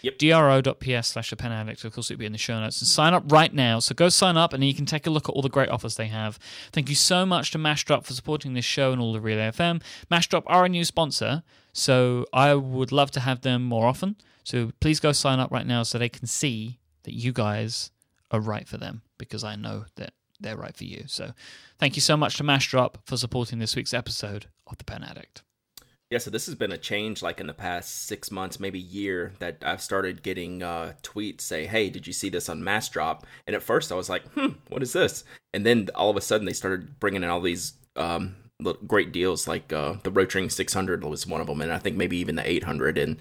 Yep. 0.03 0.19
dro.ps 0.19 1.09
slash 1.09 1.31
the 1.31 1.37
pen 1.37 1.53
addict. 1.53 1.85
Of 1.85 1.93
course, 1.93 2.11
it'll 2.11 2.21
be 2.21 2.27
in 2.27 2.33
the 2.33 2.39
show 2.39 2.59
notes. 2.59 2.81
And 2.81 2.89
sign 2.89 3.15
up 3.15 3.25
right 3.31 3.53
now. 3.53 3.81
So 3.81 3.95
go 3.95 4.09
sign 4.09 4.37
up 4.37 4.53
and 4.53 4.65
you 4.65 4.75
can 4.75 4.87
take 4.87 5.07
a 5.07 5.11
look 5.11 5.29
at 5.29 5.33
all 5.33 5.43
the 5.43 5.49
great 5.49 5.69
offers 5.69 5.97
they 5.97 6.07
have. 6.07 6.39
Thank 6.73 6.89
you 6.89 6.95
so 6.95 7.27
much 7.27 7.51
to 7.53 7.59
Massdrop 7.59 8.05
for 8.05 8.13
supporting 8.13 8.55
this 8.55 8.65
show 8.65 8.93
and 8.93 9.01
all 9.01 9.13
the 9.13 9.21
Relay 9.21 9.51
FM. 9.51 9.83
Massdrop 10.11 10.45
are 10.47 10.65
a 10.65 10.69
new 10.69 10.85
sponsor, 10.85 11.43
so 11.73 12.27
I 12.33 12.55
would 12.55 12.93
love 12.93 13.11
to 13.13 13.21
have 13.21 13.41
them 13.41 13.65
more 13.65 13.87
often. 13.87 14.17
So 14.45 14.71
please 14.81 15.01
go 15.01 15.13
sign 15.13 15.41
up 15.41 15.51
right 15.51 15.67
now 15.67 15.83
so 15.83 15.99
they 15.99 16.09
can 16.09 16.27
see 16.27 16.79
that 17.03 17.15
you 17.15 17.33
guys 17.33 17.91
are 18.31 18.41
right 18.41 18.69
for 18.69 18.79
them 18.79 19.03
because 19.19 19.45
I 19.45 19.57
know 19.57 19.87
that 19.97 20.13
they're 20.41 20.57
right 20.57 20.77
for 20.77 20.85
you. 20.85 21.05
So 21.07 21.33
thank 21.79 21.97
you 21.97 22.03
so 22.03 22.17
much 22.17 22.37
to 22.37 22.45
Massdrop 22.45 22.97
for 23.05 23.17
supporting 23.17 23.59
this 23.59 23.77
week's 23.77 23.95
episode 23.95 24.47
of 24.67 24.79
The 24.79 24.85
Pen 24.85 25.03
Addict. 25.03 25.43
Yeah, 26.11 26.19
so 26.19 26.31
this 26.31 26.47
has 26.47 26.55
been 26.55 26.73
a 26.73 26.79
change 26.79 27.23
like 27.23 27.39
in 27.39 27.47
the 27.47 27.53
past 27.53 28.07
six 28.07 28.31
months, 28.31 28.59
maybe 28.59 28.79
year, 28.79 29.35
that 29.41 29.59
I've 29.63 29.83
started 29.83 30.23
getting 30.23 30.63
uh, 30.63 30.95
tweets 31.03 31.43
say, 31.43 31.67
"Hey, 31.67 31.91
did 31.91 32.07
you 32.07 32.15
see 32.15 32.31
this 32.31 32.49
on 32.49 32.63
Massdrop?" 32.63 33.25
And 33.47 33.55
at 33.55 33.63
first, 33.63 33.93
I 33.93 33.95
was 33.95 34.09
like, 34.09 34.27
"Hmm, 34.33 34.53
what 34.69 34.83
is 34.83 34.95
this?" 34.95 35.25
And 35.53 35.67
then 35.67 35.91
all 35.95 36.09
of 36.09 36.17
a 36.17 36.23
sudden, 36.23 36.47
they 36.47 36.55
started 36.55 36.99
bringing 36.99 37.23
in 37.23 37.29
all 37.29 37.43
these 37.43 37.75
um, 37.97 38.37
great 38.87 39.13
deals, 39.13 39.47
like 39.47 39.71
uh, 39.71 39.97
the 40.03 40.11
Rotring 40.11 40.51
600 40.51 41.05
was 41.05 41.27
one 41.27 41.43
of 41.43 41.47
them, 41.47 41.61
and 41.61 41.73
I 41.73 41.79
think 41.79 41.97
maybe 41.97 42.17
even 42.17 42.37
the 42.37 42.49
800 42.49 42.97
and 42.97 43.19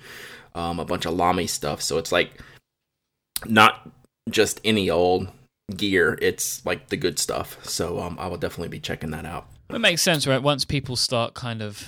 um, 0.55 0.79
a 0.79 0.85
bunch 0.85 1.05
of 1.05 1.13
Lamy 1.13 1.47
stuff. 1.47 1.81
So 1.81 1.97
it's 1.97 2.13
like 2.13 2.41
not 3.45 3.89
just 4.29 4.61
any 4.63 4.89
old 4.89 5.27
gear; 5.75 6.17
it's 6.21 6.65
like 6.65 6.89
the 6.89 6.97
good 6.97 7.19
stuff. 7.19 7.63
So 7.65 7.99
um, 7.99 8.17
I 8.19 8.27
will 8.27 8.37
definitely 8.37 8.69
be 8.69 8.79
checking 8.79 9.11
that 9.11 9.25
out. 9.25 9.47
It 9.69 9.79
makes 9.79 10.01
sense, 10.01 10.25
right? 10.25 10.41
Once 10.41 10.65
people 10.65 10.95
start 10.95 11.33
kind 11.33 11.61
of 11.61 11.87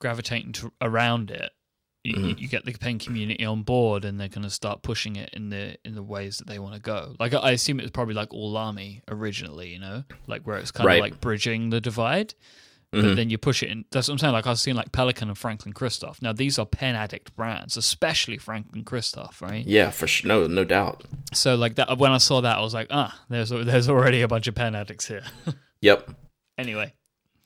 gravitating 0.00 0.52
to, 0.52 0.72
around 0.80 1.30
it, 1.30 1.52
you, 2.02 2.14
mm-hmm. 2.14 2.38
you, 2.38 2.48
get 2.48 2.64
the 2.64 2.72
pen 2.72 2.98
community 2.98 3.44
on 3.44 3.62
board, 3.62 4.04
and 4.04 4.18
they're 4.18 4.28
going 4.28 4.42
to 4.42 4.50
start 4.50 4.82
pushing 4.82 5.16
it 5.16 5.30
in 5.32 5.50
the 5.50 5.76
in 5.84 5.94
the 5.94 6.02
ways 6.02 6.38
that 6.38 6.46
they 6.46 6.58
want 6.58 6.74
to 6.74 6.80
go. 6.80 7.14
Like 7.20 7.34
I 7.34 7.52
assume 7.52 7.78
it 7.78 7.84
was 7.84 7.90
probably 7.90 8.14
like 8.14 8.32
all 8.32 8.52
Lamy 8.52 9.02
originally, 9.08 9.68
you 9.68 9.78
know, 9.78 10.04
like 10.26 10.42
where 10.42 10.56
it's 10.56 10.70
kind 10.70 10.86
right. 10.86 10.96
of 10.96 11.02
like 11.02 11.20
bridging 11.20 11.70
the 11.70 11.80
divide. 11.80 12.34
Mm-hmm. 12.92 13.08
But 13.08 13.16
then 13.16 13.30
you 13.30 13.38
push 13.38 13.62
it 13.62 13.70
in. 13.70 13.84
That's 13.92 14.08
what 14.08 14.14
I'm 14.14 14.18
saying. 14.18 14.32
Like 14.32 14.46
I've 14.46 14.58
seen 14.58 14.74
like 14.74 14.90
Pelican 14.90 15.28
and 15.28 15.38
Franklin 15.38 15.72
Christoph. 15.72 16.20
Now 16.20 16.32
these 16.32 16.58
are 16.58 16.66
pen 16.66 16.96
addict 16.96 17.36
brands, 17.36 17.76
especially 17.76 18.36
Franklin 18.36 18.82
Christoph, 18.84 19.40
right? 19.40 19.64
Yeah, 19.64 19.90
for 19.90 20.08
sure. 20.08 20.28
No, 20.28 20.46
no 20.48 20.64
doubt. 20.64 21.04
So 21.32 21.54
like 21.54 21.76
that, 21.76 21.98
when 21.98 22.10
I 22.10 22.18
saw 22.18 22.40
that, 22.40 22.58
I 22.58 22.60
was 22.60 22.74
like, 22.74 22.88
ah, 22.90 23.20
there's 23.28 23.50
there's 23.50 23.88
already 23.88 24.22
a 24.22 24.28
bunch 24.28 24.48
of 24.48 24.56
pen 24.56 24.74
addicts 24.74 25.06
here. 25.06 25.22
yep. 25.80 26.10
Anyway, 26.58 26.92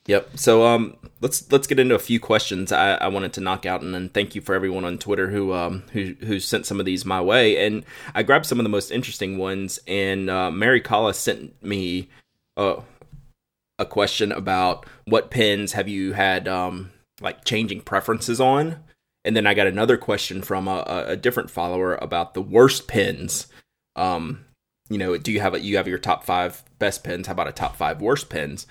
Yep. 0.06 0.30
So 0.36 0.66
um, 0.66 0.96
let's 1.22 1.50
let's 1.50 1.66
get 1.66 1.78
into 1.78 1.94
a 1.94 1.98
few 1.98 2.20
questions 2.20 2.72
I, 2.72 2.94
I 2.94 3.08
wanted 3.08 3.32
to 3.34 3.40
knock 3.40 3.64
out, 3.64 3.80
and 3.80 3.94
then 3.94 4.10
thank 4.10 4.34
you 4.34 4.42
for 4.42 4.54
everyone 4.54 4.84
on 4.84 4.98
Twitter 4.98 5.30
who 5.30 5.54
um 5.54 5.84
who 5.92 6.14
who 6.20 6.40
sent 6.40 6.66
some 6.66 6.78
of 6.78 6.84
these 6.84 7.06
my 7.06 7.22
way, 7.22 7.64
and 7.66 7.84
I 8.14 8.22
grabbed 8.22 8.44
some 8.44 8.60
of 8.60 8.64
the 8.64 8.70
most 8.70 8.90
interesting 8.90 9.38
ones, 9.38 9.78
and 9.86 10.28
uh, 10.28 10.50
Mary 10.50 10.82
Collis 10.82 11.18
sent 11.18 11.62
me 11.62 12.10
uh, 12.58 12.82
a 13.78 13.86
question 13.86 14.32
about 14.32 14.86
what 15.06 15.30
pins 15.30 15.72
have 15.72 15.88
you 15.88 16.12
had 16.12 16.46
um 16.46 16.90
like 17.20 17.44
changing 17.44 17.80
preferences 17.80 18.40
on, 18.40 18.82
and 19.24 19.36
then 19.36 19.46
I 19.46 19.54
got 19.54 19.66
another 19.66 19.96
question 19.96 20.42
from 20.42 20.68
a, 20.68 20.84
a 21.06 21.16
different 21.16 21.50
follower 21.50 21.94
about 21.96 22.34
the 22.34 22.42
worst 22.42 22.88
pins. 22.88 23.46
Um, 23.96 24.44
you 24.90 24.98
know, 24.98 25.16
do 25.16 25.32
you 25.32 25.40
have 25.40 25.54
a, 25.54 25.60
you 25.60 25.76
have 25.76 25.88
your 25.88 25.98
top 25.98 26.24
five 26.24 26.62
best 26.78 27.04
pins? 27.04 27.26
How 27.26 27.32
about 27.32 27.48
a 27.48 27.52
top 27.52 27.76
five 27.76 28.02
worst 28.02 28.28
pins? 28.28 28.66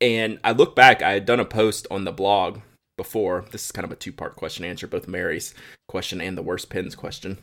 And 0.00 0.38
I 0.44 0.52
look 0.52 0.76
back, 0.76 1.02
I 1.02 1.12
had 1.12 1.26
done 1.26 1.40
a 1.40 1.44
post 1.44 1.86
on 1.90 2.04
the 2.04 2.12
blog 2.12 2.60
before. 2.96 3.44
This 3.50 3.66
is 3.66 3.72
kind 3.72 3.84
of 3.84 3.92
a 3.92 3.96
two 3.96 4.12
part 4.12 4.36
question 4.36 4.64
answer, 4.64 4.86
both 4.86 5.08
Mary's 5.08 5.54
question 5.88 6.20
and 6.20 6.38
the 6.38 6.42
worst 6.42 6.70
pins 6.70 6.94
question. 6.94 7.38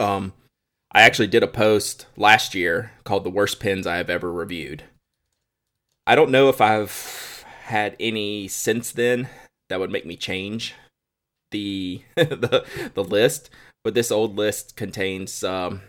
Um, 0.00 0.32
I 0.92 1.02
actually 1.02 1.28
did 1.28 1.42
a 1.42 1.48
post 1.48 2.06
last 2.16 2.54
year 2.54 2.92
called 3.04 3.24
The 3.24 3.30
Worst 3.30 3.60
Pins 3.60 3.86
I 3.86 3.96
Have 3.96 4.10
Ever 4.10 4.32
Reviewed. 4.32 4.84
I 6.06 6.14
don't 6.14 6.30
know 6.30 6.48
if 6.48 6.60
I've 6.60 7.44
had 7.64 7.96
any 8.00 8.48
since 8.48 8.92
then 8.92 9.28
that 9.68 9.80
would 9.80 9.90
make 9.90 10.04
me 10.04 10.16
change 10.16 10.74
the 11.50 12.02
the, 12.16 12.64
the 12.94 13.04
list, 13.04 13.50
but 13.84 13.94
this 13.94 14.10
old 14.10 14.36
list 14.36 14.76
contains 14.76 15.44
um, 15.44 15.82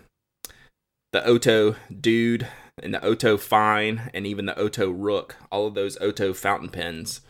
the 1.11 1.21
Ohto 1.21 1.75
Dude 1.99 2.47
and 2.81 2.93
the 2.93 2.99
Ohto 2.99 3.39
Fine 3.39 4.09
and 4.13 4.25
even 4.25 4.45
the 4.45 4.53
Ohto 4.53 4.93
Rook. 4.95 5.35
All 5.51 5.67
of 5.67 5.73
those 5.73 5.97
Ohto 5.97 6.35
fountain 6.35 6.69
pens 6.69 7.21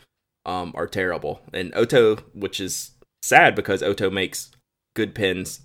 um, 0.45 0.71
are 0.75 0.87
terrible. 0.87 1.41
And 1.53 1.73
Ohto, 1.73 2.21
which 2.33 2.59
is 2.59 2.91
sad 3.21 3.55
because 3.55 3.81
Ohto 3.81 4.11
makes 4.11 4.51
good 4.95 5.15
pens 5.15 5.61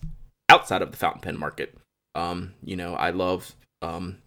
outside 0.48 0.82
of 0.82 0.90
the 0.90 0.96
fountain 0.96 1.20
pen 1.20 1.38
market. 1.38 1.76
Um, 2.14 2.54
you 2.62 2.76
know, 2.76 2.94
I 2.94 3.10
love 3.10 3.54
um, 3.82 4.18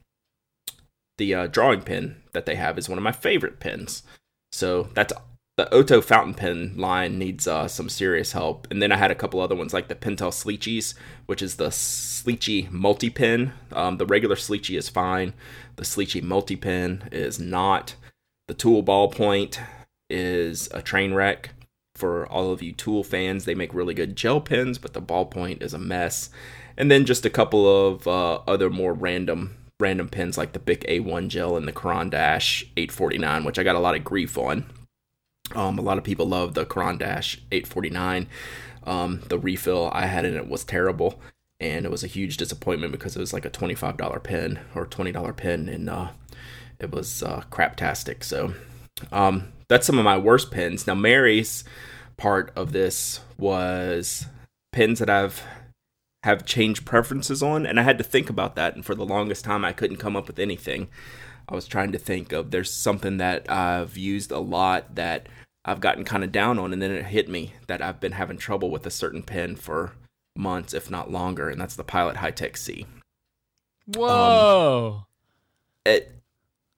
the 1.17 1.34
uh, 1.34 1.47
drawing 1.47 1.82
pen 1.82 2.21
that 2.34 2.45
they 2.45 2.56
have 2.56 2.78
is 2.78 2.89
one 2.89 2.97
of 2.97 3.04
my 3.04 3.12
favorite 3.12 3.60
pens. 3.60 4.04
So 4.52 4.89
that's 4.93 5.13
the 5.58 5.65
Ohto 5.65 6.04
fountain 6.04 6.34
pen 6.34 6.74
line 6.78 7.19
needs 7.19 7.47
uh, 7.47 7.67
some 7.67 7.89
serious 7.89 8.32
help. 8.32 8.67
And 8.71 8.82
then 8.82 8.91
I 8.91 8.97
had 8.97 9.12
a 9.12 9.15
couple 9.15 9.39
other 9.39 9.56
ones 9.56 9.74
like 9.74 9.89
the 9.89 9.95
Pentel 9.95 10.32
Sliccis, 10.32 10.95
which 11.26 11.41
is 11.41 11.56
the 11.56 11.67
Slicci 11.67 12.71
multi 12.71 13.10
pen. 13.10 13.54
Um, 13.71 13.97
the 13.97 14.06
regular 14.06 14.36
Slicci 14.36 14.78
is 14.78 14.89
fine. 14.89 15.34
The 15.76 15.84
Slicci 15.84 16.21
multi 16.24 16.56
pen 16.56 17.10
is 17.12 17.39
not. 17.39 17.95
The 18.47 18.54
TUL 18.54 18.84
ballpoint 18.84 19.60
is 20.10 20.67
a 20.74 20.82
train 20.82 21.13
wreck 21.13 21.52
for 21.95 22.26
all 22.28 22.52
of 22.52 22.63
you 22.63 22.71
TUL 22.71 23.04
fans. 23.04 23.45
They 23.45 23.56
make 23.56 23.74
really 23.74 23.93
good 23.93 24.15
gel 24.15 24.41
pens, 24.41 24.78
but 24.78 24.93
the 24.93 25.02
ballpoint 25.02 25.62
is 25.62 25.74
a 25.74 25.78
mess. 25.78 26.30
And 26.78 26.89
then 26.89 27.06
just 27.06 27.26
a 27.26 27.30
couple 27.30 27.88
of 27.88 28.08
uh, 28.08 28.39
other 28.47 28.69
more 28.69 28.93
random 28.93 29.58
random 29.81 30.07
pens 30.07 30.37
like 30.37 30.53
the 30.53 30.59
Bic 30.59 30.85
A1 30.87 31.27
gel 31.27 31.57
and 31.57 31.67
the 31.67 31.73
Caran 31.73 32.09
d'Ache 32.09 32.71
849, 32.77 33.43
which 33.43 33.59
I 33.59 33.63
got 33.63 33.75
a 33.75 33.79
lot 33.79 33.95
of 33.95 34.03
grief 34.03 34.37
on 34.37 34.65
um, 35.55 35.77
a 35.77 35.81
lot 35.81 35.97
of 35.97 36.03
people 36.03 36.25
love 36.25 36.53
the 36.53 36.65
Caran 36.65 36.97
d'Ache 36.97 37.39
849. 37.51 38.27
Um, 38.83 39.21
the 39.27 39.37
refill 39.37 39.89
I 39.93 40.05
had 40.05 40.25
in 40.25 40.35
it 40.35 40.49
was 40.49 40.63
terrible, 40.63 41.19
and 41.59 41.85
it 41.85 41.91
was 41.91 42.03
a 42.03 42.07
huge 42.07 42.37
disappointment 42.37 42.91
because 42.91 43.15
it 43.15 43.19
was 43.19 43.33
like 43.33 43.45
a 43.45 43.49
$25 43.49 44.23
pen 44.23 44.59
or 44.75 44.85
$20 44.85 45.37
pen, 45.37 45.69
and 45.69 45.89
uh, 45.89 46.09
it 46.79 46.91
was 46.91 47.21
uh, 47.23 47.43
craptastic. 47.51 48.23
So 48.23 48.53
um, 49.11 49.51
that's 49.67 49.85
some 49.85 49.99
of 49.99 50.05
my 50.05 50.17
worst 50.17 50.51
pins. 50.51 50.87
Now 50.87 50.95
Mary's 50.95 51.63
part 52.17 52.51
of 52.55 52.71
this 52.71 53.19
was 53.37 54.25
pins 54.71 54.99
that 54.99 55.09
I've 55.09 55.43
have 56.23 56.45
changed 56.45 56.86
preferences 56.86 57.41
on, 57.41 57.65
and 57.65 57.79
I 57.79 57.84
had 57.84 57.97
to 57.97 58.03
think 58.03 58.29
about 58.29 58.55
that. 58.55 58.75
And 58.75 58.86
for 58.86 58.95
the 58.95 59.05
longest 59.05 59.43
time, 59.43 59.65
I 59.65 59.73
couldn't 59.73 59.97
come 59.97 60.15
up 60.15 60.27
with 60.27 60.39
anything. 60.39 60.88
I 61.49 61.55
was 61.55 61.67
trying 61.67 61.91
to 61.91 61.97
think 61.97 62.31
of 62.31 62.51
there's 62.51 62.73
something 62.73 63.17
that 63.17 63.49
I've 63.49 63.97
used 63.97 64.31
a 64.31 64.39
lot 64.39 64.95
that 64.95 65.27
I've 65.65 65.81
gotten 65.81 66.05
kind 66.05 66.23
of 66.23 66.31
down 66.31 66.60
on, 66.60 66.73
and 66.73 66.81
then 66.81 66.91
it 66.91 67.05
hit 67.05 67.27
me 67.27 67.53
that 67.67 67.81
I've 67.81 67.99
been 67.99 68.13
having 68.13 68.38
trouble 68.38 68.69
with 68.69 68.86
a 68.86 68.91
certain 68.91 69.23
pen 69.23 69.55
for 69.55 69.93
months, 70.36 70.73
if 70.73 70.89
not 70.89 71.12
longer, 71.12 71.49
and 71.49 71.60
that's 71.60 71.75
the 71.75 71.84
Pilot 71.84 72.17
Hi-Tec-C. 72.17 72.86
Whoa. 73.88 74.95
Um, 74.97 75.05
it. 75.86 76.15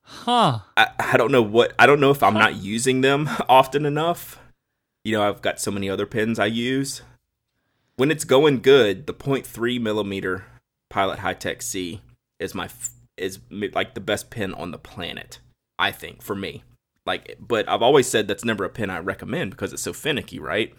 Huh. 0.02 0.60
I, 0.76 0.88
I 0.98 1.16
don't 1.16 1.32
know 1.32 1.42
what 1.42 1.72
I 1.78 1.86
don't 1.86 2.00
know 2.00 2.10
if 2.10 2.22
I'm 2.22 2.34
huh. 2.34 2.40
not 2.40 2.56
using 2.56 3.00
them 3.00 3.28
often 3.48 3.86
enough. 3.86 4.40
You 5.04 5.12
know, 5.12 5.28
I've 5.28 5.42
got 5.42 5.60
so 5.60 5.70
many 5.70 5.88
other 5.88 6.06
pens 6.06 6.38
I 6.38 6.46
use. 6.46 7.02
When 7.96 8.10
it's 8.10 8.24
going 8.24 8.60
good, 8.60 9.06
the 9.06 9.14
0.3 9.14 9.80
millimeter 9.80 10.44
Pilot 10.90 11.20
Hi-Tec-C 11.20 12.00
is 12.40 12.54
my 12.54 12.68
is 13.16 13.38
like 13.50 13.94
the 13.94 14.00
best 14.00 14.30
pen 14.30 14.52
on 14.54 14.72
the 14.72 14.78
planet. 14.78 15.38
I 15.78 15.92
think 15.92 16.22
for 16.22 16.34
me. 16.34 16.64
Like, 17.06 17.36
but 17.38 17.68
I've 17.68 17.82
always 17.82 18.08
said 18.08 18.26
that's 18.26 18.44
never 18.44 18.64
a 18.64 18.68
pen 18.68 18.90
I 18.90 18.98
recommend 18.98 19.50
because 19.50 19.72
it's 19.72 19.82
so 19.82 19.92
finicky, 19.92 20.38
right? 20.38 20.74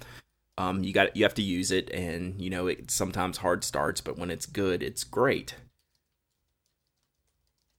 Um, 0.58 0.84
you 0.84 0.92
got 0.92 1.16
you 1.16 1.24
have 1.24 1.34
to 1.36 1.42
use 1.42 1.72
it, 1.72 1.90
and 1.92 2.42
you 2.42 2.50
know 2.50 2.68
it 2.68 2.90
sometimes 2.90 3.38
hard 3.38 3.64
starts, 3.64 4.02
but 4.02 4.18
when 4.18 4.32
it's 4.32 4.46
good, 4.46 4.82
it's 4.82 5.04
great. 5.04 5.56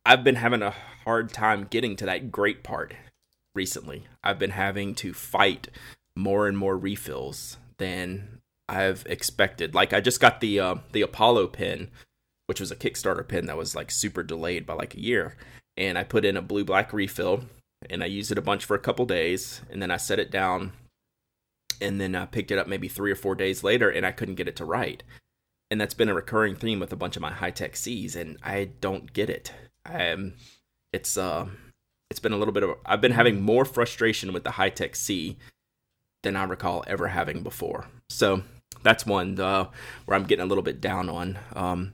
I've 0.04 0.22
been 0.22 0.36
having 0.36 0.62
a 0.62 0.74
hard 1.04 1.32
time 1.32 1.66
getting 1.68 1.96
to 1.96 2.06
that 2.06 2.30
great 2.30 2.62
part 2.62 2.94
recently. 3.54 4.04
I've 4.22 4.38
been 4.38 4.50
having 4.50 4.94
to 4.96 5.12
fight 5.12 5.68
more 6.14 6.46
and 6.46 6.56
more 6.56 6.78
refills 6.78 7.56
than 7.78 8.35
I've 8.68 9.04
expected. 9.06 9.74
Like 9.74 9.92
I 9.92 10.00
just 10.00 10.20
got 10.20 10.40
the 10.40 10.60
uh, 10.60 10.74
the 10.92 11.02
Apollo 11.02 11.48
pen, 11.48 11.88
which 12.46 12.60
was 12.60 12.70
a 12.70 12.76
Kickstarter 12.76 13.26
pen 13.26 13.46
that 13.46 13.56
was 13.56 13.74
like 13.74 13.90
super 13.90 14.22
delayed 14.22 14.66
by 14.66 14.74
like 14.74 14.94
a 14.94 15.00
year, 15.00 15.36
and 15.76 15.96
I 15.98 16.04
put 16.04 16.24
in 16.24 16.36
a 16.36 16.42
blue 16.42 16.64
black 16.64 16.92
refill 16.92 17.44
and 17.90 18.02
I 18.02 18.06
used 18.06 18.32
it 18.32 18.38
a 18.38 18.42
bunch 18.42 18.64
for 18.64 18.74
a 18.74 18.80
couple 18.80 19.04
days, 19.06 19.60
and 19.70 19.82
then 19.82 19.90
I 19.90 19.96
set 19.96 20.18
it 20.18 20.30
down, 20.30 20.72
and 21.80 22.00
then 22.00 22.14
I 22.14 22.26
picked 22.26 22.50
it 22.50 22.58
up 22.58 22.66
maybe 22.66 22.88
three 22.88 23.12
or 23.12 23.16
four 23.16 23.34
days 23.34 23.62
later, 23.62 23.90
and 23.90 24.06
I 24.06 24.12
couldn't 24.12 24.36
get 24.36 24.48
it 24.48 24.56
to 24.56 24.64
write. 24.64 25.02
And 25.70 25.80
that's 25.80 25.94
been 25.94 26.08
a 26.08 26.14
recurring 26.14 26.54
theme 26.56 26.80
with 26.80 26.92
a 26.92 26.96
bunch 26.96 27.16
of 27.16 27.22
my 27.22 27.32
Hi-Tec-Cs, 27.32 28.14
and 28.14 28.38
I 28.42 28.70
don't 28.80 29.12
get 29.12 29.28
it. 29.28 29.52
Um, 29.84 30.34
it's 30.92 31.16
uh, 31.16 31.46
it's 32.10 32.20
been 32.20 32.32
a 32.32 32.36
little 32.36 32.54
bit 32.54 32.62
of. 32.62 32.70
I've 32.86 33.00
been 33.00 33.12
having 33.12 33.42
more 33.42 33.64
frustration 33.64 34.32
with 34.32 34.44
the 34.44 34.52
Hi-Tec-C 34.52 35.36
than 36.22 36.36
I 36.36 36.44
recall 36.44 36.84
ever 36.86 37.08
having 37.08 37.42
before. 37.42 37.86
So 38.08 38.42
that's 38.82 39.06
one 39.06 39.38
uh, 39.38 39.68
where 40.04 40.16
I'm 40.16 40.24
getting 40.24 40.44
a 40.44 40.46
little 40.46 40.62
bit 40.64 40.80
down 40.80 41.08
on. 41.08 41.38
Um, 41.54 41.92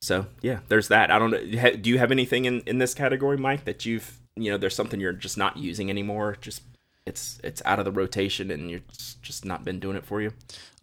so 0.00 0.26
yeah, 0.42 0.60
there's 0.68 0.88
that. 0.88 1.10
I 1.10 1.18
don't 1.18 1.30
know. 1.30 1.76
Do 1.76 1.90
you 1.90 1.98
have 1.98 2.12
anything 2.12 2.44
in 2.44 2.60
in 2.60 2.78
this 2.78 2.94
category, 2.94 3.38
Myke, 3.38 3.64
that 3.64 3.84
you've 3.86 4.20
you 4.36 4.50
know 4.50 4.58
there's 4.58 4.74
something 4.74 5.00
you're 5.00 5.12
just 5.12 5.38
not 5.38 5.56
using 5.56 5.90
anymore 5.90 6.36
just 6.40 6.62
it's 7.06 7.40
it's 7.42 7.62
out 7.64 7.78
of 7.78 7.84
the 7.84 7.92
rotation 7.92 8.50
and 8.50 8.70
you're 8.70 8.80
just 9.22 9.44
not 9.44 9.64
been 9.64 9.80
doing 9.80 9.96
it 9.96 10.04
for 10.04 10.20
you 10.20 10.32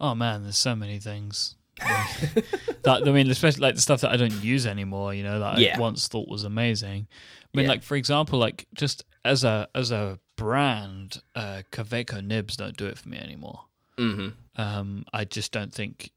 oh 0.00 0.14
man 0.14 0.42
there's 0.42 0.58
so 0.58 0.74
many 0.74 0.98
things 0.98 1.54
that 1.78 3.02
i 3.06 3.10
mean 3.10 3.30
especially 3.30 3.60
like 3.62 3.74
the 3.74 3.80
stuff 3.80 4.00
that 4.00 4.10
i 4.10 4.16
don't 4.16 4.44
use 4.44 4.66
anymore 4.66 5.14
you 5.14 5.22
know 5.22 5.40
that 5.40 5.58
yeah. 5.58 5.76
i 5.76 5.80
once 5.80 6.06
thought 6.08 6.28
was 6.28 6.44
amazing 6.44 7.06
i 7.42 7.56
mean 7.56 7.64
yeah. 7.64 7.70
like 7.70 7.82
for 7.82 7.96
example 7.96 8.38
like 8.38 8.66
just 8.74 9.04
as 9.24 9.44
a 9.44 9.68
as 9.74 9.90
a 9.90 10.18
brand 10.36 11.20
uh 11.34 11.62
kaweco 11.72 12.24
nibs 12.24 12.56
don't 12.56 12.76
do 12.76 12.86
it 12.86 12.98
for 12.98 13.08
me 13.08 13.18
anymore 13.18 13.60
mm-hmm. 13.98 14.28
um 14.60 15.04
i 15.12 15.24
just 15.24 15.52
don't 15.52 15.72
think 15.72 16.10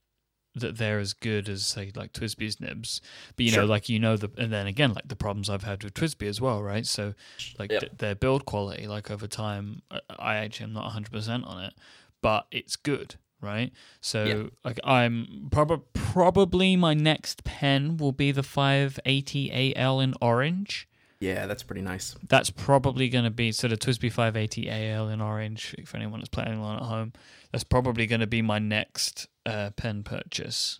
that 0.60 0.78
they're 0.78 1.00
as 1.00 1.14
good 1.14 1.50
as 1.50 1.66
say 1.66 1.92
like 1.96 2.14
TWSBI's 2.14 2.60
nibs, 2.60 3.02
but 3.36 3.46
you 3.46 3.52
sure. 3.52 3.64
know, 3.64 3.68
like 3.68 3.90
you 3.90 4.00
know 4.00 4.18
the 4.18 4.30
and 4.38 4.52
then 4.52 4.68
again 4.68 4.94
like 4.94 5.08
the 5.08 5.16
problems 5.16 5.50
I've 5.50 5.64
had 5.64 5.84
with 5.84 5.94
TWSBI 5.94 6.28
as 6.28 6.42
well, 6.42 6.62
right? 6.62 6.86
So 6.86 7.14
like 7.58 7.72
yep. 7.72 7.82
th- 7.82 7.92
their 7.98 8.16
build 8.16 8.46
quality, 8.46 8.88
like 8.88 9.10
over 9.12 9.28
time, 9.28 9.82
I 10.20 10.38
actually 10.38 10.66
am 10.66 10.74
not 10.74 10.86
100 10.86 11.12
percent 11.12 11.46
on 11.46 11.64
it, 11.64 11.74
but 12.22 12.48
it's 12.52 12.76
good, 12.76 13.16
right? 13.42 13.72
So 14.02 14.24
yep. 14.24 14.54
like 14.64 14.80
I'm 14.84 15.48
probably 15.52 15.86
probably 15.94 16.76
my 16.76 16.94
next 16.94 17.44
pen 17.44 17.98
will 17.98 18.12
be 18.12 18.32
the 18.32 18.44
580 18.44 19.76
AL 19.76 20.00
in 20.00 20.14
orange. 20.22 20.88
Yeah, 21.20 21.48
that's 21.48 21.64
pretty 21.64 21.82
nice. 21.82 22.16
That's 22.28 22.50
probably 22.50 23.10
going 23.10 23.24
to 23.24 23.32
be 23.32 23.52
so 23.52 23.68
the 23.68 23.78
TWSBI 23.78 24.12
580 24.12 24.70
AL 24.70 25.10
in 25.10 25.22
orange. 25.22 25.76
For 25.86 25.98
anyone 25.98 26.20
that's 26.20 26.30
playing 26.30 26.54
along 26.54 26.78
at 26.78 26.84
home, 26.84 27.14
that's 27.52 27.64
probably 27.64 28.06
going 28.06 28.22
to 28.22 28.28
be 28.28 28.42
my 28.42 28.60
next 28.60 29.28
uh, 29.46 29.72
pen 29.72 30.04
purchase. 30.04 30.80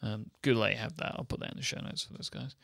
Um, 0.00 0.30
Goulet 0.42 0.76
have 0.76 0.96
that. 0.98 1.16
I'll 1.16 1.24
put 1.24 1.40
that 1.40 1.50
in 1.50 1.56
the 1.56 1.62
show 1.62 1.80
notes 1.80 2.04
for 2.04 2.12
those 2.12 2.28
guys. 2.28 2.54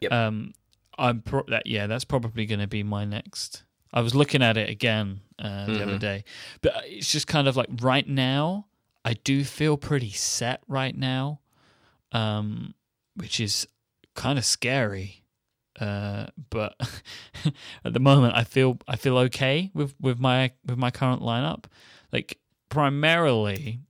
Yep. 0.00 0.12
Um, 0.12 0.54
I'm 0.98 1.20
pro- 1.20 1.44
that 1.48 1.66
yeah, 1.66 1.86
that's 1.86 2.04
probably 2.04 2.46
going 2.46 2.60
to 2.60 2.66
be 2.66 2.82
my 2.82 3.04
next. 3.04 3.62
I 3.92 4.00
was 4.00 4.14
looking 4.14 4.42
at 4.42 4.56
it 4.56 4.68
again 4.68 5.20
uh, 5.38 5.66
the 5.66 5.72
mm-hmm. 5.72 5.82
other 5.82 5.98
day, 5.98 6.24
but 6.62 6.74
it's 6.86 7.12
just 7.12 7.26
kind 7.26 7.48
of 7.48 7.56
like 7.56 7.68
right 7.80 8.08
now. 8.08 8.66
I 9.04 9.12
do 9.12 9.44
feel 9.44 9.76
pretty 9.76 10.10
set 10.10 10.62
right 10.66 10.96
now, 10.96 11.38
um, 12.10 12.74
which 13.14 13.38
is 13.38 13.68
kind 14.14 14.36
of 14.36 14.44
scary. 14.44 15.22
Uh, 15.78 16.26
but 16.50 16.74
at 17.84 17.92
the 17.92 18.00
moment, 18.00 18.34
I 18.34 18.44
feel 18.44 18.78
I 18.88 18.96
feel 18.96 19.18
okay 19.18 19.70
with, 19.74 19.94
with 20.00 20.18
my 20.18 20.52
with 20.64 20.78
my 20.78 20.90
current 20.90 21.22
lineup. 21.22 21.64
Like 22.12 22.38
primarily, 22.68 23.80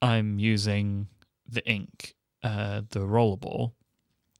I'm 0.00 0.38
using 0.38 1.08
the 1.48 1.66
ink, 1.68 2.14
uh, 2.42 2.82
the 2.90 3.00
rollerball. 3.00 3.72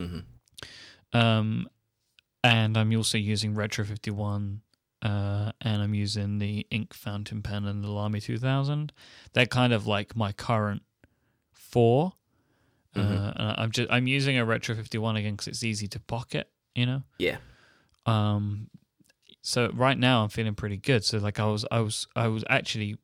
Mm-hmm. 0.01 1.19
Um, 1.19 1.69
and 2.43 2.77
I'm 2.77 2.95
also 2.95 3.19
using 3.19 3.55
Retro 3.55 3.85
51, 3.85 4.61
uh, 5.03 5.53
and 5.61 5.83
I'm 5.83 5.95
using 5.95 6.39
the 6.39 6.67
ink 6.71 6.95
fountain 6.95 7.43
pen 7.43 7.65
and 7.65 7.83
the 7.83 7.91
Lamy 7.91 8.21
2000. 8.21 8.93
They're 9.33 9.47
kind 9.47 9.73
of 9.73 9.87
like 9.87 10.15
my 10.15 10.33
current 10.33 10.83
4 11.53 12.13
uh, 12.97 13.01
mm-hmm. 13.01 13.43
uh, 13.43 13.55
I'm 13.59 13.71
just 13.71 13.91
I'm 13.91 14.07
using 14.07 14.39
a 14.39 14.45
Retro 14.45 14.75
51 14.75 15.17
again 15.17 15.35
because 15.35 15.49
it's 15.49 15.63
easy 15.63 15.87
to 15.89 16.01
pocket, 16.01 16.49
you 16.77 16.87
know. 16.87 17.03
Yeah. 17.19 17.39
Um. 18.05 18.69
So 19.43 19.71
right 19.75 19.99
now 19.99 20.23
I'm 20.23 20.29
feeling 20.29 20.55
pretty 20.55 20.77
good. 20.77 21.05
So 21.05 21.19
like 21.19 21.41
I 21.41 21.47
was 21.47 21.65
I 21.71 21.81
was 21.81 22.07
I 22.15 22.29
was 22.29 22.45
actually 22.49 22.97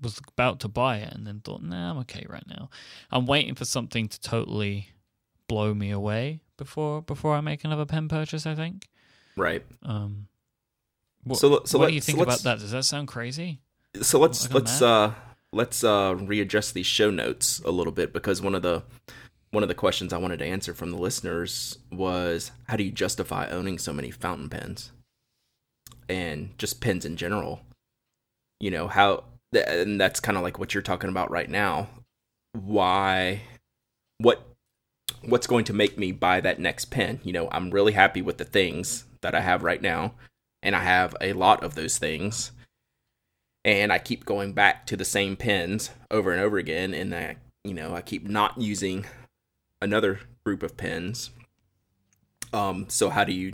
was 0.00 0.20
about 0.28 0.60
to 0.60 0.68
buy 0.68 0.98
it 0.98 1.12
and 1.12 1.26
then 1.26 1.40
thought, 1.40 1.62
nah, 1.62 1.90
I'm 1.90 1.98
okay 1.98 2.26
right 2.28 2.46
now. 2.48 2.70
I'm 3.10 3.26
waiting 3.26 3.54
for 3.54 3.64
something 3.64 4.08
to 4.08 4.20
totally 4.20 4.88
blow 5.48 5.74
me 5.74 5.90
away 5.90 6.40
before 6.56 7.02
before 7.02 7.34
I 7.34 7.40
make 7.40 7.64
another 7.64 7.84
pen 7.84 8.08
purchase. 8.08 8.46
I 8.46 8.54
think. 8.54 8.88
Right. 9.36 9.64
Um. 9.82 10.28
What, 11.24 11.38
so, 11.38 11.62
so 11.64 11.78
what 11.78 11.88
do 11.88 11.94
you 11.94 12.00
think 12.00 12.18
so 12.18 12.24
about 12.24 12.40
that? 12.40 12.58
Does 12.58 12.72
that 12.72 12.84
sound 12.84 13.06
crazy? 13.06 13.60
So 14.00 14.18
let's 14.18 14.52
let's 14.52 14.80
mad? 14.80 14.88
uh 14.88 15.10
let's 15.52 15.84
uh 15.84 16.16
readjust 16.18 16.74
these 16.74 16.86
show 16.86 17.10
notes 17.10 17.60
a 17.64 17.70
little 17.70 17.92
bit 17.92 18.12
because 18.12 18.42
one 18.42 18.54
of 18.54 18.62
the 18.62 18.82
one 19.52 19.62
of 19.62 19.68
the 19.68 19.74
questions 19.74 20.12
I 20.12 20.18
wanted 20.18 20.38
to 20.40 20.46
answer 20.46 20.74
from 20.74 20.90
the 20.90 20.98
listeners 20.98 21.78
was 21.92 22.50
how 22.68 22.76
do 22.76 22.84
you 22.84 22.90
justify 22.90 23.48
owning 23.48 23.78
so 23.78 23.92
many 23.92 24.10
fountain 24.10 24.48
pens 24.48 24.90
and 26.08 26.56
just 26.58 26.80
pens 26.80 27.04
in 27.04 27.16
general? 27.16 27.60
You 28.58 28.70
know 28.70 28.88
how 28.88 29.24
and 29.52 30.00
that's 30.00 30.20
kind 30.20 30.36
of 30.36 30.42
like 30.42 30.58
what 30.58 30.74
you're 30.74 30.82
talking 30.82 31.10
about 31.10 31.30
right 31.30 31.48
now. 31.48 31.88
Why? 32.52 33.42
What? 34.18 34.46
What's 35.24 35.46
going 35.46 35.64
to 35.66 35.72
make 35.72 35.98
me 35.98 36.10
buy 36.10 36.40
that 36.40 36.58
next 36.58 36.86
pen? 36.86 37.20
You 37.22 37.32
know, 37.32 37.48
I'm 37.52 37.70
really 37.70 37.92
happy 37.92 38.22
with 38.22 38.38
the 38.38 38.44
things 38.44 39.04
that 39.20 39.34
I 39.34 39.40
have 39.40 39.62
right 39.62 39.80
now, 39.80 40.14
and 40.62 40.74
I 40.74 40.80
have 40.80 41.14
a 41.20 41.32
lot 41.34 41.62
of 41.62 41.74
those 41.74 41.98
things, 41.98 42.50
and 43.64 43.92
I 43.92 43.98
keep 43.98 44.24
going 44.24 44.52
back 44.52 44.86
to 44.86 44.96
the 44.96 45.04
same 45.04 45.36
pens 45.36 45.90
over 46.10 46.32
and 46.32 46.40
over 46.40 46.58
again, 46.58 46.92
and 46.92 47.14
I, 47.14 47.36
you 47.62 47.74
know, 47.74 47.94
I 47.94 48.00
keep 48.00 48.26
not 48.26 48.60
using 48.60 49.04
another 49.82 50.20
group 50.44 50.62
of 50.62 50.76
pens. 50.76 51.30
Um, 52.52 52.86
so 52.88 53.10
how 53.10 53.24
do 53.24 53.32
you 53.32 53.52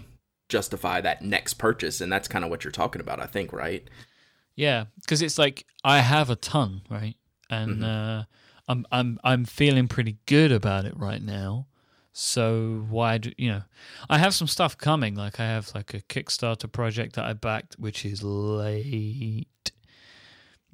justify 0.49 1.01
that 1.01 1.23
next 1.23 1.55
purchase? 1.55 2.01
And 2.01 2.13
that's 2.13 2.29
kind 2.29 2.45
of 2.45 2.51
what 2.51 2.65
you're 2.65 2.71
talking 2.71 3.01
about, 3.01 3.21
I 3.21 3.27
think, 3.27 3.53
right? 3.53 3.89
Yeah, 4.55 4.87
because 5.01 5.23
it's 5.23 5.39
like 5.39 5.67
I 5.85 6.01
have 6.01 6.31
a 6.31 6.37
ton, 6.37 6.83
right? 6.91 7.15
And 7.49 7.77
mm-hmm. 7.77 7.85
uh, 7.85 8.25
I'm 8.67 8.87
I'm 8.91 9.19
I'm 9.25 9.45
feeling 9.45 9.89
pretty 9.89 10.19
good 10.27 10.53
about 10.53 10.85
it 10.85 10.97
right 10.97 11.23
now. 11.23 11.67
So 12.13 12.85
why 12.89 13.19
do 13.19 13.33
you 13.37 13.51
know? 13.51 13.63
I 14.11 14.19
have 14.19 14.35
some 14.35 14.49
stuff 14.49 14.77
coming. 14.77 15.15
Like 15.15 15.39
I 15.39 15.45
have 15.45 15.73
like 15.75 15.95
a 15.95 16.01
Kickstarter 16.01 16.71
project 16.71 17.15
that 17.15 17.25
I 17.25 17.35
backed, 17.35 17.77
which 17.79 18.05
is 18.05 18.25
late. 18.25 19.47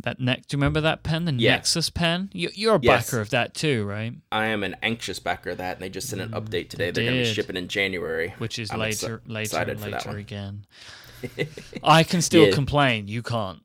That 0.03 0.21
neck. 0.21 0.47
Do 0.49 0.55
you 0.55 0.59
remember 0.59 0.81
that 0.83 1.03
pen, 1.03 1.25
the 1.25 1.33
Yeah. 1.33 1.53
Nexus 1.57 1.89
pen? 1.91 2.29
You, 2.33 2.51
you're 2.55 2.77
a 2.77 2.81
Yes. 2.83 3.07
backer 3.07 3.21
of 3.21 3.31
that 3.31 3.55
too, 3.55 3.85
right? 3.85 4.13
I 4.33 4.47
am 4.47 4.63
an 4.65 4.77
anxious 4.83 5.19
backer 5.19 5.51
of 5.51 5.59
that, 5.59 5.77
and 5.77 5.83
they 5.83 5.89
just 5.89 6.09
sent 6.09 6.21
an 6.21 6.31
mm, 6.31 6.41
update 6.41 6.69
today. 6.69 6.91
They're 6.91 7.05
going 7.05 7.19
to 7.23 7.29
be 7.29 7.33
shipping 7.33 7.57
in 7.57 7.69
January, 7.69 8.35
Which 8.39 8.59
is 8.59 8.71
I'm 8.71 8.81
later, 8.81 9.23
exci- 9.27 9.31
later, 9.33 9.59
and 9.71 9.81
later 9.81 10.17
again. 10.17 10.67
I 11.83 12.03
can 12.03 12.21
still 12.21 12.47
Yeah. 12.49 12.55
complain. 12.55 13.09
You 13.09 13.23
can't. 13.23 13.61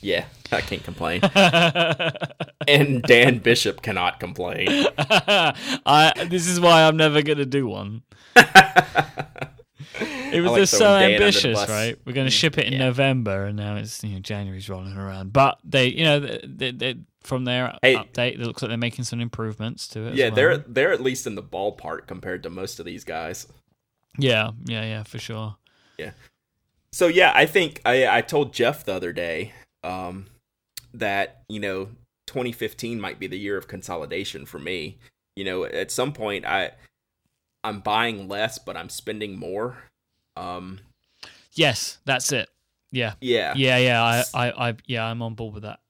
Yeah, 0.00 0.24
I 0.52 0.60
can't 0.60 0.82
complain. 0.84 1.20
and 2.68 3.02
Dan 3.04 3.38
Bishop 3.38 3.80
cannot 3.80 4.20
complain. 4.20 4.68
I. 4.98 6.26
This 6.28 6.46
is 6.46 6.60
why 6.60 6.82
I'm 6.86 6.96
never 6.98 7.22
gonna 7.22 7.46
do 7.46 7.66
one. 7.68 8.02
It 10.00 10.40
was 10.42 10.50
like 10.52 10.60
just 10.62 10.72
so 10.72 10.78
throwing 10.78 11.00
Dan 11.00 11.04
under 11.04 11.18
the 11.18 11.24
ambitious, 11.24 11.68
right? 11.68 11.98
We're 12.04 12.12
going 12.12 12.26
to 12.26 12.30
ship 12.30 12.58
it 12.58 12.66
in 12.66 12.72
Yeah. 12.74 12.78
November, 12.80 13.44
and 13.46 13.56
now 13.56 13.76
it's 13.76 14.02
you 14.02 14.14
know 14.14 14.18
January's 14.20 14.68
rolling 14.68 14.96
around. 14.96 15.32
But 15.32 15.58
they, 15.64 15.86
you 15.88 16.04
know, 16.04 16.20
they, 16.20 16.72
they, 16.72 16.96
from 17.22 17.44
their 17.44 17.78
Hey. 17.82 17.94
update, 17.94 18.34
it 18.34 18.40
looks 18.40 18.60
like 18.62 18.70
they're 18.70 18.76
making 18.78 19.04
some 19.04 19.20
improvements 19.20 19.86
to 19.88 20.06
it. 20.06 20.10
as 20.12 20.16
Yeah, 20.18 20.26
well. 20.28 20.34
they're 20.36 20.56
they're 20.58 20.92
at 20.92 21.00
least 21.00 21.26
in 21.26 21.34
the 21.36 21.42
ballpark 21.42 22.06
compared 22.06 22.42
to 22.42 22.50
most 22.50 22.80
of 22.80 22.86
these 22.86 23.04
guys. 23.04 23.46
yeah, 24.18 24.50
yeah, 24.64 24.82
yeah, 24.84 25.02
for 25.04 25.18
sure. 25.18 25.56
Yeah. 25.98 26.10
So 26.92 27.06
yeah, 27.06 27.32
I 27.34 27.46
think 27.46 27.80
I 27.84 28.06
I 28.18 28.20
told 28.20 28.52
Jeff 28.52 28.84
the 28.84 28.94
other 28.94 29.12
day 29.12 29.52
um, 29.84 30.26
that 30.92 31.42
you 31.48 31.60
know 31.60 31.88
2015 32.26 33.00
might 33.00 33.18
be 33.20 33.26
the 33.26 33.38
year 33.38 33.56
of 33.56 33.68
consolidation 33.68 34.44
for 34.46 34.58
me. 34.58 34.98
You 35.36 35.44
know, 35.44 35.64
at 35.64 35.90
some 35.90 36.12
point 36.12 36.44
I 36.44 36.72
I'm 37.64 37.80
buying 37.80 38.28
less, 38.28 38.58
but 38.58 38.76
I'm 38.76 38.88
spending 38.88 39.38
more. 39.38 39.84
Um, 40.36 40.80
Yes, 41.54 41.98
that's 42.04 42.32
it. 42.32 42.48
Yeah, 42.90 43.14
yeah, 43.20 43.54
yeah, 43.56 43.78
yeah. 43.78 44.02
I, 44.02 44.24
I, 44.48 44.68
I, 44.68 44.74
yeah, 44.86 45.04
I'm 45.04 45.22
on 45.22 45.34
board 45.34 45.54
with 45.54 45.62
that. 45.62 45.80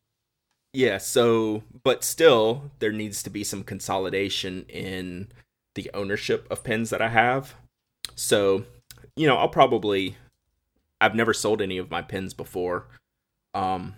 Yeah, 0.73 0.99
so 0.99 1.63
but 1.83 2.03
still 2.03 2.71
there 2.79 2.93
needs 2.93 3.23
to 3.23 3.31
be 3.31 3.45
some 3.45 3.63
consolidation 3.63 4.65
in 4.69 5.29
the 5.75 5.91
ownership 5.95 6.47
of 6.51 6.65
pins 6.65 6.91
that 6.91 7.01
I 7.03 7.09
have. 7.09 7.55
So, 8.15 8.65
you 9.17 9.27
know, 9.27 9.37
I'll 9.37 9.49
probably 9.49 10.17
I've 11.01 11.15
never 11.15 11.33
sold 11.35 11.61
any 11.61 11.79
of 11.79 11.91
my 11.91 12.03
pins 12.03 12.35
before. 12.35 12.87
Um 13.55 13.95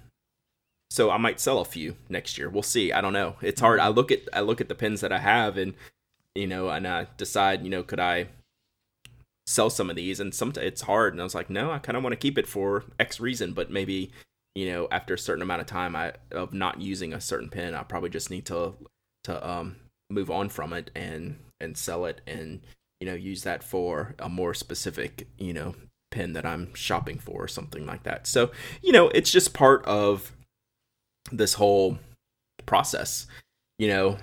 so 0.91 1.11
I 1.11 1.17
might 1.17 1.41
sell 1.41 1.61
a 1.61 1.65
few 1.65 1.97
next 2.09 2.39
year. 2.39 2.49
We'll 2.49 2.63
see. 2.63 2.93
I 2.93 3.01
don't 3.01 3.13
know. 3.13 3.37
It's 3.41 3.61
hard. 3.61 3.81
I 3.81 3.89
look 3.89 4.13
at 4.13 4.21
I 4.33 4.41
look 4.41 4.61
at 4.61 4.69
the 4.69 4.75
pins 4.75 5.01
that 5.01 5.13
I 5.13 5.19
have 5.19 5.57
and 5.57 5.75
you 6.37 6.47
know, 6.47 6.69
and 6.69 6.87
I 6.87 7.07
decide, 7.17 7.63
you 7.63 7.71
know, 7.71 7.83
could 7.83 8.01
I 8.01 8.29
sell 9.47 9.71
some 9.71 9.91
of 9.91 9.97
these? 9.97 10.21
And 10.21 10.35
sometimes 10.35 10.67
it's 10.67 10.83
hard. 10.83 11.15
And 11.15 11.21
I 11.21 11.25
was 11.25 11.35
like, 11.35 11.51
no, 11.51 11.71
I 11.71 11.79
kind 11.79 11.97
of 11.97 12.03
want 12.03 12.13
to 12.13 12.17
keep 12.17 12.39
it 12.39 12.47
for 12.47 12.85
X 12.99 13.21
reason, 13.21 13.53
but 13.53 13.71
maybe 13.71 14.11
you 14.57 14.73
know 14.73 14.89
after 14.91 15.15
a 15.15 15.19
certain 15.19 15.43
amount 15.43 15.61
of 15.61 15.67
time 15.67 15.95
I 15.95 16.15
of 16.33 16.53
not 16.53 16.81
using 16.81 17.13
a 17.13 17.21
certain 17.21 17.51
pin 17.51 17.75
I 17.75 17.83
probably 17.83 18.09
just 18.09 18.31
need 18.31 18.47
to 18.47 18.75
to 19.25 19.49
um 19.49 19.77
move 20.11 20.31
on 20.31 20.49
from 20.49 20.73
it 20.73 20.91
and 20.97 21.39
and 21.61 21.77
sell 21.77 22.07
it 22.07 22.23
and 22.27 22.63
you 23.01 23.07
know 23.07 23.15
use 23.15 23.43
that 23.43 23.63
for 23.63 24.15
a 24.19 24.29
more 24.29 24.55
specific 24.55 25.29
you 25.39 25.53
know 25.53 25.75
pin 26.11 26.33
that 26.33 26.47
I'm 26.47 26.73
shopping 26.75 27.19
for 27.19 27.45
or 27.45 27.49
something 27.49 27.85
like 27.85 28.05
that. 28.05 28.27
So 28.27 28.51
you 28.83 28.93
know 28.93 29.09
it's 29.11 29.31
just 29.31 29.53
part 29.53 29.85
of 29.85 30.33
this 31.31 31.55
whole 31.55 31.99
process 32.65 33.27
you 33.79 33.89
know 33.89 34.17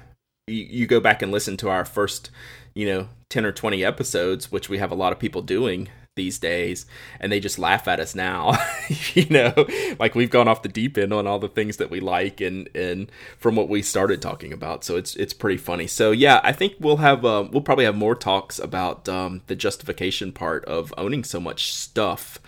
you, 0.47 0.63
you 0.69 0.87
go 0.87 0.99
back 0.99 1.21
and 1.21 1.31
listen 1.31 1.57
to 1.57 1.69
our 1.69 1.85
first 1.85 2.29
you 2.73 2.85
know 2.85 3.09
10 3.29 3.45
or 3.45 3.51
20 3.51 3.83
episodes 3.83 4.51
which 4.51 4.69
we 4.69 4.77
have 4.77 4.91
a 4.91 4.95
lot 4.95 5.13
of 5.13 5.19
people 5.19 5.41
doing 5.41 5.89
these 6.15 6.37
days 6.37 6.85
and 7.19 7.31
they 7.31 7.39
just 7.39 7.57
laugh 7.57 7.87
at 7.87 7.99
us 7.99 8.13
now 8.13 8.51
you 9.15 9.25
know? 9.31 9.51
Like 9.99 10.13
we've 10.13 10.29
gone 10.29 10.47
off 10.47 10.61
the 10.61 10.69
deep 10.69 10.95
end 10.95 11.11
on 11.11 11.25
all 11.25 11.39
the 11.39 11.47
things 11.47 11.77
that 11.77 11.89
we 11.89 11.99
like 11.99 12.39
and 12.39 12.69
and 12.75 13.11
from 13.39 13.55
what 13.55 13.67
we 13.67 13.81
started 13.81 14.21
talking 14.21 14.53
about 14.53 14.83
so 14.83 14.95
it's 14.95 15.15
it's 15.15 15.33
pretty 15.33 15.57
funny. 15.57 15.87
So 15.87 16.11
yeah 16.11 16.39
i 16.43 16.51
think 16.51 16.75
we'll 16.79 16.97
have 16.97 17.25
uh, 17.25 17.47
we'll 17.51 17.61
probably 17.61 17.85
have 17.85 17.95
more 17.95 18.15
talks 18.15 18.59
about 18.59 19.09
um, 19.09 19.41
the 19.47 19.55
justification 19.55 20.31
part 20.31 20.63
of 20.65 20.93
owning 20.97 21.23
so 21.23 21.39
much 21.39 21.73
stuff 21.73 22.39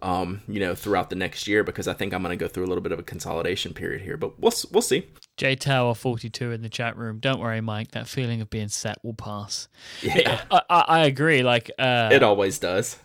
um, 0.00 0.42
you 0.46 0.60
know 0.60 0.76
throughout 0.76 1.10
the 1.10 1.16
next 1.16 1.48
year 1.48 1.64
because 1.64 1.88
i 1.88 1.92
think 1.92 2.12
i'm 2.12 2.22
going 2.22 2.36
to 2.36 2.42
go 2.42 2.48
through 2.48 2.64
a 2.64 2.68
little 2.68 2.82
bit 2.82 2.92
of 2.92 3.00
a 3.00 3.02
consolidation 3.02 3.74
period 3.74 4.02
here 4.02 4.16
but 4.16 4.38
we'll 4.38 4.52
we'll 4.70 4.82
see 4.82 5.08
J 5.38 5.56
Tower 5.56 5.94
forty 5.94 6.28
two 6.28 6.52
in 6.52 6.60
the 6.60 6.68
chat 6.68 6.96
room. 6.98 7.18
Don't 7.18 7.40
worry, 7.40 7.60
Myke. 7.60 7.92
That 7.92 8.06
feeling 8.06 8.42
of 8.42 8.50
being 8.50 8.68
set 8.68 8.98
will 9.02 9.14
pass. 9.14 9.68
yeah 10.02 10.42
I, 10.50 10.62
I, 10.68 10.84
I 10.88 10.98
agree. 11.06 11.42
Like, 11.42 11.70
uh, 11.78 12.10
it 12.12 12.22
always 12.22 12.58
does 12.58 12.98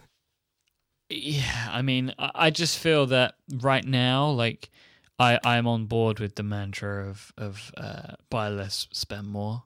yeah. 1.09 1.69
I 1.71 1.81
mean, 1.81 2.13
I, 2.17 2.31
I 2.35 2.49
just 2.49 2.79
feel 2.79 3.05
that 3.07 3.35
right 3.61 3.85
now, 3.85 4.29
like, 4.29 4.69
I 5.19 5.39
I'm 5.43 5.67
on 5.67 5.85
board 5.85 6.19
with 6.19 6.35
the 6.35 6.43
mantra 6.43 7.07
of 7.07 7.31
of 7.37 7.71
uh, 7.77 8.15
buy 8.29 8.49
less, 8.49 8.87
spend 8.91 9.27
more. 9.27 9.63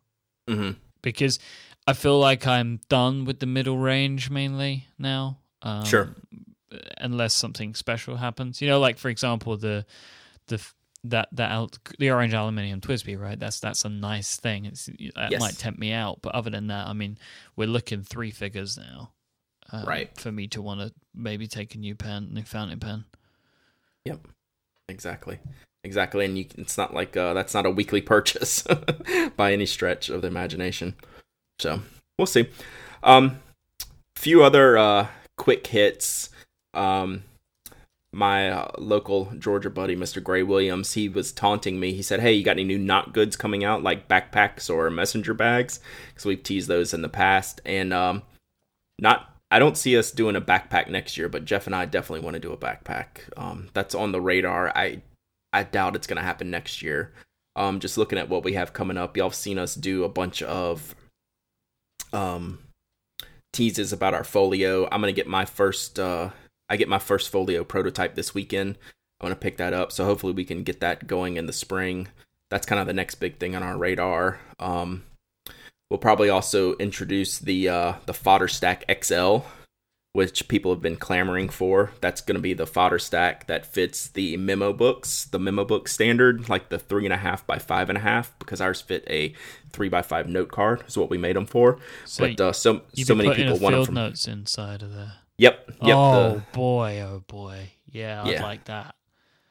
hmm 0.47 0.71
because 1.01 1.39
I 1.85 1.93
feel 1.93 2.19
like 2.19 2.45
I'm 2.45 2.81
done 2.89 3.23
with 3.23 3.39
the 3.39 3.45
middle 3.45 3.77
range 3.77 4.29
mainly 4.29 4.87
now. 4.99 5.39
Um, 5.61 5.85
Sure. 5.85 6.09
Unless 6.99 7.33
something 7.33 7.75
special 7.75 8.17
happens, 8.17 8.61
you 8.61 8.67
know, 8.67 8.79
like 8.79 8.97
for 8.97 9.07
example 9.07 9.55
the 9.55 9.85
the 10.47 10.61
that 11.03 11.29
that 11.31 11.51
al- 11.51 11.71
the 11.99 12.11
orange 12.11 12.33
aluminium 12.33 12.81
TWSBI, 12.81 13.19
right? 13.19 13.39
That's 13.39 13.59
that's 13.59 13.85
a 13.85 13.89
nice 13.89 14.37
thing. 14.37 14.65
It's 14.65 14.87
that 15.15 15.31
Yes. 15.31 15.39
might 15.39 15.57
tempt 15.57 15.79
me 15.79 15.91
out, 15.93 16.19
but 16.21 16.33
other 16.35 16.49
than 16.49 16.67
that, 16.67 16.87
I 16.87 16.93
mean, 16.93 17.17
we're 17.55 17.67
looking 17.67 18.03
three 18.03 18.31
figures 18.31 18.77
now, 18.77 19.11
um, 19.71 19.85
Right. 19.85 20.15
For 20.19 20.31
me 20.31 20.47
to 20.49 20.61
want 20.61 20.81
to 20.81 20.93
maybe 21.13 21.47
take 21.47 21.75
a 21.75 21.77
new 21.77 21.95
pen, 21.95 22.29
new 22.33 22.43
fountain 22.43 22.79
pen. 22.79 23.05
Yep. 24.05 24.27
Exactly. 24.89 25.39
Exactly. 25.83 26.25
And 26.25 26.37
you, 26.37 26.45
it's 26.57 26.77
not 26.77 26.93
like 26.93 27.15
uh, 27.15 27.33
that's 27.33 27.53
not 27.53 27.65
a 27.65 27.69
weekly 27.71 28.01
purchase 28.01 28.63
by 29.37 29.53
any 29.53 29.65
stretch 29.65 30.09
of 30.09 30.21
the 30.21 30.27
imagination. 30.27 30.95
So 31.59 31.81
we'll 32.17 32.25
see. 32.25 32.49
Um, 33.03 33.39
few 34.15 34.43
other 34.43 34.77
uh, 34.77 35.07
quick 35.37 35.67
hits. 35.67 36.29
Um, 36.73 37.23
my 38.13 38.49
uh, 38.49 38.71
local 38.77 39.31
Georgia 39.37 39.69
buddy, 39.69 39.95
Mr. 39.95 40.23
Gray 40.23 40.43
Williams, 40.43 40.93
he 40.93 41.09
was 41.09 41.31
taunting 41.31 41.79
me. 41.79 41.93
He 41.93 42.01
said, 42.01 42.19
"Hey, 42.19 42.33
you 42.33 42.43
got 42.43 42.51
any 42.51 42.63
new 42.63 42.77
Nock 42.77 43.13
goods 43.13 43.35
coming 43.35 43.63
out, 43.63 43.83
like 43.83 44.07
backpacks 44.07 44.69
or 44.73 44.89
messenger 44.89 45.33
bags? 45.33 45.79
Because 46.09 46.25
we've 46.25 46.43
teased 46.43 46.67
those 46.67 46.93
in 46.93 47.01
the 47.01 47.09
past, 47.09 47.61
and 47.65 47.93
um, 47.93 48.23
not 48.99 49.37
I 49.49 49.59
don't 49.59 49.77
see 49.77 49.97
us 49.97 50.11
doing 50.11 50.35
a 50.35 50.41
backpack 50.41 50.89
next 50.89 51.17
year, 51.17 51.29
but 51.29 51.45
Jeff 51.45 51.67
and 51.67 51.75
I 51.75 51.85
definitely 51.85 52.23
want 52.25 52.33
to 52.35 52.39
do 52.39 52.51
a 52.51 52.57
backpack. 52.57 53.21
Um, 53.37 53.69
that's 53.73 53.95
on 53.95 54.11
the 54.11 54.21
radar. 54.21 54.69
I 54.75 55.01
I 55.53 55.63
doubt 55.63 55.95
it's 55.95 56.07
gonna 56.07 56.21
happen 56.21 56.49
next 56.49 56.81
year. 56.81 57.13
Um, 57.55 57.79
just 57.79 57.97
looking 57.97 58.19
at 58.19 58.29
what 58.29 58.43
we 58.43 58.53
have 58.53 58.73
coming 58.73 58.97
up, 58.97 59.17
y'all 59.17 59.29
have 59.29 59.35
seen 59.35 59.57
us 59.57 59.75
do 59.75 60.03
a 60.03 60.09
bunch 60.09 60.41
of 60.43 60.95
um 62.13 62.59
teases 63.53 63.93
about 63.93 64.13
our 64.13 64.23
folio. 64.23 64.85
I'm 64.91 65.01
gonna 65.01 65.11
get 65.11 65.27
my 65.27 65.45
first 65.45 65.99
uh 65.99 66.29
I 66.69 66.77
get 66.77 66.89
my 66.89 66.99
first 66.99 67.29
folio 67.29 67.63
prototype 67.63 68.15
this 68.15 68.33
weekend. 68.33 68.77
I 69.19 69.25
want 69.25 69.39
to 69.39 69.43
pick 69.43 69.57
that 69.57 69.73
up, 69.73 69.91
so 69.91 70.05
hopefully 70.05 70.33
we 70.33 70.45
can 70.45 70.63
get 70.63 70.79
that 70.81 71.07
going 71.07 71.37
in 71.37 71.45
the 71.45 71.53
spring. 71.53 72.07
That's 72.49 72.65
kind 72.65 72.79
of 72.79 72.87
the 72.87 72.93
next 72.93 73.15
big 73.15 73.39
thing 73.39 73.55
on 73.55 73.63
our 73.63 73.77
radar. 73.77 74.39
Um, 74.59 75.03
We'll 75.89 75.99
probably 75.99 76.29
also 76.29 76.75
introduce 76.75 77.39
the 77.39 77.69
uh, 77.69 77.93
the 78.05 78.13
Fodderstack 78.13 78.83
XL, 79.03 79.47
which 80.11 80.49
people 80.49 80.71
have 80.73 80.81
been 80.81 80.97
clamoring 80.97 81.47
for. 81.47 81.91
That's 82.01 82.19
going 82.19 82.35
to 82.35 82.41
be 82.41 82.53
the 82.53 82.65
Fodderstack 82.65 83.47
that 83.47 83.65
fits 83.65 84.09
the 84.09 84.35
memo 84.35 84.73
books, 84.73 85.25
the 85.25 85.39
memo 85.39 85.63
book 85.63 85.87
standard, 85.87 86.49
like 86.49 86.67
the 86.67 86.77
three 86.77 87.05
and 87.05 87.13
a 87.13 87.17
half 87.17 87.47
by 87.47 87.57
five 87.57 87.87
and 87.87 87.97
a 87.97 88.01
half, 88.01 88.37
because 88.37 88.59
ours 88.59 88.81
fit 88.81 89.05
a 89.09 89.33
three 89.71 89.87
by 89.87 90.01
five 90.01 90.27
note 90.27 90.51
card. 90.51 90.83
Is 90.87 90.97
what 90.97 91.09
we 91.09 91.17
made 91.17 91.37
them 91.37 91.45
for. 91.45 91.79
So 92.03 92.27
but 92.27 92.41
uh, 92.41 92.51
so 92.51 92.81
so 92.93 93.15
many 93.15 93.33
people 93.33 93.57
want 93.57 93.75
them 93.75 93.85
from. 93.85 93.95
notes 93.95 94.27
inside 94.27 94.83
of 94.83 94.93
there. 94.93 95.13
Yep. 95.37 95.71
Yep. 95.81 95.95
oh 95.97 96.33
the- 96.35 96.43
boy, 96.53 96.99
oh 97.01 97.23
boy, 97.27 97.69
yeah, 97.91 98.23
I'd 98.23 98.41
like 98.41 98.65
that. 98.65 98.95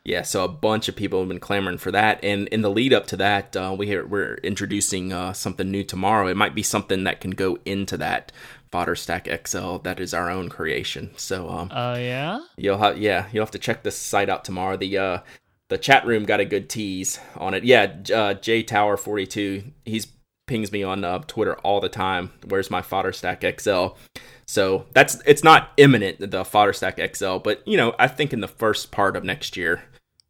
Yeah, 0.04 0.22
so 0.22 0.44
a 0.44 0.48
bunch 0.48 0.88
of 0.88 0.94
people 0.94 1.18
have 1.18 1.28
been 1.28 1.40
clamoring 1.40 1.78
for 1.78 1.90
that, 1.90 2.22
and 2.22 2.46
in 2.48 2.62
the 2.62 2.70
lead 2.70 2.92
up 2.92 3.08
to 3.08 3.16
that, 3.16 3.56
uh, 3.56 3.74
we 3.76 3.88
hear, 3.88 4.06
we're 4.06 4.34
introducing 4.36 5.12
uh, 5.12 5.32
something 5.32 5.68
new 5.68 5.82
tomorrow. 5.82 6.28
It 6.28 6.36
might 6.36 6.54
be 6.54 6.62
something 6.62 7.02
that 7.04 7.20
can 7.20 7.32
go 7.32 7.58
into 7.64 7.96
that 7.96 8.30
Fodderstack 8.72 9.26
XL 9.48 9.78
that 9.78 9.98
is 9.98 10.14
our 10.14 10.30
own 10.30 10.48
creation. 10.48 11.10
So 11.16 11.48
um, 11.48 11.70
Oh 11.72 11.94
yeah, 11.94 12.40
you'll 12.56 12.78
have 12.78 12.98
yeah 12.98 13.26
you'll 13.32 13.44
have 13.44 13.50
to 13.52 13.58
check 13.58 13.82
this 13.82 13.96
site 13.96 14.28
out 14.28 14.44
tomorrow. 14.44 14.76
The 14.76 14.98
uh, 14.98 15.18
the 15.68 15.78
chat 15.78 16.06
room 16.06 16.24
got 16.24 16.40
a 16.40 16.44
good 16.44 16.68
tease 16.68 17.18
on 17.36 17.54
it. 17.54 17.64
Yeah, 17.64 17.92
uh, 18.14 18.34
J 18.34 18.62
Tower 18.62 18.96
forty 18.96 19.26
two 19.26 19.72
he's 19.84 20.06
pings 20.46 20.72
me 20.72 20.82
on 20.82 21.04
uh, 21.04 21.18
Twitter 21.26 21.56
all 21.58 21.80
the 21.80 21.88
time. 21.88 22.32
Where's 22.46 22.70
my 22.70 22.80
Fodderstack 22.80 23.60
XL? 23.60 23.96
So 24.46 24.86
that's 24.92 25.20
it's 25.26 25.44
not 25.44 25.72
imminent 25.76 26.18
the 26.20 26.44
Fodderstack 26.44 27.14
XL, 27.14 27.38
but 27.38 27.66
you 27.66 27.76
know 27.76 27.94
I 27.98 28.08
think 28.08 28.32
in 28.32 28.40
the 28.40 28.48
first 28.48 28.90
part 28.90 29.16
of 29.16 29.24
next 29.24 29.56
year, 29.56 29.82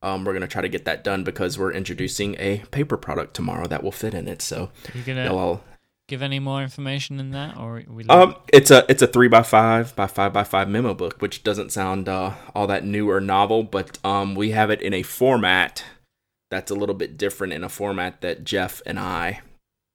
um, 0.03 0.25
we're 0.25 0.33
gonna 0.33 0.47
try 0.47 0.63
to 0.63 0.69
get 0.69 0.85
that 0.87 1.05
done 1.05 1.23
because 1.23 1.59
we're 1.59 1.73
introducing 1.73 2.35
a 2.39 2.59
paper 2.71 2.97
product 2.97 3.35
tomorrow 3.35 3.67
that 3.67 3.83
will 3.83 3.93
fit 3.93 4.15
in 4.15 4.27
it. 4.27 4.43
So 4.43 4.71
you 4.95 5.03
gonna 5.03 5.33
all 5.35 5.63
give 6.09 6.23
any 6.23 6.39
more 6.39 6.63
information 6.63 7.21
in 7.21 7.31
that, 7.33 7.57
or 7.57 7.83
we? 7.89 8.05
um, 8.07 8.37
it's 8.53 8.71
a 8.71 8.85
it's 8.89 9.03
a 9.03 9.07
three 9.07 9.29
by 9.29 9.43
five 9.43 9.95
by 9.97 10.07
five 10.07 10.33
by 10.33 10.45
five 10.45 10.69
memo 10.69 10.95
book, 10.95 11.21
which 11.21 11.43
doesn't 11.43 11.73
sound 11.73 12.09
uh, 12.09 12.33
all 12.55 12.67
that 12.67 12.85
new 12.85 13.11
or 13.11 13.21
novel, 13.21 13.63
but 13.63 13.99
um, 14.05 14.35
we 14.35 14.51
have 14.53 14.71
it 14.71 14.81
in 14.81 14.95
a 14.95 15.03
format 15.03 15.85
that's 16.51 16.71
a 16.71 16.75
little 16.75 16.95
bit 16.95 17.19
different 17.19 17.53
in 17.53 17.65
a 17.65 17.69
format 17.69 18.21
that 18.21 18.45
Jeff 18.45 18.81
and 18.87 18.99
I 18.99 19.41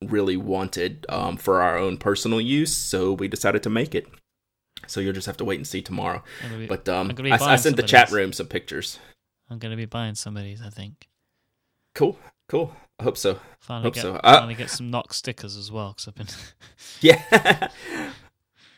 really 0.01 0.37
wanted 0.37 1.05
um, 1.09 1.37
for 1.37 1.61
our 1.61 1.77
own 1.77 1.97
personal 1.97 2.41
use. 2.41 2.75
So 2.75 3.13
we 3.13 3.27
decided 3.27 3.63
to 3.63 3.69
make 3.69 3.95
it. 3.95 4.07
So 4.87 4.99
you'll 4.99 5.13
just 5.13 5.27
have 5.27 5.37
to 5.37 5.45
wait 5.45 5.57
and 5.57 5.67
see 5.67 5.81
tomorrow. 5.81 6.23
Be, 6.57 6.65
but 6.65 6.89
um, 6.89 7.11
I, 7.19 7.37
I 7.37 7.55
sent 7.55 7.77
the 7.77 7.83
chat 7.83 8.11
room 8.11 8.33
some 8.33 8.47
pictures. 8.47 8.99
I'm 9.49 9.59
gonna 9.59 9.75
be 9.75 9.85
buying 9.85 10.15
some 10.15 10.37
of 10.37 10.43
these. 10.43 10.61
I 10.61 10.69
think. 10.69 11.07
Cool, 11.93 12.17
cool. 12.47 12.73
I 12.99 13.03
hope 13.03 13.17
so. 13.17 13.39
Finally 13.59 13.83
hope 13.83 13.93
get, 13.95 14.01
so. 14.01 14.19
Finally 14.23 14.53
uh, 14.55 14.57
get 14.57 14.69
some 14.69 14.89
Nock 14.89 15.13
stickers 15.13 15.55
as 15.55 15.71
well. 15.71 15.93
Cause 15.93 16.07
I've 16.07 16.15
been. 16.15 16.27
yeah. 17.01 17.69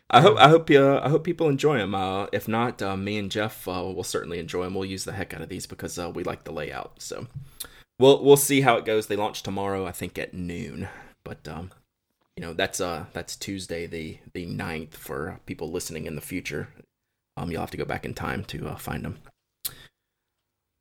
I 0.09 0.21
hope 0.21 0.37
I 0.37 0.49
hope 0.49 0.69
uh, 0.69 0.99
I 1.03 1.09
hope 1.09 1.23
people 1.23 1.49
enjoy 1.49 1.77
them. 1.77 1.95
Uh, 1.95 2.27
if 2.31 2.47
not, 2.47 2.81
uh, 2.81 2.95
me 2.95 3.17
and 3.17 3.31
Jeff 3.31 3.67
uh, 3.67 3.83
will 3.83 4.03
certainly 4.03 4.39
enjoy 4.39 4.63
them. 4.63 4.75
We'll 4.75 4.85
use 4.85 5.05
the 5.05 5.13
heck 5.13 5.33
out 5.33 5.41
of 5.41 5.49
these 5.49 5.65
because 5.65 5.97
uh, 5.97 6.09
we 6.09 6.23
like 6.23 6.43
the 6.43 6.51
layout. 6.51 7.01
So 7.01 7.27
we'll 7.99 8.23
we'll 8.23 8.37
see 8.37 8.61
how 8.61 8.77
it 8.77 8.85
goes. 8.85 9.07
They 9.07 9.15
launch 9.15 9.41
tomorrow, 9.41 9.85
I 9.85 9.91
think, 9.91 10.19
at 10.19 10.33
noon. 10.33 10.87
But 11.25 11.47
um, 11.47 11.71
you 12.35 12.41
know 12.43 12.53
that's 12.53 12.81
uh 12.81 13.05
that's 13.13 13.35
Tuesday 13.35 13.85
the 13.85 14.17
the 14.33 14.45
9th 14.45 14.93
for 14.93 15.39
people 15.45 15.71
listening 15.71 16.05
in 16.05 16.15
the 16.15 16.21
future. 16.21 16.69
Um, 17.37 17.49
you'll 17.49 17.61
have 17.61 17.71
to 17.71 17.77
go 17.77 17.85
back 17.85 18.05
in 18.05 18.13
time 18.13 18.43
to 18.45 18.67
uh, 18.67 18.75
find 18.75 19.03
them. 19.03 19.17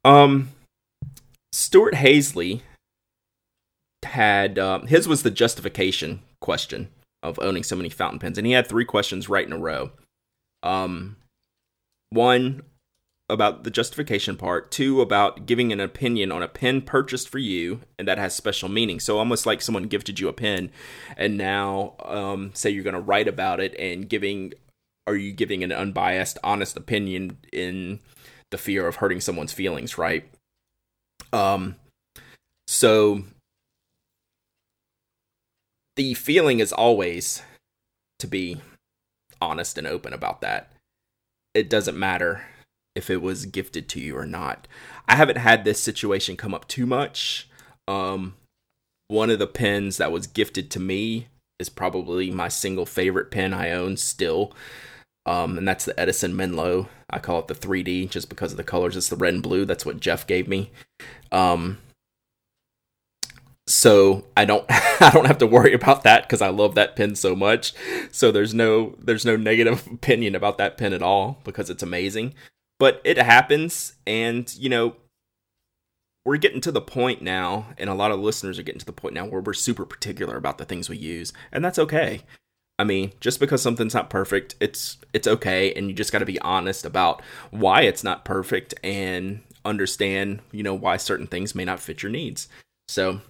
Um, 0.04 0.50
Stuart 1.52 1.94
Hazley 1.94 2.60
had 4.02 4.58
uh, 4.58 4.80
his 4.80 5.08
was 5.08 5.22
the 5.22 5.30
justification 5.30 6.20
question 6.40 6.88
of 7.22 7.38
owning 7.38 7.62
so 7.62 7.76
many 7.76 7.88
fountain 7.88 8.18
pens, 8.18 8.36
and 8.36 8.46
he 8.46 8.52
had 8.52 8.66
three 8.66 8.84
questions 8.84 9.28
right 9.28 9.46
in 9.46 9.52
a 9.52 9.58
row. 9.58 9.92
Um, 10.62 11.16
one 12.10 12.62
about 13.32 13.64
the 13.64 13.70
justification 13.70 14.36
part, 14.36 14.70
two 14.70 15.00
about 15.00 15.46
giving 15.46 15.72
an 15.72 15.80
opinion 15.80 16.30
on 16.30 16.42
a 16.42 16.48
pen 16.48 16.82
purchased 16.82 17.28
for 17.28 17.38
you 17.38 17.80
and 17.98 18.06
that 18.06 18.18
has 18.18 18.34
special 18.34 18.68
meaning. 18.68 19.00
So 19.00 19.18
almost 19.18 19.46
like 19.46 19.62
someone 19.62 19.84
gifted 19.84 20.20
you 20.20 20.28
a 20.28 20.32
pen, 20.32 20.70
and 21.16 21.38
now 21.38 21.94
um, 22.04 22.50
say 22.54 22.70
you're 22.70 22.84
going 22.84 22.94
to 22.94 23.00
write 23.00 23.28
about 23.28 23.58
it 23.58 23.74
and 23.78 24.08
giving, 24.08 24.52
are 25.06 25.16
you 25.16 25.32
giving 25.32 25.64
an 25.64 25.72
unbiased, 25.72 26.38
honest 26.44 26.76
opinion 26.76 27.38
in 27.52 28.00
the 28.50 28.58
fear 28.58 28.86
of 28.86 28.96
hurting 28.96 29.20
someone's 29.20 29.52
feelings, 29.52 29.96
right? 29.96 30.28
Um, 31.32 31.76
so 32.66 33.22
the 35.96 36.14
feeling 36.14 36.60
is 36.60 36.72
always 36.72 37.42
to 38.18 38.26
be 38.28 38.60
honest 39.40 39.76
and 39.76 39.86
open 39.86 40.12
about 40.12 40.42
that. 40.42 40.70
It 41.54 41.68
doesn't 41.68 41.98
matter 41.98 42.46
if 42.94 43.10
it 43.10 43.22
was 43.22 43.46
gifted 43.46 43.88
to 43.90 44.00
you 44.00 44.16
or 44.16 44.26
not. 44.26 44.68
I 45.08 45.16
haven't 45.16 45.38
had 45.38 45.64
this 45.64 45.80
situation 45.80 46.36
come 46.36 46.54
up 46.54 46.68
too 46.68 46.86
much. 46.86 47.48
Um, 47.88 48.34
one 49.08 49.30
of 49.30 49.38
the 49.38 49.46
pens 49.46 49.96
that 49.96 50.12
was 50.12 50.26
gifted 50.26 50.70
to 50.72 50.80
me 50.80 51.28
is 51.58 51.68
probably 51.68 52.30
my 52.30 52.48
single 52.48 52.86
favorite 52.86 53.30
pen 53.30 53.54
I 53.54 53.70
own 53.70 53.96
still. 53.96 54.52
Um, 55.24 55.56
and 55.58 55.68
that's 55.68 55.84
the 55.84 55.98
Edison 55.98 56.34
Menlo. 56.34 56.88
I 57.08 57.18
call 57.18 57.40
it 57.40 57.46
the 57.46 57.54
3D 57.54 58.10
just 58.10 58.28
because 58.28 58.52
of 58.52 58.56
the 58.56 58.64
colors. 58.64 58.96
It's 58.96 59.08
the 59.08 59.16
red 59.16 59.34
and 59.34 59.42
blue. 59.42 59.64
That's 59.64 59.86
what 59.86 60.00
Jeff 60.00 60.26
gave 60.26 60.48
me. 60.48 60.72
Um, 61.30 61.78
so 63.66 64.24
I 64.36 64.44
don't 64.44 64.64
I 64.70 65.10
don't 65.12 65.26
have 65.26 65.38
to 65.38 65.46
worry 65.46 65.72
about 65.72 66.02
that 66.02 66.24
because 66.24 66.42
I 66.42 66.48
love 66.48 66.74
that 66.74 66.96
pen 66.96 67.14
so 67.14 67.36
much. 67.36 67.72
So 68.10 68.32
there's 68.32 68.54
no 68.54 68.96
there's 68.98 69.24
no 69.24 69.36
negative 69.36 69.86
opinion 69.92 70.34
about 70.34 70.58
that 70.58 70.76
pen 70.76 70.92
at 70.92 71.02
all 71.02 71.40
because 71.44 71.70
it's 71.70 71.82
amazing. 71.82 72.34
But 72.82 73.00
it 73.04 73.16
happens, 73.16 73.94
and 74.08 74.52
you 74.56 74.68
know 74.68 74.96
we're 76.24 76.36
getting 76.36 76.60
to 76.62 76.72
the 76.72 76.80
point 76.80 77.22
now, 77.22 77.68
and 77.78 77.88
a 77.88 77.94
lot 77.94 78.10
of 78.10 78.18
listeners 78.18 78.58
are 78.58 78.64
getting 78.64 78.80
to 78.80 78.84
the 78.84 78.92
point 78.92 79.14
now 79.14 79.24
where 79.24 79.40
we're 79.40 79.52
super 79.52 79.86
particular 79.86 80.36
about 80.36 80.58
the 80.58 80.64
things 80.64 80.88
we 80.88 80.96
use, 80.96 81.32
and 81.52 81.64
that's 81.64 81.78
okay. 81.78 82.22
I 82.80 82.82
mean, 82.82 83.12
just 83.20 83.38
because 83.38 83.62
something's 83.62 83.94
not 83.94 84.10
perfect, 84.10 84.56
it's 84.58 84.96
it's 85.12 85.28
okay, 85.28 85.72
and 85.74 85.86
you 85.86 85.94
just 85.94 86.10
got 86.10 86.18
to 86.18 86.26
be 86.26 86.40
honest 86.40 86.84
about 86.84 87.22
why 87.52 87.82
it's 87.82 88.02
not 88.02 88.24
perfect 88.24 88.74
and 88.82 89.42
understand, 89.64 90.40
you 90.50 90.64
know, 90.64 90.74
why 90.74 90.96
certain 90.96 91.28
things 91.28 91.54
may 91.54 91.64
not 91.64 91.78
fit 91.78 92.02
your 92.02 92.10
needs. 92.10 92.48
So 92.88 93.20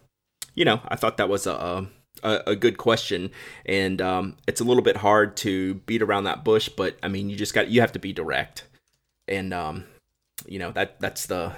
you 0.54 0.64
know, 0.64 0.80
I 0.88 0.96
thought 0.96 1.18
that 1.18 1.28
was 1.28 1.46
a 1.46 1.88
a, 2.22 2.40
a 2.46 2.56
good 2.56 2.78
question, 2.78 3.30
and 3.66 4.00
um, 4.00 4.38
it's 4.48 4.62
a 4.62 4.64
little 4.64 4.82
bit 4.82 4.96
hard 4.96 5.36
to 5.36 5.74
beat 5.74 6.00
around 6.00 6.24
that 6.24 6.42
bush. 6.42 6.70
But 6.70 6.96
I 7.02 7.08
mean, 7.08 7.28
you 7.28 7.36
just 7.36 7.52
got 7.52 7.68
you 7.68 7.82
have 7.82 7.92
to 7.92 7.98
be 7.98 8.14
direct, 8.14 8.64
and 9.32 9.52
um, 9.54 9.84
you 10.46 10.58
know 10.58 10.70
that 10.72 11.00
that's 11.00 11.26
the 11.26 11.52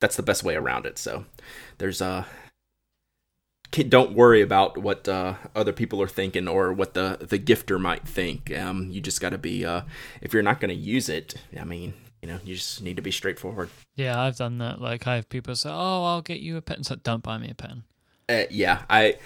that's 0.00 0.16
the 0.16 0.22
best 0.22 0.42
way 0.42 0.56
around 0.56 0.86
it. 0.86 0.98
So 0.98 1.24
there's 1.78 2.00
a 2.00 2.06
uh, 2.06 2.24
don't 3.88 4.12
worry 4.12 4.40
about 4.40 4.78
what 4.78 5.08
uh, 5.08 5.34
other 5.54 5.72
people 5.72 6.02
are 6.02 6.08
thinking 6.08 6.48
or 6.48 6.72
what 6.72 6.94
the 6.94 7.18
the 7.20 7.38
gifter 7.38 7.80
might 7.80 8.06
think. 8.06 8.54
Um, 8.56 8.90
you 8.90 9.00
just 9.00 9.20
got 9.20 9.30
to 9.30 9.38
be 9.38 9.64
uh, 9.64 9.82
if 10.20 10.32
you're 10.32 10.42
not 10.42 10.60
going 10.60 10.70
to 10.70 10.74
use 10.74 11.08
it. 11.08 11.34
I 11.58 11.64
mean, 11.64 11.94
you 12.22 12.28
know, 12.28 12.40
you 12.44 12.54
just 12.56 12.82
need 12.82 12.96
to 12.96 13.02
be 13.02 13.12
straightforward. 13.12 13.70
Yeah, 13.94 14.20
I've 14.20 14.36
done 14.36 14.58
that. 14.58 14.80
Like 14.80 15.06
I 15.06 15.16
have 15.16 15.28
people 15.28 15.54
say, 15.54 15.70
"Oh, 15.70 16.04
I'll 16.04 16.22
get 16.22 16.40
you 16.40 16.56
a 16.56 16.62
pen." 16.62 16.82
So 16.82 16.96
don't 16.96 17.22
buy 17.22 17.38
me 17.38 17.50
a 17.50 17.54
pen. 17.54 17.84
Uh, 18.28 18.44
yeah, 18.50 18.82
I 18.90 19.16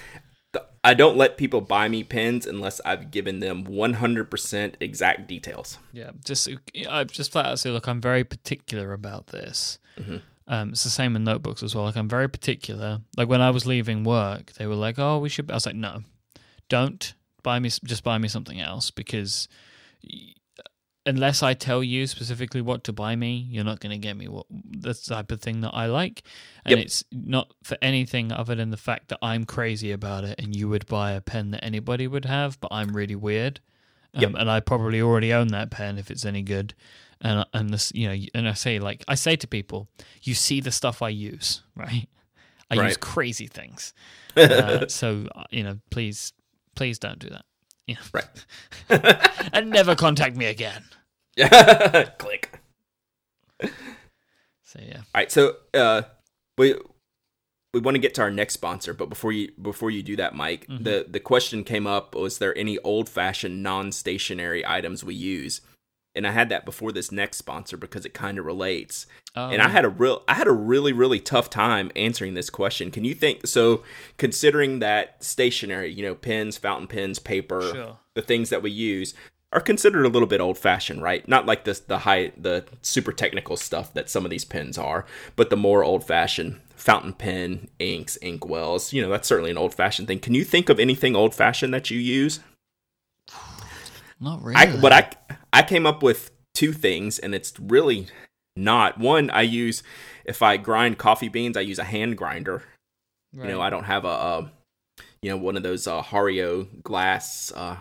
I 0.84 0.94
don't 0.94 1.16
let 1.16 1.36
people 1.36 1.60
buy 1.60 1.88
me 1.88 2.02
pens 2.02 2.44
unless 2.44 2.80
I've 2.84 3.10
given 3.10 3.38
them 3.38 3.64
100% 3.64 4.74
exact 4.80 5.28
details. 5.28 5.78
Yeah, 5.92 6.10
just 6.24 6.48
I 6.90 7.04
just 7.04 7.30
flat 7.30 7.46
out 7.46 7.58
say, 7.60 7.70
look, 7.70 7.86
I'm 7.86 8.00
very 8.00 8.24
particular 8.24 8.92
about 8.92 9.28
this. 9.28 9.78
Mm-hmm. 9.98 10.16
Um, 10.48 10.70
it's 10.70 10.82
the 10.82 10.90
same 10.90 11.14
in 11.14 11.22
notebooks 11.22 11.62
as 11.62 11.74
well. 11.74 11.84
Like 11.84 11.96
I'm 11.96 12.08
very 12.08 12.28
particular. 12.28 13.00
Like 13.16 13.28
when 13.28 13.40
I 13.40 13.50
was 13.50 13.64
leaving 13.64 14.02
work, 14.02 14.52
they 14.54 14.66
were 14.66 14.74
like, 14.74 14.98
"Oh, 14.98 15.18
we 15.18 15.28
should." 15.28 15.50
I 15.50 15.54
was 15.54 15.66
like, 15.66 15.76
"No, 15.76 16.02
don't 16.68 17.14
buy 17.44 17.60
me. 17.60 17.70
Just 17.84 18.02
buy 18.02 18.18
me 18.18 18.28
something 18.28 18.60
else 18.60 18.90
because." 18.90 19.48
Unless 21.04 21.42
I 21.42 21.54
tell 21.54 21.82
you 21.82 22.06
specifically 22.06 22.60
what 22.60 22.84
to 22.84 22.92
buy 22.92 23.16
me, 23.16 23.46
you're 23.50 23.64
not 23.64 23.80
going 23.80 23.90
to 23.92 23.98
get 23.98 24.16
me 24.16 24.28
what 24.28 24.46
the 24.50 24.94
type 24.94 25.32
of 25.32 25.40
thing 25.40 25.60
that 25.62 25.72
I 25.74 25.86
like. 25.86 26.22
And 26.64 26.76
yep. 26.76 26.86
it's 26.86 27.04
not 27.10 27.52
for 27.62 27.76
anything 27.82 28.32
other 28.32 28.54
than 28.54 28.70
the 28.70 28.76
fact 28.76 29.08
that 29.08 29.18
I'm 29.20 29.44
crazy 29.44 29.90
about 29.90 30.24
it 30.24 30.38
and 30.38 30.54
you 30.54 30.68
would 30.68 30.86
buy 30.86 31.12
a 31.12 31.20
pen 31.20 31.50
that 31.52 31.64
anybody 31.64 32.06
would 32.06 32.24
have, 32.24 32.60
but 32.60 32.68
I'm 32.70 32.94
really 32.96 33.16
weird. 33.16 33.60
Um, 34.14 34.22
yep. 34.22 34.32
And 34.36 34.50
I 34.50 34.60
probably 34.60 35.00
already 35.00 35.32
own 35.32 35.48
that 35.48 35.70
pen 35.70 35.98
if 35.98 36.10
it's 36.10 36.24
any 36.24 36.42
good. 36.42 36.74
And 37.20 37.46
and 37.52 37.70
this, 37.70 37.92
you 37.94 38.08
know, 38.08 38.16
and 38.34 38.48
I 38.48 38.52
say 38.54 38.78
like 38.80 39.04
I 39.06 39.14
say 39.14 39.36
to 39.36 39.46
people, 39.46 39.88
you 40.22 40.34
see 40.34 40.60
the 40.60 40.72
stuff 40.72 41.02
I 41.02 41.08
use, 41.08 41.62
right? 41.76 42.08
I 42.70 42.76
right. 42.76 42.88
use 42.88 42.96
crazy 42.96 43.46
things. 43.46 43.94
uh, 44.36 44.88
so 44.88 45.26
uh, 45.34 45.44
you 45.50 45.62
know, 45.62 45.78
please, 45.90 46.32
please 46.74 46.98
don't 46.98 47.18
do 47.18 47.28
that. 47.30 47.44
Yeah. 47.86 47.96
Right. 48.12 48.46
and 49.52 49.70
never 49.70 49.94
contact 49.94 50.36
me 50.36 50.46
again. 50.46 50.84
Yeah. 51.36 52.04
Click. 52.18 52.60
So 53.60 54.80
yeah. 54.80 54.98
All 54.98 55.04
right. 55.14 55.32
So 55.32 55.56
uh, 55.74 56.02
we 56.56 56.74
we 57.74 57.80
want 57.80 57.94
to 57.94 58.00
get 58.00 58.14
to 58.14 58.22
our 58.22 58.30
next 58.30 58.54
sponsor, 58.54 58.94
but 58.94 59.08
before 59.08 59.32
you 59.32 59.52
before 59.60 59.90
you 59.90 60.02
do 60.02 60.16
that, 60.16 60.34
Myke, 60.34 60.66
mm-hmm. 60.66 60.84
the 60.84 61.06
the 61.08 61.20
question 61.20 61.64
came 61.64 61.86
up: 61.86 62.14
Was 62.14 62.38
there 62.38 62.56
any 62.56 62.78
old 62.78 63.08
fashioned 63.08 63.62
non 63.62 63.92
stationary 63.92 64.66
items 64.66 65.04
we 65.04 65.14
use? 65.14 65.60
And 66.14 66.26
I 66.26 66.32
had 66.32 66.50
that 66.50 66.64
before 66.64 66.92
this 66.92 67.10
next 67.10 67.38
sponsor 67.38 67.76
because 67.76 68.04
it 68.04 68.12
kind 68.12 68.38
of 68.38 68.44
relates. 68.44 69.06
Oh. 69.34 69.48
And 69.48 69.62
I 69.62 69.66
oh. 69.66 69.68
had 69.68 69.84
a 69.84 69.88
real 69.88 70.22
I 70.28 70.34
had 70.34 70.46
a 70.46 70.52
really 70.52 70.92
really 70.92 71.20
tough 71.20 71.48
time 71.48 71.90
answering 71.96 72.34
this 72.34 72.50
question. 72.50 72.90
Can 72.90 73.04
you 73.04 73.14
think 73.14 73.46
so 73.46 73.82
considering 74.18 74.80
that 74.80 75.22
stationary, 75.24 75.92
you 75.92 76.02
know, 76.02 76.14
pens, 76.14 76.58
fountain 76.58 76.86
pens, 76.86 77.18
paper, 77.18 77.62
sure. 77.62 77.98
the 78.14 78.22
things 78.22 78.50
that 78.50 78.62
we 78.62 78.70
use 78.70 79.14
are 79.52 79.60
considered 79.60 80.06
a 80.06 80.08
little 80.08 80.28
bit 80.28 80.40
old 80.40 80.58
fashioned, 80.58 81.02
right? 81.02 81.26
Not 81.28 81.46
like 81.46 81.64
this 81.64 81.80
the 81.80 81.98
high 81.98 82.32
the 82.36 82.64
super 82.80 83.12
technical 83.12 83.56
stuff 83.56 83.92
that 83.94 84.10
some 84.10 84.24
of 84.24 84.30
these 84.30 84.44
pens 84.44 84.78
are, 84.78 85.06
but 85.36 85.50
the 85.50 85.56
more 85.56 85.84
old 85.84 86.04
fashioned 86.04 86.60
fountain 86.74 87.12
pen, 87.12 87.68
inks, 87.78 88.18
ink 88.22 88.46
wells, 88.46 88.92
you 88.92 89.00
know, 89.00 89.08
that's 89.08 89.28
certainly 89.28 89.50
an 89.50 89.58
old 89.58 89.74
fashioned 89.74 90.08
thing. 90.08 90.18
Can 90.18 90.34
you 90.34 90.44
think 90.44 90.68
of 90.68 90.80
anything 90.80 91.14
old 91.14 91.34
fashioned 91.34 91.72
that 91.72 91.90
you 91.90 91.98
use? 91.98 92.40
Not 94.22 94.42
really. 94.42 94.56
I, 94.56 94.80
but 94.80 94.92
I 94.92 95.10
I 95.52 95.62
came 95.62 95.84
up 95.84 96.02
with 96.02 96.30
two 96.54 96.72
things, 96.72 97.18
and 97.18 97.34
it's 97.34 97.58
really 97.58 98.06
not 98.56 98.98
one. 98.98 99.30
I 99.30 99.42
use 99.42 99.82
if 100.24 100.42
I 100.42 100.56
grind 100.56 100.96
coffee 100.96 101.28
beans, 101.28 101.56
I 101.56 101.62
use 101.62 101.80
a 101.80 101.84
hand 101.84 102.16
grinder. 102.16 102.62
Right. 103.34 103.48
You 103.48 103.54
know, 103.54 103.60
I 103.60 103.68
don't 103.68 103.84
have 103.84 104.04
a, 104.04 104.08
a 104.08 104.52
you 105.22 105.30
know 105.30 105.36
one 105.36 105.56
of 105.56 105.64
those 105.64 105.88
uh, 105.88 106.02
Hario 106.02 106.68
glass 106.84 107.52
uh, 107.54 107.78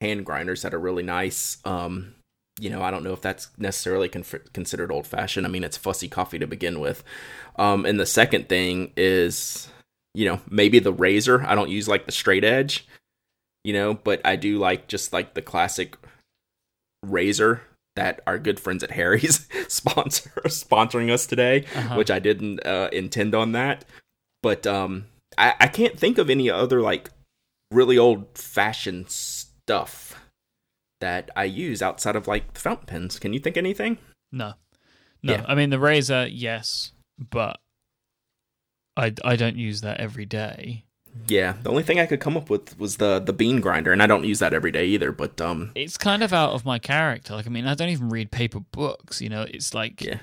hand 0.00 0.24
grinders 0.24 0.62
that 0.62 0.72
are 0.72 0.80
really 0.80 1.02
nice. 1.02 1.58
Um, 1.66 2.14
you 2.58 2.70
know, 2.70 2.82
I 2.82 2.90
don't 2.90 3.04
know 3.04 3.12
if 3.12 3.20
that's 3.20 3.50
necessarily 3.58 4.08
con- 4.08 4.24
considered 4.54 4.90
old 4.90 5.06
fashioned. 5.06 5.44
I 5.46 5.50
mean, 5.50 5.64
it's 5.64 5.76
fussy 5.76 6.08
coffee 6.08 6.38
to 6.38 6.46
begin 6.46 6.80
with. 6.80 7.04
Um, 7.56 7.84
and 7.84 8.00
the 8.00 8.06
second 8.06 8.48
thing 8.48 8.92
is, 8.96 9.68
you 10.14 10.24
know, 10.24 10.40
maybe 10.48 10.78
the 10.78 10.92
razor. 10.92 11.44
I 11.44 11.54
don't 11.54 11.68
use 11.68 11.88
like 11.88 12.06
the 12.06 12.12
straight 12.12 12.44
edge 12.44 12.86
you 13.64 13.72
know, 13.72 13.94
but 13.94 14.20
I 14.24 14.36
do 14.36 14.58
like 14.58 14.86
just 14.86 15.12
like 15.12 15.34
the 15.34 15.42
classic 15.42 15.96
razor 17.02 17.62
that 17.96 18.20
our 18.26 18.38
good 18.38 18.60
friends 18.60 18.82
at 18.82 18.90
Harry's 18.92 19.48
sponsor 19.68 20.30
sponsoring 20.46 21.10
us 21.10 21.26
today, 21.26 21.64
uh-huh. 21.74 21.96
which 21.96 22.10
I 22.10 22.18
didn't 22.18 22.64
uh, 22.66 22.90
intend 22.92 23.34
on 23.34 23.52
that. 23.52 23.84
But 24.42 24.66
um, 24.66 25.06
I, 25.38 25.54
I 25.58 25.68
can't 25.68 25.98
think 25.98 26.18
of 26.18 26.28
any 26.28 26.50
other 26.50 26.80
like 26.80 27.10
really 27.70 27.96
old 27.96 28.36
fashioned 28.36 29.10
stuff 29.10 30.20
that 31.00 31.30
I 31.36 31.44
use 31.44 31.82
outside 31.82 32.16
of 32.16 32.28
like 32.28 32.56
fountain 32.56 32.86
pens. 32.86 33.18
Can 33.18 33.32
you 33.32 33.40
think 33.40 33.56
anything? 33.56 33.98
No, 34.32 34.54
no. 35.22 35.34
Yeah. 35.34 35.44
I 35.46 35.54
mean 35.54 35.70
the 35.70 35.78
razor, 35.78 36.26
yes, 36.26 36.92
but 37.18 37.58
I 38.96 39.14
I 39.24 39.36
don't 39.36 39.56
use 39.56 39.80
that 39.80 40.00
every 40.00 40.26
day. 40.26 40.83
Yeah, 41.28 41.54
the 41.62 41.70
only 41.70 41.82
thing 41.82 42.00
I 42.00 42.06
could 42.06 42.20
come 42.20 42.36
up 42.36 42.50
with 42.50 42.78
was 42.78 42.96
the 42.96 43.20
the 43.20 43.32
bean 43.32 43.60
grinder, 43.60 43.92
and 43.92 44.02
I 44.02 44.06
don't 44.06 44.24
use 44.24 44.40
that 44.40 44.52
every 44.52 44.72
day 44.72 44.86
either. 44.86 45.12
But 45.12 45.40
um, 45.40 45.70
it's 45.74 45.96
kind 45.96 46.22
of 46.22 46.32
out 46.32 46.52
of 46.52 46.64
my 46.64 46.78
character. 46.78 47.34
Like, 47.34 47.46
I 47.46 47.50
mean, 47.50 47.66
I 47.66 47.74
don't 47.74 47.88
even 47.88 48.08
read 48.10 48.30
paper 48.30 48.60
books. 48.60 49.20
You 49.20 49.28
know, 49.28 49.42
it's 49.42 49.74
like 49.74 50.02
yeah, 50.02 50.18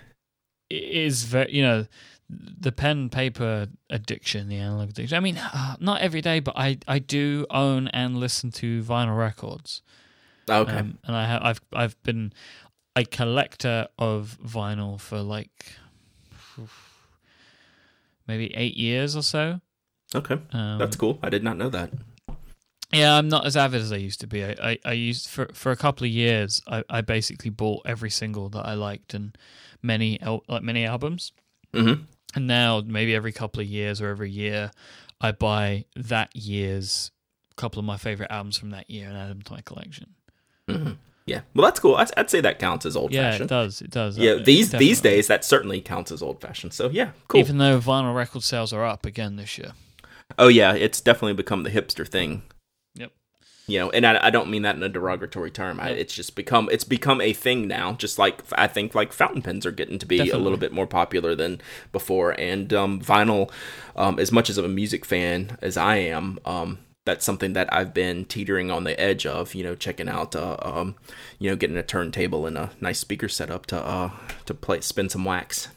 it 0.69 0.83
is 0.83 1.23
very 1.23 1.53
you 1.53 1.63
know 1.63 1.85
the 2.29 2.71
pen 2.71 3.09
paper 3.09 3.67
addiction, 3.89 4.49
the 4.49 4.57
analog 4.57 4.89
addiction. 4.89 5.15
I 5.15 5.21
mean, 5.21 5.37
uh, 5.37 5.75
not 5.79 6.01
every 6.01 6.21
day, 6.21 6.39
but 6.39 6.55
I 6.57 6.77
I 6.87 6.99
do 6.99 7.45
own 7.49 7.87
and 7.89 8.17
listen 8.17 8.51
to 8.51 8.83
vinyl 8.83 9.17
records. 9.17 9.81
Okay, 10.49 10.71
um, 10.71 10.97
and 11.05 11.15
I 11.15 11.25
have 11.25 11.41
I've 11.41 11.61
I've 11.73 12.03
been 12.03 12.33
a 12.95 13.05
collector 13.05 13.87
of 13.97 14.37
vinyl 14.45 14.99
for 14.99 15.19
like 15.19 15.73
maybe 18.27 18.53
eight 18.55 18.75
years 18.75 19.15
or 19.15 19.23
so. 19.23 19.61
Okay, 20.13 20.39
um, 20.51 20.77
that's 20.77 20.95
cool. 20.95 21.19
I 21.23 21.29
did 21.29 21.43
not 21.43 21.57
know 21.57 21.69
that. 21.69 21.91
Yeah, 22.91 23.17
I'm 23.17 23.29
not 23.29 23.45
as 23.45 23.55
avid 23.55 23.81
as 23.81 23.91
I 23.91 23.97
used 23.97 24.19
to 24.19 24.27
be. 24.27 24.43
I, 24.43 24.55
I, 24.61 24.79
I 24.83 24.91
used 24.91 25.29
for 25.29 25.49
for 25.53 25.71
a 25.71 25.77
couple 25.77 26.05
of 26.05 26.11
years. 26.11 26.61
I, 26.67 26.83
I 26.89 27.01
basically 27.01 27.49
bought 27.49 27.83
every 27.85 28.09
single 28.09 28.49
that 28.49 28.65
I 28.65 28.73
liked 28.73 29.13
and 29.13 29.37
many 29.81 30.19
like 30.47 30.63
many 30.63 30.85
albums. 30.85 31.31
Mm-hmm. 31.73 32.03
And 32.35 32.47
now 32.47 32.81
maybe 32.85 33.15
every 33.15 33.31
couple 33.31 33.61
of 33.61 33.67
years 33.67 34.01
or 34.01 34.09
every 34.09 34.29
year, 34.29 34.71
I 35.19 35.31
buy 35.31 35.85
that 35.95 36.35
year's 36.35 37.11
couple 37.55 37.79
of 37.79 37.85
my 37.85 37.97
favorite 37.97 38.31
albums 38.31 38.57
from 38.57 38.71
that 38.71 38.89
year 38.89 39.07
and 39.07 39.17
add 39.17 39.29
them 39.29 39.41
to 39.43 39.53
my 39.53 39.61
collection. 39.61 40.15
Mm-hmm. 40.67 40.93
Yeah, 41.27 41.41
well, 41.53 41.65
that's 41.65 41.79
cool. 41.79 41.95
I'd, 41.95 42.09
I'd, 42.17 42.29
say 42.29 42.41
that 42.41 42.57
counts 42.57 42.85
as 42.85 42.97
old 42.97 43.13
yeah, 43.13 43.31
fashioned. 43.31 43.45
it 43.45 43.53
does. 43.53 43.81
It 43.81 43.91
does. 43.91 44.17
Yeah, 44.17 44.31
uh, 44.31 44.43
these 44.43 44.67
definitely. 44.67 44.87
these 44.87 45.01
days 45.01 45.27
that 45.27 45.45
certainly 45.45 45.79
counts 45.79 46.11
as 46.11 46.21
old 46.21 46.41
fashioned. 46.41 46.73
So 46.73 46.89
yeah, 46.89 47.11
cool. 47.27 47.39
Even 47.39 47.57
though 47.57 47.79
vinyl 47.79 48.15
record 48.15 48.43
sales 48.43 48.73
are 48.73 48.83
up 48.83 49.05
again 49.05 49.35
this 49.35 49.57
year. 49.57 49.73
Oh 50.37 50.47
yeah, 50.47 50.73
it's 50.73 51.01
definitely 51.01 51.33
become 51.33 51.63
the 51.63 51.69
hipster 51.69 52.07
thing. 52.07 52.43
Yep. 52.95 53.11
You 53.67 53.79
know, 53.79 53.89
and 53.91 54.05
I, 54.05 54.27
I 54.27 54.29
don't 54.29 54.49
mean 54.49 54.63
that 54.63 54.75
in 54.75 54.83
a 54.83 54.89
derogatory 54.89 55.51
term. 55.51 55.77
Yep. 55.77 55.85
I, 55.85 55.89
it's 55.91 56.13
just 56.13 56.35
become 56.35 56.69
it's 56.71 56.83
become 56.83 57.21
a 57.21 57.33
thing 57.33 57.67
now. 57.67 57.93
Just 57.93 58.19
like 58.19 58.43
I 58.53 58.67
think 58.67 58.95
like 58.95 59.13
fountain 59.13 59.41
pens 59.41 59.65
are 59.65 59.71
getting 59.71 59.99
to 59.99 60.05
be 60.05 60.17
definitely. 60.17 60.39
a 60.39 60.43
little 60.43 60.57
bit 60.57 60.73
more 60.73 60.87
popular 60.87 61.35
than 61.35 61.61
before, 61.91 62.31
and 62.39 62.73
um, 62.73 63.01
vinyl. 63.01 63.51
Um, 63.95 64.19
as 64.19 64.31
much 64.31 64.49
as 64.49 64.57
of 64.57 64.65
a 64.65 64.69
music 64.69 65.05
fan 65.05 65.57
as 65.61 65.77
I 65.77 65.97
am, 65.97 66.39
um, 66.45 66.79
that's 67.05 67.25
something 67.25 67.53
that 67.53 67.71
I've 67.73 67.93
been 67.93 68.25
teetering 68.25 68.69
on 68.69 68.83
the 68.83 68.99
edge 68.99 69.25
of, 69.25 69.55
you 69.55 69.63
know, 69.63 69.75
checking 69.75 70.07
out, 70.07 70.35
uh, 70.35 70.57
um, 70.61 70.95
you 71.39 71.49
know, 71.49 71.55
getting 71.55 71.77
a 71.77 71.83
turntable 71.83 72.45
and 72.45 72.57
a 72.57 72.71
nice 72.79 72.99
speaker 72.99 73.27
setup 73.27 73.65
to 73.67 73.83
uh, 73.83 74.11
to 74.45 74.53
play, 74.53 74.81
spin 74.81 75.09
some 75.09 75.25
wax. 75.25 75.69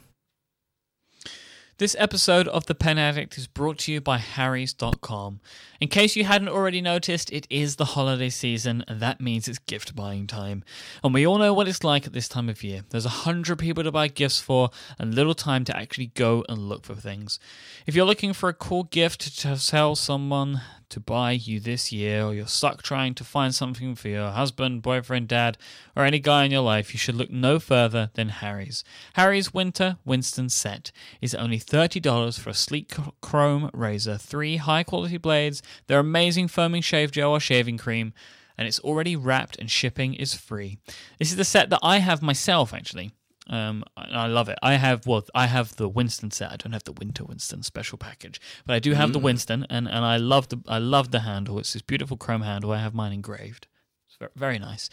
This 1.79 1.97
episode 1.99 2.47
of 2.47 2.67
The 2.67 2.75
Pen 2.77 2.99
Addict 2.99 3.37
is 3.37 3.49
brought 3.49 3.79
to 3.81 3.93
you 3.93 4.01
by 4.01 4.19
Harry's.com. 4.19 5.41
In 5.81 5.89
case 5.89 6.15
you 6.15 6.23
hadn't 6.23 6.49
already 6.49 6.81
noticed, 6.81 7.33
it 7.33 7.49
is 7.51 7.75
the 7.75 7.85
holiday 7.85 8.29
season, 8.29 8.85
and 8.87 9.01
that 9.01 9.21
means 9.21 9.49
it's 9.49 9.59
gift 9.59 9.97
buying 9.97 10.29
time. 10.29 10.63
And 11.03 11.13
we 11.13 11.27
all 11.27 11.37
know 11.37 11.53
what 11.53 11.67
it's 11.67 11.83
like 11.83 12.07
at 12.07 12.13
this 12.13 12.29
time 12.29 12.49
of 12.49 12.63
year. 12.63 12.85
There's 12.91 13.07
a 13.07 13.25
hundred 13.25 13.59
people 13.59 13.83
to 13.83 13.91
buy 13.91 14.07
gifts 14.07 14.41
for, 14.41 14.71
and 15.01 15.17
little 15.17 15.35
time 15.35 15.65
to 15.65 15.77
actually 15.77 16.13
go 16.15 16.45
and 16.49 16.69
look 16.69 16.85
for 16.85 16.95
things. 16.95 17.41
If 17.89 17.97
you're 17.97 18.07
looking 18.07 18.35
for 18.35 18.49
a 18.49 18.55
cool 18.55 18.85
gift 18.85 19.37
to 19.41 19.57
sell 19.57 19.97
someone, 19.97 20.61
to 20.95 21.01
buy 21.01 21.33
you 21.33 21.59
this 21.59 21.91
year, 21.91 22.23
or 22.23 22.33
you're 22.33 22.47
stuck 22.47 22.81
trying 22.81 23.15
to 23.15 23.25
find 23.25 23.53
something 23.53 23.97
for 23.97 24.07
your 24.07 24.31
husband, 24.31 24.81
boyfriend, 24.81 25.27
dad, 25.27 25.59
or 25.97 26.05
any 26.05 26.21
guy 26.21 26.45
in 26.45 26.53
your 26.53 26.61
life, 26.61 26.95
you 26.95 26.99
should 26.99 27.17
look 27.17 27.31
no 27.31 27.59
further 27.59 28.11
than 28.15 28.29
Harry's. 28.29 28.85
Harry's 29.15 29.53
Winter 29.53 29.97
Winston 30.05 30.49
set 30.49 30.93
is 31.21 31.35
only 31.35 31.59
$30 31.59 32.39
for 32.39 32.51
a 32.51 32.55
sleek 32.55 32.95
chrome 33.21 33.71
razor, 33.75 34.17
three 34.17 34.57
high 34.57 34.85
quality 34.85 35.17
blades, 35.17 35.63
their 35.89 35.99
amazing 35.99 36.47
foaming 36.47 36.81
shave 36.81 37.11
gel 37.11 37.33
or 37.33 37.41
shaving 37.41 37.77
cream, 37.77 38.15
and 38.57 38.69
it's 38.69 38.79
already 38.81 39.17
wrapped 39.17 39.59
and 39.59 39.69
shipping 39.69 40.15
is 40.15 40.33
free. 40.33 40.79
This 41.19 41.33
is 41.33 41.37
the 41.37 41.45
set 41.45 41.71
that 41.71 41.81
I 41.83 41.99
have 41.99 42.23
myself, 42.23 42.73
actually. 42.73 43.11
Um, 43.47 43.85
I 43.97 44.27
love 44.27 44.49
it. 44.49 44.59
I 44.63 44.75
have 44.75 45.07
well, 45.07 45.25
I 45.35 45.47
have 45.47 45.77
the 45.77 45.89
Winston 45.89 46.31
set. 46.31 46.51
I 46.51 46.57
don't 46.57 46.73
have 46.73 46.85
the 46.85 46.93
Winter 46.93 47.25
Winston 47.25 47.63
special 47.63 47.99
package, 47.99 48.41
but 48.65 48.75
I 48.75 48.79
do 48.79 48.95
have 48.95 49.11
mm. 49.11 49.15
the 49.15 49.19
Winston, 49.19 49.67
and, 49.69 49.87
and 49.87 50.05
I 50.05 50.17
love 50.17 50.49
the 50.49 50.61
I 50.67 50.79
love 50.79 51.11
the 51.11 51.21
handle. 51.21 51.59
It's 51.59 51.75
this 51.75 51.83
beautiful 51.83 52.17
chrome 52.17 52.43
handle. 52.43 52.73
I 52.73 52.79
have 52.79 52.95
mine 52.95 53.13
engraved. 53.13 53.67
It's 54.09 54.31
very, 54.37 54.59
nice. 54.59 54.89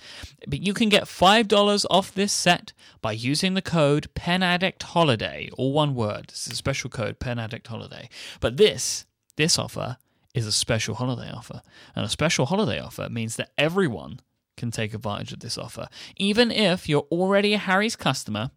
But 0.47 0.65
you 0.65 0.73
can 0.73 0.89
get 0.89 1.07
five 1.07 1.47
dollars 1.47 1.85
off 1.89 2.13
this 2.13 2.33
set 2.33 2.73
by 3.01 3.13
using 3.13 3.53
the 3.53 3.61
code 3.61 4.13
Pen 4.15 4.43
Addict 4.43 4.83
Holiday, 4.83 5.49
all 5.57 5.71
one 5.71 5.95
word. 5.95 6.27
This 6.29 6.47
is 6.47 6.53
a 6.53 6.55
special 6.55 6.89
code, 6.89 7.19
Pen 7.19 7.39
Addict 7.39 7.67
Holiday. 7.67 8.09
But 8.39 8.57
this 8.57 9.05
this 9.37 9.57
offer 9.57 9.97
is 10.33 10.45
a 10.45 10.51
special 10.51 10.95
holiday 10.95 11.31
offer, 11.31 11.61
and 11.95 12.03
a 12.03 12.09
special 12.09 12.47
holiday 12.47 12.79
offer 12.79 13.07
means 13.09 13.37
that 13.37 13.51
everyone 13.57 14.19
can 14.57 14.71
take 14.71 14.93
advantage 14.93 15.33
of 15.33 15.39
this 15.39 15.57
offer. 15.57 15.87
Even 16.17 16.51
if 16.51 16.87
you're 16.87 17.07
already 17.11 17.53
a 17.53 17.57
Harry's 17.57 17.95
customer, 17.95 18.51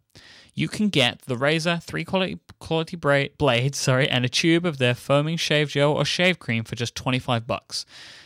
you 0.55 0.68
can 0.68 0.88
get 0.88 1.22
the 1.22 1.36
razor, 1.36 1.80
three 1.82 2.05
quality 2.05 2.38
quality 2.61 2.97
bra- 2.97 3.26
blades, 3.38 3.78
sorry, 3.78 4.09
and 4.09 4.24
a 4.24 4.28
tube 4.28 4.64
of 4.64 4.78
their 4.78 4.95
foaming 4.95 5.36
shave 5.36 5.70
gel 5.70 5.92
or 5.92 6.05
shave 6.05 6.38
cream 6.38 6.64
for 6.64 6.76
just 6.76 6.95
25 6.95 7.47
bucks. 7.47 7.84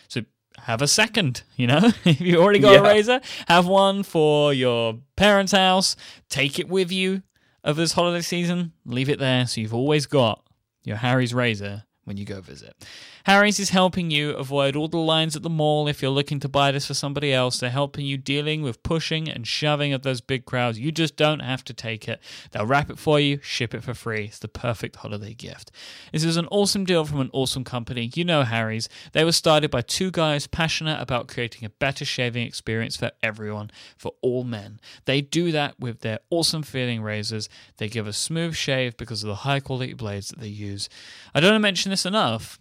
So 0.08 0.22
have 0.58 0.82
a 0.82 0.88
second, 0.88 1.42
you 1.56 1.66
know? 1.66 1.92
if 2.04 2.20
you 2.20 2.40
already 2.40 2.58
got 2.58 2.72
yeah. 2.72 2.80
a 2.80 2.82
razor, 2.82 3.20
have 3.46 3.66
one 3.66 4.02
for 4.02 4.52
your 4.52 4.98
parents' 5.16 5.52
house, 5.52 5.96
take 6.28 6.58
it 6.58 6.68
with 6.68 6.92
you 6.92 7.22
over 7.64 7.80
this 7.80 7.92
holiday 7.92 8.20
season, 8.20 8.72
leave 8.84 9.08
it 9.08 9.18
there 9.18 9.46
so 9.46 9.60
you've 9.60 9.74
always 9.74 10.06
got 10.06 10.44
your 10.84 10.96
Harry's 10.96 11.34
razor 11.34 11.84
when 12.08 12.16
you 12.16 12.24
go 12.24 12.40
visit. 12.40 12.74
Harry's 13.24 13.60
is 13.60 13.70
helping 13.70 14.10
you 14.10 14.30
avoid 14.30 14.74
all 14.74 14.88
the 14.88 14.96
lines 14.96 15.36
at 15.36 15.42
the 15.42 15.50
mall 15.50 15.86
if 15.86 16.00
you're 16.00 16.10
looking 16.10 16.40
to 16.40 16.48
buy 16.48 16.72
this 16.72 16.86
for 16.86 16.94
somebody 16.94 17.32
else. 17.32 17.60
They're 17.60 17.70
helping 17.70 18.06
you 18.06 18.16
dealing 18.16 18.62
with 18.62 18.82
pushing 18.82 19.28
and 19.28 19.46
shoving 19.46 19.92
of 19.92 20.02
those 20.02 20.20
big 20.22 20.46
crowds. 20.46 20.78
You 20.78 20.90
just 20.90 21.16
don't 21.16 21.40
have 21.40 21.62
to 21.64 21.74
take 21.74 22.08
it. 22.08 22.20
They'll 22.50 22.66
wrap 22.66 22.90
it 22.90 22.98
for 22.98 23.20
you, 23.20 23.38
ship 23.42 23.74
it 23.74 23.84
for 23.84 23.94
free. 23.94 24.24
It's 24.24 24.38
the 24.38 24.48
perfect 24.48 24.96
holiday 24.96 25.34
gift. 25.34 25.70
This 26.10 26.24
is 26.24 26.38
an 26.38 26.48
awesome 26.50 26.84
deal 26.84 27.04
from 27.04 27.20
an 27.20 27.30
awesome 27.32 27.64
company. 27.64 28.10
You 28.14 28.24
know 28.24 28.42
Harry's. 28.44 28.88
They 29.12 29.24
were 29.24 29.32
started 29.32 29.70
by 29.70 29.82
two 29.82 30.10
guys 30.10 30.46
passionate 30.46 31.00
about 31.00 31.28
creating 31.28 31.66
a 31.66 31.70
better 31.70 32.06
shaving 32.06 32.46
experience 32.46 32.96
for 32.96 33.10
everyone, 33.22 33.70
for 33.96 34.12
all 34.22 34.42
men. 34.42 34.80
They 35.04 35.20
do 35.20 35.52
that 35.52 35.78
with 35.78 36.00
their 36.00 36.20
awesome 36.30 36.62
feeling 36.62 37.02
razors. 37.02 37.50
They 37.76 37.88
give 37.88 38.06
a 38.06 38.12
smooth 38.14 38.54
shave 38.54 38.96
because 38.96 39.22
of 39.22 39.28
the 39.28 39.34
high 39.36 39.60
quality 39.60 39.92
blades 39.92 40.28
that 40.28 40.40
they 40.40 40.48
use. 40.48 40.88
I 41.34 41.40
don't 41.40 41.50
want 41.50 41.60
to 41.60 41.66
mention 41.66 41.90
this 41.90 41.97
enough 42.06 42.58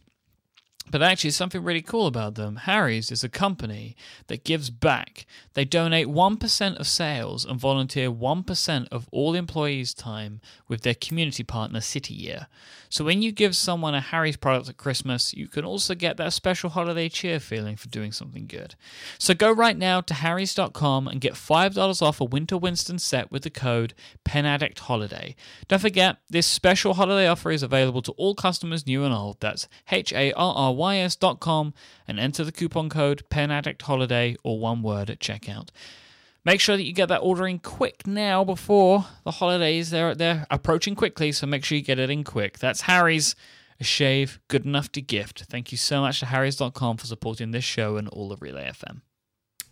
but 0.92 1.02
actually, 1.02 1.32
something 1.32 1.64
really 1.64 1.82
cool 1.82 2.08
about 2.08 2.36
them. 2.36 2.58
Harry's 2.58 3.12
is 3.12 3.24
a 3.24 3.30
company 3.30 3.96
that 4.28 4.44
gives 4.44 4.70
back. 4.70 5.26
They 5.54 5.66
donate 5.66 6.08
1% 6.08 6.80
of 6.80 6.88
sales 6.88 7.46
and 7.46 7.60
volunteer 7.60 8.10
1% 8.10 8.88
of 8.92 9.08
all 9.12 9.36
employees' 9.36 9.94
time 9.94 10.42
with 10.68 10.82
their 10.82 10.94
community 10.94 11.44
partner 11.44 11.82
City 11.82 12.14
Year. 12.14 12.48
So 12.90 13.04
when 13.04 13.22
you 13.22 13.32
give 13.32 13.56
someone 13.56 13.96
a 13.96 14.02
Harry's 14.02 14.38
product 14.38 14.70
at 14.70 14.78
Christmas, 14.78 15.34
you 15.34 15.48
can 15.48 15.66
also 15.66 15.94
get 15.94 16.18
that 16.18 16.34
special 16.34 16.70
holiday 16.70 17.10
cheer 17.10 17.40
feeling 17.40 17.76
for 17.76 17.90
doing 17.90 18.12
something 18.12 18.48
good. 18.48 18.76
So 19.18 19.34
go 19.34 19.52
right 19.52 19.78
now 19.78 20.02
to 20.02 20.14
harrys.com 20.14 21.08
and 21.08 21.20
get 21.20 21.34
$5 21.34 22.02
off 22.02 22.22
a 22.22 22.26
Winter 22.26 22.58
Winston 22.58 23.00
set 23.00 23.32
with 23.32 23.44
the 23.44 23.50
code 23.50 23.94
PENADDICTHOLIDAY. 24.26 25.36
Don't 25.68 25.80
forget, 25.80 26.18
this 26.30 26.48
special 26.48 26.94
holiday 26.94 27.28
offer 27.28 27.52
is 27.52 27.64
available 27.64 28.02
to 28.04 28.14
all 28.14 28.36
customers 28.36 28.88
new 28.88 29.04
and 29.04 29.14
old. 29.14 29.40
That's 29.40 29.68
H 29.92 30.14
A 30.14 30.32
R 30.34 30.54
R 30.56 30.74
rys.com 30.78 31.74
and 32.08 32.20
enter 32.20 32.44
the 32.44 32.52
coupon 32.52 32.90
code 32.90 33.24
PENADDICTHOLIDAY 33.30 34.38
or 34.44 34.60
one 34.60 34.82
word 34.82 35.10
at 35.10 35.20
checkout. 35.20 35.70
Make 36.46 36.62
sure 36.62 36.78
that 36.78 36.84
you 36.84 36.94
get 36.94 37.10
that 37.10 37.20
ordering 37.20 37.60
quick 37.60 38.08
now 38.08 38.44
before 38.44 39.06
the 39.26 39.32
holidays. 39.32 39.90
They're, 39.90 40.16
they're 40.16 40.48
approaching 40.50 40.96
quickly, 40.96 41.34
so 41.34 41.46
make 41.46 41.66
sure 41.66 41.78
you 41.78 41.84
get 41.84 42.00
it 42.00 42.10
in 42.10 42.24
quick. 42.24 42.60
That's 42.60 42.82
Harry's, 42.82 43.36
a 43.80 43.84
shave 43.84 44.40
good 44.48 44.66
enough 44.66 44.92
to 44.94 45.02
gift. 45.02 45.44
Thank 45.50 45.72
you 45.72 45.78
so 45.78 46.02
much 46.02 46.20
to 46.20 46.28
Harry's.com 46.28 46.98
for 46.98 47.06
supporting 47.06 47.52
this 47.52 47.64
show 47.64 47.98
and 47.98 48.08
all 48.08 48.32
of 48.32 48.42
Relay 48.42 48.70
FM. 48.72 49.02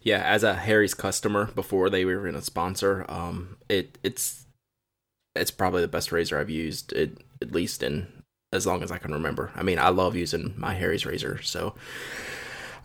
Yeah, 0.01 0.22
as 0.22 0.43
a 0.43 0.53
Harry's 0.53 0.93
customer 0.93 1.45
before 1.45 1.89
they 1.89 2.06
were 2.06 2.28
in 2.28 2.36
a 2.36 2.41
sponsor, 2.41 3.06
um, 3.10 3.58
it 3.68 3.97
it's 4.03 4.45
it's 5.36 5.51
probably 5.51 5.82
the 5.82 5.88
best 5.88 6.12
razor 6.12 6.39
I've 6.39 6.49
used, 6.49 6.93
it, 6.93 7.18
at 7.41 7.51
least 7.51 7.82
in 7.82 8.08
as 8.56 8.66
long 8.66 8.82
as 8.82 8.91
I 8.91 8.97
can 8.97 9.14
remember. 9.14 9.51
I 9.56 9.64
mean, 9.64 9.80
I 9.80 9.89
love 9.89 10.16
using 10.16 10.53
my 10.58 10.74
Harry's 10.74 11.06
razor, 11.06 11.41
so 11.41 11.76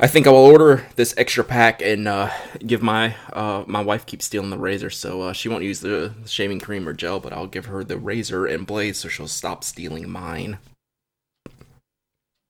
I 0.03 0.07
think 0.07 0.27
I 0.27 0.31
will 0.31 0.39
order 0.39 0.87
this 0.97 1.13
extra 1.19 1.45
pack 1.45 1.83
and 1.83 2.09
uh, 2.09 2.31
give 2.67 2.83
my 2.83 3.17
uh, 3.35 3.65
my 3.67 3.83
wife 3.83 4.07
keeps 4.07 4.25
stealing 4.25 4.49
the 4.49 4.59
razor, 4.59 4.89
so 4.89 5.23
uh, 5.23 5.33
she 5.35 5.51
won't 5.51 5.63
use 5.63 5.81
the 5.81 6.15
shaving 6.25 6.59
cream 6.59 6.89
or 6.89 6.95
gel, 6.95 7.21
but 7.21 7.35
I'll 7.35 7.47
give 7.47 7.67
her 7.67 7.85
the 7.85 7.99
razor 7.99 8.47
and 8.47 8.67
blade 8.67 8.97
so 8.97 9.09
she'll 9.09 9.29
stop 9.29 9.63
stealing 9.63 10.09
mine. 10.09 10.59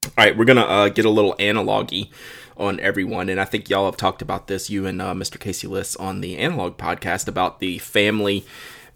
All 0.05 0.13
right, 0.17 0.37
we're 0.37 0.45
gonna 0.45 0.63
uh, 0.63 0.89
get 0.91 1.05
a 1.05 1.11
little 1.11 1.35
analogy 1.41 2.13
on 2.57 2.79
everyone, 2.79 3.29
and 3.29 3.41
I 3.41 3.47
think 3.47 3.69
y'all 3.69 3.87
have 3.87 3.97
talked 3.97 4.23
about 4.23 4.47
this, 4.47 4.71
you 4.71 4.87
and 4.87 5.03
uh, 5.03 5.13
Mr. 5.13 5.41
Casey 5.41 5.67
Liss 5.67 5.97
on 5.97 6.21
the 6.21 6.39
Analog 6.39 6.79
podcast 6.79 7.27
about 7.27 7.59
the 7.59 7.79
family 7.79 8.45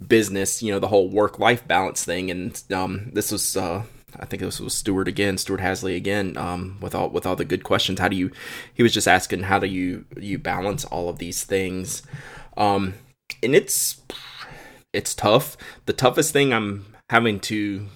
business, 0.06 0.62
you 0.62 0.72
know, 0.72 0.78
the 0.78 0.88
whole 0.88 1.08
work 1.08 1.40
life 1.40 1.66
balance 1.66 2.04
thing, 2.04 2.30
and 2.30 2.62
um, 2.72 3.10
this 3.12 3.32
was 3.32 3.56
uh, 3.56 3.82
I 4.18 4.26
think 4.26 4.42
this 4.42 4.60
was 4.60 4.74
Stewart 4.74 5.08
again, 5.08 5.38
Stewart 5.38 5.60
Hasley 5.60 5.96
again, 5.96 6.36
um, 6.36 6.78
with 6.80 6.94
all 6.94 7.08
with 7.10 7.26
all 7.26 7.36
the 7.36 7.44
good 7.44 7.64
questions. 7.64 8.00
How 8.00 8.08
do 8.08 8.16
you? 8.16 8.30
He 8.72 8.82
was 8.82 8.94
just 8.94 9.08
asking 9.08 9.44
how 9.44 9.58
do 9.58 9.66
you 9.66 10.04
you 10.18 10.38
balance 10.38 10.84
all 10.84 11.08
of 11.08 11.18
these 11.18 11.44
things, 11.44 12.02
um, 12.56 12.94
and 13.42 13.54
it's 13.54 14.02
it's 14.92 15.14
tough. 15.14 15.56
The 15.86 15.92
toughest 15.92 16.32
thing 16.32 16.52
I'm 16.52 16.86
having 17.10 17.40
to 17.40 17.88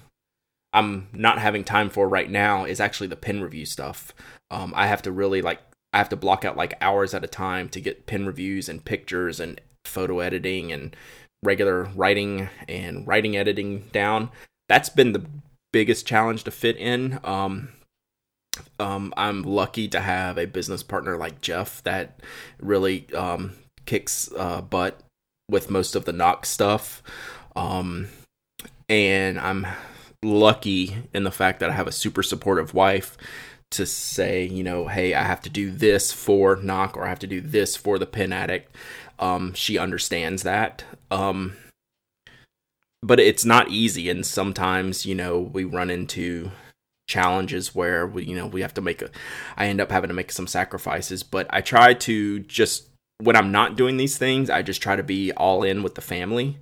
I'm 0.72 1.08
not 1.12 1.38
having 1.38 1.64
time 1.64 1.90
for 1.90 2.08
right 2.08 2.30
now 2.30 2.64
is 2.64 2.80
actually 2.80 3.06
the 3.06 3.16
pen 3.16 3.40
review 3.40 3.64
stuff. 3.64 4.12
Um, 4.50 4.72
I 4.76 4.86
have 4.86 5.02
to 5.02 5.12
really 5.12 5.42
like 5.42 5.60
I 5.92 5.98
have 5.98 6.10
to 6.10 6.16
block 6.16 6.44
out 6.44 6.56
like 6.56 6.74
hours 6.80 7.14
at 7.14 7.24
a 7.24 7.28
time 7.28 7.68
to 7.70 7.80
get 7.80 8.06
pen 8.06 8.26
reviews 8.26 8.68
and 8.68 8.84
pictures 8.84 9.40
and 9.40 9.60
photo 9.84 10.20
editing 10.20 10.70
and 10.70 10.94
regular 11.42 11.84
writing 11.94 12.48
and 12.68 13.06
writing 13.06 13.36
editing 13.36 13.88
down. 13.92 14.30
That's 14.68 14.90
been 14.90 15.12
the 15.12 15.24
biggest 15.72 16.06
challenge 16.06 16.44
to 16.44 16.50
fit 16.50 16.76
in. 16.76 17.18
Um, 17.24 17.70
um, 18.78 19.14
I'm 19.16 19.42
lucky 19.42 19.88
to 19.88 20.00
have 20.00 20.38
a 20.38 20.46
business 20.46 20.82
partner 20.82 21.16
like 21.16 21.40
Jeff 21.40 21.82
that 21.84 22.20
really 22.60 23.06
um, 23.14 23.52
kicks 23.86 24.30
uh, 24.36 24.60
butt 24.60 25.00
with 25.48 25.70
most 25.70 25.94
of 25.94 26.04
the 26.04 26.12
Nock 26.12 26.46
stuff. 26.46 27.02
Um, 27.56 28.08
and 28.88 29.38
I'm 29.38 29.66
lucky 30.22 30.96
in 31.14 31.24
the 31.24 31.30
fact 31.30 31.60
that 31.60 31.70
I 31.70 31.74
have 31.74 31.86
a 31.86 31.92
super 31.92 32.22
supportive 32.22 32.74
wife 32.74 33.16
to 33.70 33.84
say, 33.84 34.44
you 34.44 34.62
know, 34.62 34.88
hey, 34.88 35.14
I 35.14 35.22
have 35.22 35.42
to 35.42 35.50
do 35.50 35.70
this 35.70 36.12
for 36.12 36.56
Nock 36.56 36.96
or 36.96 37.04
I 37.04 37.08
have 37.08 37.18
to 37.20 37.26
do 37.26 37.40
this 37.40 37.76
for 37.76 37.98
the 37.98 38.06
pen 38.06 38.32
addict. 38.32 38.74
Um, 39.18 39.52
she 39.54 39.78
understands 39.78 40.42
that. 40.42 40.84
Um, 41.10 41.56
but 43.02 43.20
it's 43.20 43.44
not 43.44 43.70
easy 43.70 44.08
and 44.10 44.26
sometimes 44.26 45.06
you 45.06 45.14
know 45.14 45.38
we 45.38 45.64
run 45.64 45.90
into 45.90 46.50
challenges 47.06 47.74
where 47.74 48.06
we 48.06 48.24
you 48.24 48.36
know 48.36 48.46
we 48.46 48.60
have 48.60 48.74
to 48.74 48.80
make 48.80 49.00
a 49.00 49.08
i 49.56 49.66
end 49.66 49.80
up 49.80 49.90
having 49.90 50.08
to 50.08 50.14
make 50.14 50.30
some 50.30 50.46
sacrifices 50.46 51.22
but 51.22 51.46
i 51.50 51.60
try 51.60 51.94
to 51.94 52.40
just 52.40 52.88
when 53.18 53.36
i'm 53.36 53.50
not 53.50 53.76
doing 53.76 53.96
these 53.96 54.18
things 54.18 54.50
i 54.50 54.62
just 54.62 54.82
try 54.82 54.94
to 54.94 55.02
be 55.02 55.32
all 55.32 55.62
in 55.62 55.82
with 55.82 55.94
the 55.94 56.00
family. 56.00 56.58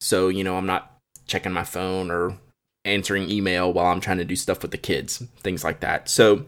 So 0.00 0.28
you 0.28 0.44
know 0.44 0.56
i'm 0.56 0.66
not 0.66 0.96
checking 1.26 1.52
my 1.52 1.64
phone 1.64 2.10
or 2.10 2.38
answering 2.84 3.30
email 3.30 3.72
while 3.72 3.86
i'm 3.86 4.00
trying 4.00 4.18
to 4.18 4.24
do 4.24 4.36
stuff 4.36 4.62
with 4.62 4.70
the 4.70 4.78
kids 4.78 5.22
things 5.40 5.64
like 5.64 5.80
that. 5.80 6.08
So 6.08 6.46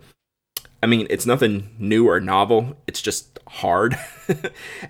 i 0.83 0.87
mean 0.87 1.07
it's 1.11 1.27
nothing 1.27 1.75
new 1.79 2.09
or 2.09 2.21
novel. 2.21 2.77
It's 2.87 3.03
just 3.03 3.39
hard. 3.49 3.99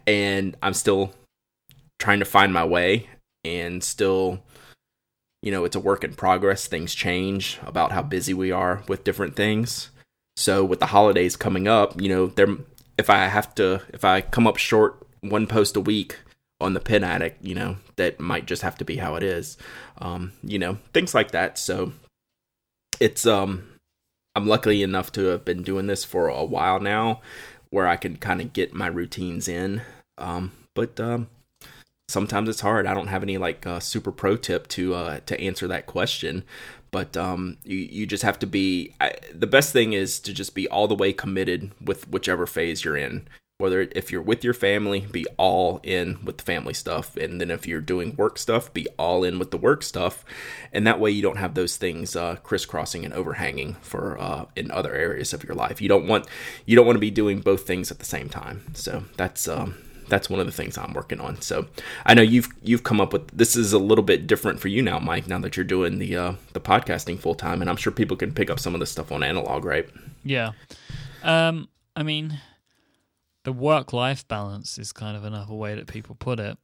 And 0.06 0.56
i'm 0.62 0.74
still 0.74 1.12
trying 1.98 2.18
to 2.18 2.24
find 2.24 2.52
my 2.52 2.64
way 2.64 3.08
and 3.44 3.82
still 3.82 4.40
you 5.42 5.50
know 5.50 5.64
it's 5.64 5.76
a 5.76 5.80
work 5.80 6.04
in 6.04 6.14
progress. 6.14 6.66
Things 6.66 6.94
change 6.94 7.58
about 7.62 7.92
how 7.92 8.02
busy 8.02 8.34
we 8.34 8.50
are 8.50 8.82
with 8.88 9.04
different 9.04 9.36
things. 9.36 9.90
So 10.36 10.64
with 10.64 10.80
the 10.80 10.86
holidays 10.86 11.36
coming 11.36 11.68
up 11.68 12.00
you 12.00 12.08
know 12.08 12.26
there 12.26 12.48
if 12.98 13.10
i 13.10 13.26
have 13.26 13.54
to 13.56 13.82
if 13.92 14.04
i 14.04 14.20
come 14.20 14.46
up 14.46 14.56
short 14.56 15.06
one 15.20 15.46
post 15.46 15.76
a 15.76 15.80
week 15.80 16.18
on 16.60 16.74
the 16.74 16.80
pen 16.80 17.02
addict 17.04 17.44
you 17.44 17.54
know 17.54 17.76
that 17.96 18.20
might 18.20 18.46
just 18.46 18.62
have 18.62 18.76
to 18.78 18.84
be 18.84 18.96
how 18.96 19.14
it 19.16 19.22
is. 19.22 19.56
Um 19.98 20.32
you 20.42 20.58
know 20.58 20.78
things 20.92 21.14
like 21.14 21.30
that. 21.32 21.58
So 21.58 21.92
it's 23.00 23.26
um 23.26 23.64
i'm 24.34 24.46
lucky 24.46 24.82
enough 24.82 25.10
to 25.12 25.24
have 25.26 25.44
been 25.44 25.62
doing 25.62 25.86
this 25.86 26.04
for 26.04 26.28
a 26.28 26.44
while 26.44 26.78
now 26.80 27.20
where 27.70 27.88
i 27.88 27.96
can 27.96 28.16
kind 28.16 28.40
of 28.40 28.52
get 28.52 28.74
my 28.74 28.86
routines 28.86 29.48
in. 29.48 29.82
Um 30.18 30.52
but 30.74 30.98
um 31.00 31.28
sometimes 32.08 32.48
it's 32.48 32.60
hard. 32.60 32.86
I 32.86 32.94
don't 32.94 33.08
have 33.08 33.22
any 33.22 33.38
like 33.38 33.66
uh, 33.66 33.80
super 33.80 34.12
pro 34.12 34.36
tip 34.36 34.68
to 34.68 34.94
uh, 34.94 35.20
to 35.26 35.40
answer 35.40 35.66
that 35.68 35.86
question, 35.86 36.44
but 36.90 37.16
um, 37.16 37.58
you 37.64 37.78
you 37.78 38.06
just 38.06 38.22
have 38.22 38.38
to 38.40 38.46
be. 38.46 38.94
I, 39.00 39.14
the 39.32 39.46
best 39.46 39.72
thing 39.72 39.92
is 39.92 40.20
to 40.20 40.32
just 40.32 40.54
be 40.54 40.68
all 40.68 40.88
the 40.88 40.94
way 40.94 41.12
committed 41.12 41.72
with 41.80 42.08
whichever 42.08 42.46
phase 42.46 42.84
you're 42.84 42.96
in. 42.96 43.28
Whether 43.58 43.82
if 43.92 44.10
you're 44.10 44.20
with 44.20 44.42
your 44.42 44.52
family, 44.52 45.06
be 45.12 45.26
all 45.36 45.78
in 45.84 46.18
with 46.24 46.38
the 46.38 46.44
family 46.44 46.74
stuff, 46.74 47.16
and 47.16 47.40
then 47.40 47.52
if 47.52 47.68
you're 47.68 47.80
doing 47.80 48.16
work 48.16 48.36
stuff, 48.36 48.72
be 48.72 48.88
all 48.98 49.22
in 49.22 49.38
with 49.38 49.52
the 49.52 49.56
work 49.56 49.84
stuff, 49.84 50.24
and 50.72 50.84
that 50.88 50.98
way 50.98 51.12
you 51.12 51.22
don't 51.22 51.36
have 51.36 51.54
those 51.54 51.76
things 51.76 52.16
uh, 52.16 52.34
crisscrossing 52.42 53.04
and 53.04 53.14
overhanging 53.14 53.74
for 53.74 54.20
uh, 54.20 54.46
in 54.56 54.72
other 54.72 54.92
areas 54.92 55.32
of 55.32 55.44
your 55.44 55.54
life. 55.54 55.80
You 55.80 55.88
don't 55.88 56.08
want 56.08 56.26
you 56.66 56.74
don't 56.74 56.84
want 56.84 56.96
to 56.96 57.00
be 57.00 57.12
doing 57.12 57.40
both 57.40 57.64
things 57.64 57.92
at 57.92 58.00
the 58.00 58.04
same 58.04 58.28
time. 58.28 58.64
So 58.74 59.04
that's 59.16 59.46
um, 59.46 59.76
that's 60.08 60.28
one 60.30 60.40
of 60.40 60.46
the 60.46 60.52
things 60.52 60.76
I'm 60.78 60.92
working 60.92 61.20
on. 61.20 61.40
So 61.40 61.66
I 62.04 62.14
know 62.14 62.22
you've 62.22 62.48
you've 62.62 62.82
come 62.82 63.00
up 63.00 63.12
with 63.12 63.28
this 63.36 63.56
is 63.56 63.72
a 63.72 63.78
little 63.78 64.04
bit 64.04 64.26
different 64.26 64.60
for 64.60 64.68
you 64.68 64.82
now, 64.82 64.98
Myke. 64.98 65.26
Now 65.26 65.38
that 65.40 65.56
you're 65.56 65.64
doing 65.64 65.98
the 65.98 66.16
uh, 66.16 66.34
the 66.52 66.60
podcasting 66.60 67.18
full 67.18 67.34
time, 67.34 67.60
and 67.60 67.70
I'm 67.70 67.76
sure 67.76 67.92
people 67.92 68.16
can 68.16 68.32
pick 68.32 68.50
up 68.50 68.60
some 68.60 68.74
of 68.74 68.80
this 68.80 68.90
stuff 68.90 69.12
on 69.12 69.22
analog, 69.22 69.64
right? 69.64 69.88
Yeah. 70.24 70.52
Um, 71.22 71.68
I 71.96 72.02
mean, 72.02 72.40
the 73.44 73.52
work 73.52 73.92
life 73.92 74.26
balance 74.26 74.78
is 74.78 74.92
kind 74.92 75.16
of 75.16 75.24
another 75.24 75.54
way 75.54 75.74
that 75.74 75.86
people 75.86 76.14
put 76.14 76.40
it, 76.40 76.58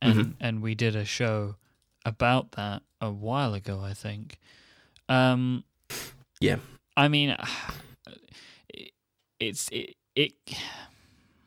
and 0.00 0.14
mm-hmm. 0.14 0.30
and 0.40 0.62
we 0.62 0.74
did 0.74 0.96
a 0.96 1.04
show 1.04 1.56
about 2.04 2.52
that 2.52 2.82
a 3.00 3.10
while 3.10 3.54
ago, 3.54 3.80
I 3.80 3.94
think. 3.94 4.38
Um, 5.08 5.64
yeah. 6.40 6.56
I 6.96 7.08
mean, 7.08 7.36
it's 9.40 9.68
it 9.70 9.94
it. 10.14 10.34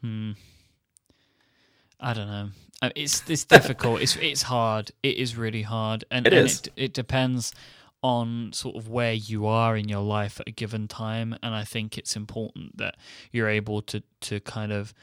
Hmm. 0.01 0.33
I 1.99 2.13
don't 2.13 2.27
know. 2.27 2.49
It's 2.95 3.27
it's 3.27 3.43
difficult. 3.43 4.01
it's 4.01 4.15
it's 4.17 4.43
hard. 4.43 4.91
It 5.01 5.17
is 5.17 5.35
really 5.35 5.63
hard, 5.63 6.05
and 6.11 6.27
it 6.27 6.33
and 6.33 6.45
is. 6.45 6.59
It, 6.59 6.73
it 6.75 6.93
depends 6.93 7.53
on 8.03 8.53
sort 8.53 8.75
of 8.75 8.87
where 8.87 9.13
you 9.13 9.47
are 9.47 9.75
in 9.75 9.89
your 9.89 10.03
life 10.03 10.39
at 10.39 10.47
a 10.47 10.51
given 10.51 10.87
time, 10.87 11.35
and 11.41 11.55
I 11.55 11.63
think 11.63 11.97
it's 11.97 12.15
important 12.15 12.77
that 12.77 12.95
you're 13.31 13.49
able 13.49 13.81
to 13.83 14.03
to 14.21 14.39
kind 14.41 14.71
of 14.71 14.93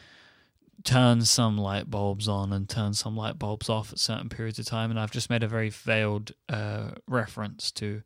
turn 0.84 1.24
some 1.24 1.56
light 1.56 1.90
bulbs 1.90 2.28
on 2.28 2.52
and 2.52 2.68
turn 2.68 2.94
some 2.94 3.16
light 3.16 3.38
bulbs 3.38 3.68
off 3.68 3.92
at 3.92 3.98
certain 3.98 4.28
periods 4.28 4.58
of 4.58 4.66
time. 4.66 4.90
And 4.90 5.00
I've 5.00 5.10
just 5.10 5.30
made 5.30 5.42
a 5.42 5.48
very 5.48 5.70
veiled 5.70 6.32
uh, 6.48 6.90
reference 7.08 7.70
to 7.72 8.02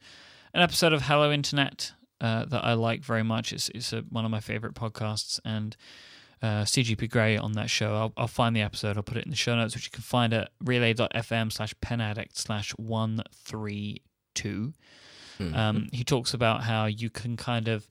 an 0.55 0.63
episode 0.63 0.93
of 0.93 1.03
Hello 1.03 1.31
Internet 1.31 1.93
uh, 2.21 2.45
that 2.47 2.65
I 2.65 2.73
like 2.73 3.03
very 3.03 3.23
much. 3.23 3.53
It's 3.53 3.69
it's 3.75 3.93
a, 3.93 4.01
one 4.09 4.25
of 4.25 4.31
my 4.31 4.41
favorite 4.41 4.75
podcasts, 4.75 5.39
and 5.45 5.77
uh, 6.43 6.63
CGP 6.63 7.11
Grey 7.11 7.37
on 7.37 7.53
that 7.53 7.71
show. 7.71 7.95
I'll, 7.95 8.13
I'll, 8.17 8.29
find 8.29 8.55
the 8.55 8.63
episode. 8.63 8.97
I'll 8.97 9.03
put 9.03 9.17
it 9.17 9.25
in 9.25 9.31
the 9.31 9.37
show 9.37 9.57
notes, 9.57 9.75
which 9.75 9.87
you 9.87 9.91
can 9.91 10.03
find 10.03 10.33
at 10.33 10.51
relay.fm 10.63 11.53
slash 11.53 11.75
penaddict 11.83 12.37
slash 12.37 12.71
132. 12.73 14.73
Mm-hmm. 15.39 15.55
Um, 15.55 15.89
he 15.93 16.05
talks 16.05 16.35
about 16.35 16.63
how 16.63 16.87
you 16.87 17.11
can 17.11 17.37
kind 17.37 17.69
of, 17.69 17.89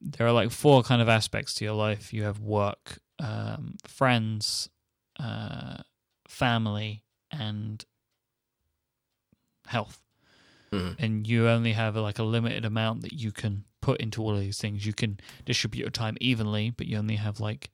there 0.00 0.26
are 0.26 0.32
like 0.32 0.50
four 0.50 0.82
kind 0.82 1.00
of 1.00 1.08
aspects 1.08 1.54
to 1.54 1.64
your 1.64 1.74
life. 1.74 2.12
You 2.12 2.24
have 2.24 2.40
work, 2.40 2.98
um, 3.18 3.76
friends, 3.86 4.68
uh, 5.20 5.78
family, 6.28 7.04
and 7.30 7.84
health. 9.66 10.00
Mm-hmm. 10.72 11.04
And 11.04 11.26
you 11.26 11.48
only 11.48 11.72
have 11.72 11.96
like 11.96 12.18
a 12.18 12.24
limited 12.24 12.64
amount 12.64 13.02
that 13.02 13.12
you 13.12 13.30
can 13.30 13.64
put 13.80 14.00
into 14.00 14.22
all 14.22 14.34
of 14.34 14.40
these 14.40 14.58
things. 14.58 14.84
You 14.84 14.92
can 14.92 15.20
distribute 15.44 15.82
your 15.82 15.90
time 15.90 16.16
evenly, 16.20 16.70
but 16.70 16.88
you 16.88 16.98
only 16.98 17.16
have 17.16 17.38
like 17.38 17.70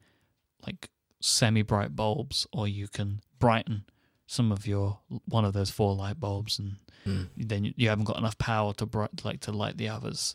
like 0.65 0.91
semi 1.21 1.63
bright 1.63 1.95
bulbs, 1.95 2.47
or 2.53 2.69
you 2.69 2.89
can 2.89 3.21
brighten 3.39 3.85
some 4.27 4.51
of 4.51 4.67
your 4.67 4.99
one 5.27 5.45
of 5.45 5.53
those 5.53 5.71
four 5.71 5.95
light 5.95 6.19
bulbs, 6.19 6.59
and 6.59 6.77
mm. 7.07 7.29
then 7.37 7.73
you 7.77 7.89
haven't 7.89 8.05
got 8.05 8.19
enough 8.19 8.39
power 8.39 8.73
to 8.75 8.87
bright 8.87 9.25
like 9.25 9.41
to 9.41 9.53
light 9.53 9.77
the 9.77 9.89
others. 9.89 10.35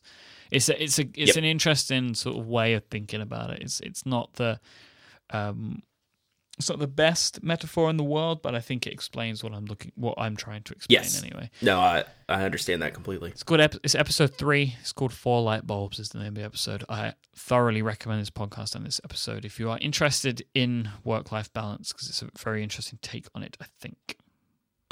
It's 0.51 0.69
a 0.69 0.81
it's 0.81 0.99
a 0.99 1.03
it's 1.13 1.29
yep. 1.29 1.37
an 1.37 1.43
interesting 1.43 2.13
sort 2.13 2.37
of 2.37 2.47
way 2.47 2.73
of 2.73 2.85
thinking 2.85 3.21
about 3.21 3.51
it. 3.51 3.61
It's 3.61 3.79
it's 3.81 4.05
not 4.05 4.33
the 4.33 4.59
um 5.31 5.81
it's 6.57 6.69
not 6.69 6.79
the 6.79 6.87
best 6.87 7.43
metaphor 7.43 7.89
in 7.89 7.97
the 7.97 8.03
world, 8.03 8.41
but 8.41 8.55
I 8.55 8.59
think 8.59 8.87
it 8.87 8.93
explains 8.93 9.43
what 9.43 9.53
I'm 9.53 9.65
looking, 9.65 9.91
what 9.95 10.15
I'm 10.17 10.35
trying 10.35 10.63
to 10.63 10.73
explain. 10.73 10.95
Yes. 11.01 11.21
Anyway. 11.21 11.51
No, 11.61 11.79
I 11.79 12.03
I 12.27 12.43
understand 12.43 12.81
that 12.81 12.93
completely. 12.93 13.29
It's 13.29 13.43
good. 13.43 13.61
Ep- 13.61 13.75
it's 13.83 13.93
episode 13.93 14.35
three. 14.35 14.75
It's 14.81 14.91
called 14.91 15.13
Four 15.13 15.41
Light 15.43 15.67
Bulbs. 15.67 15.99
Is 15.99 16.09
the 16.09 16.17
name 16.17 16.29
of 16.29 16.35
the 16.35 16.43
episode. 16.43 16.83
I 16.89 17.13
thoroughly 17.35 17.83
recommend 17.83 18.21
this 18.21 18.31
podcast 18.31 18.75
and 18.75 18.85
this 18.85 18.99
episode 19.03 19.45
if 19.45 19.59
you 19.59 19.69
are 19.69 19.77
interested 19.79 20.43
in 20.55 20.89
work 21.03 21.31
life 21.31 21.53
balance 21.53 21.93
because 21.93 22.09
it's 22.09 22.23
a 22.23 22.29
very 22.37 22.63
interesting 22.63 22.97
take 23.03 23.27
on 23.35 23.43
it. 23.43 23.55
I 23.61 23.65
think. 23.79 24.17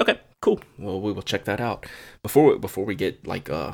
Okay. 0.00 0.20
Cool. 0.40 0.60
Well, 0.78 1.00
we 1.00 1.12
will 1.12 1.22
check 1.22 1.44
that 1.46 1.60
out 1.60 1.86
before 2.22 2.52
we, 2.52 2.58
before 2.58 2.84
we 2.84 2.94
get 2.94 3.26
like 3.26 3.50
uh 3.50 3.72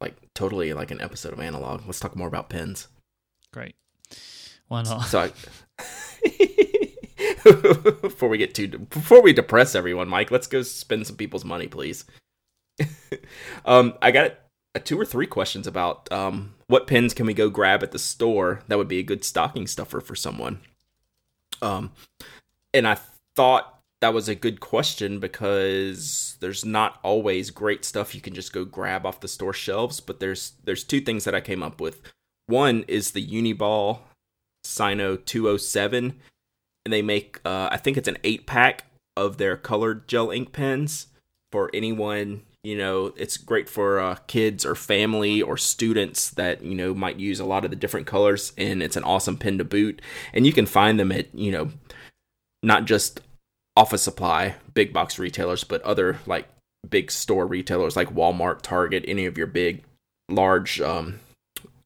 like 0.00 0.14
totally 0.34 0.72
like 0.74 0.92
an 0.92 1.00
episode 1.00 1.32
of 1.32 1.40
analog. 1.40 1.82
Let's 1.86 1.98
talk 1.98 2.14
more 2.14 2.28
about 2.28 2.50
pens. 2.50 2.86
Great. 3.52 3.74
Why 4.68 4.82
not? 4.82 5.06
So 5.06 5.20
I, 5.20 5.32
before 8.02 8.28
we 8.28 8.38
get 8.38 8.54
too 8.54 8.68
before 8.68 9.22
we 9.22 9.32
depress 9.32 9.74
everyone, 9.74 10.08
Myke, 10.08 10.30
let's 10.30 10.46
go 10.46 10.62
spend 10.62 11.06
some 11.06 11.16
people's 11.16 11.44
money, 11.44 11.66
please. 11.66 12.04
um, 13.64 13.94
I 14.00 14.10
got 14.10 14.34
a 14.74 14.80
two 14.80 14.98
or 14.98 15.04
three 15.04 15.26
questions 15.26 15.66
about 15.66 16.10
um, 16.12 16.54
what 16.66 16.86
pens 16.86 17.14
can 17.14 17.26
we 17.26 17.34
go 17.34 17.50
grab 17.50 17.82
at 17.82 17.92
the 17.92 17.98
store 17.98 18.62
that 18.68 18.78
would 18.78 18.88
be 18.88 18.98
a 18.98 19.04
good 19.04 19.24
stocking 19.24 19.66
stuffer 19.66 20.00
for 20.00 20.14
someone. 20.14 20.60
Um, 21.60 21.92
and 22.72 22.88
I 22.88 22.98
thought 23.36 23.80
that 24.00 24.14
was 24.14 24.28
a 24.28 24.34
good 24.34 24.60
question 24.60 25.20
because 25.20 26.36
there's 26.40 26.64
not 26.64 26.98
always 27.02 27.50
great 27.50 27.84
stuff 27.84 28.14
you 28.14 28.20
can 28.20 28.34
just 28.34 28.52
go 28.52 28.64
grab 28.64 29.06
off 29.06 29.20
the 29.20 29.28
store 29.28 29.52
shelves, 29.52 30.00
but 30.00 30.20
there's 30.20 30.52
there's 30.64 30.84
two 30.84 31.00
things 31.00 31.24
that 31.24 31.34
I 31.34 31.40
came 31.40 31.62
up 31.62 31.80
with. 31.80 32.02
One 32.46 32.84
is 32.88 33.12
the 33.12 33.26
Uniball 33.26 34.00
Signo 34.64 35.16
207 35.16 36.18
and 36.84 36.92
they 36.92 37.02
make 37.02 37.40
uh, 37.44 37.68
I 37.70 37.76
think 37.76 37.96
it's 37.96 38.08
an 38.08 38.18
eight 38.24 38.46
pack 38.46 38.84
of 39.16 39.38
their 39.38 39.56
colored 39.56 40.08
gel 40.08 40.30
ink 40.30 40.52
pens 40.52 41.08
for 41.50 41.70
anyone. 41.74 42.42
You 42.64 42.78
know, 42.78 43.12
it's 43.16 43.36
great 43.36 43.68
for 43.68 43.98
uh, 43.98 44.16
kids 44.28 44.64
or 44.64 44.76
family 44.76 45.42
or 45.42 45.56
students 45.56 46.30
that 46.30 46.62
you 46.62 46.74
know 46.74 46.94
might 46.94 47.18
use 47.18 47.40
a 47.40 47.44
lot 47.44 47.64
of 47.64 47.70
the 47.70 47.76
different 47.76 48.06
colors, 48.06 48.52
and 48.56 48.82
it's 48.82 48.96
an 48.96 49.04
awesome 49.04 49.36
pen 49.36 49.58
to 49.58 49.64
boot. 49.64 50.00
And 50.32 50.46
you 50.46 50.52
can 50.52 50.66
find 50.66 50.98
them 50.98 51.12
at 51.12 51.34
you 51.34 51.50
know 51.50 51.70
not 52.62 52.84
just 52.84 53.20
office 53.76 54.02
supply 54.02 54.56
big 54.74 54.92
box 54.92 55.18
retailers, 55.18 55.64
but 55.64 55.82
other 55.82 56.18
like 56.26 56.48
big 56.88 57.10
store 57.10 57.46
retailers 57.46 57.96
like 57.96 58.14
Walmart, 58.14 58.62
Target, 58.62 59.04
any 59.06 59.26
of 59.26 59.38
your 59.38 59.46
big 59.46 59.82
large 60.28 60.80
um, 60.80 61.20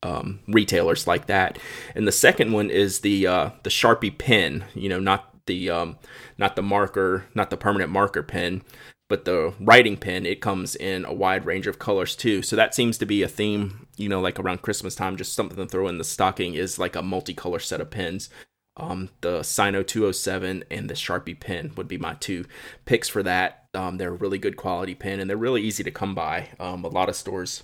um, 0.06 0.40
retailers 0.46 1.06
like 1.06 1.26
that. 1.26 1.58
And 1.94 2.06
the 2.06 2.12
second 2.12 2.52
one 2.52 2.70
is 2.70 3.00
the 3.00 3.26
uh, 3.26 3.50
the 3.62 3.70
Sharpie 3.70 4.16
pen. 4.16 4.64
You 4.74 4.88
know, 4.88 5.00
not 5.00 5.34
the 5.46 5.70
um, 5.70 5.98
not 6.38 6.56
the 6.56 6.62
marker, 6.62 7.24
not 7.34 7.50
the 7.50 7.56
permanent 7.56 7.90
marker 7.90 8.22
pen, 8.22 8.62
but 9.08 9.24
the 9.24 9.54
writing 9.60 9.96
pen. 9.96 10.24
It 10.24 10.40
comes 10.40 10.76
in 10.76 11.04
a 11.04 11.12
wide 11.12 11.44
range 11.44 11.66
of 11.66 11.78
colors 11.78 12.14
too. 12.14 12.42
So 12.42 12.56
that 12.56 12.74
seems 12.74 12.98
to 12.98 13.06
be 13.06 13.22
a 13.22 13.28
theme. 13.28 13.88
You 13.96 14.08
know, 14.08 14.20
like 14.20 14.38
around 14.38 14.62
Christmas 14.62 14.94
time, 14.94 15.16
just 15.16 15.34
something 15.34 15.56
to 15.56 15.66
throw 15.66 15.88
in 15.88 15.98
the 15.98 16.04
stocking 16.04 16.54
is 16.54 16.78
like 16.78 16.96
a 16.96 17.02
multicolor 17.02 17.60
set 17.60 17.80
of 17.80 17.90
pens. 17.90 18.30
Um, 18.78 19.08
the 19.22 19.42
Signo 19.42 19.82
207 19.82 20.64
and 20.70 20.90
the 20.90 20.94
Sharpie 20.94 21.40
pen 21.40 21.72
would 21.78 21.88
be 21.88 21.96
my 21.96 22.12
two 22.14 22.44
picks 22.84 23.08
for 23.08 23.22
that. 23.22 23.68
Um, 23.72 23.96
they're 23.96 24.10
a 24.10 24.12
really 24.12 24.36
good 24.36 24.58
quality 24.58 24.94
pen 24.94 25.18
and 25.18 25.30
they're 25.30 25.36
really 25.38 25.62
easy 25.62 25.82
to 25.82 25.90
come 25.90 26.14
by. 26.14 26.50
Um, 26.60 26.84
a 26.84 26.88
lot 26.88 27.08
of 27.08 27.16
stores, 27.16 27.62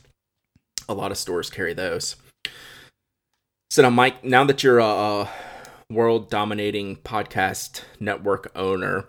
a 0.89 0.95
lot 0.95 1.11
of 1.11 1.19
stores 1.19 1.51
carry 1.51 1.75
those. 1.75 2.17
So 3.73 3.81
now, 3.81 3.89
Myke, 3.89 4.23
now 4.23 4.45
that 4.45 4.63
you're 4.63 4.81
a, 4.81 5.31
world 5.89 6.29
dominating 6.29 6.97
podcast 6.97 7.85
network 7.99 8.53
owner, 8.55 9.07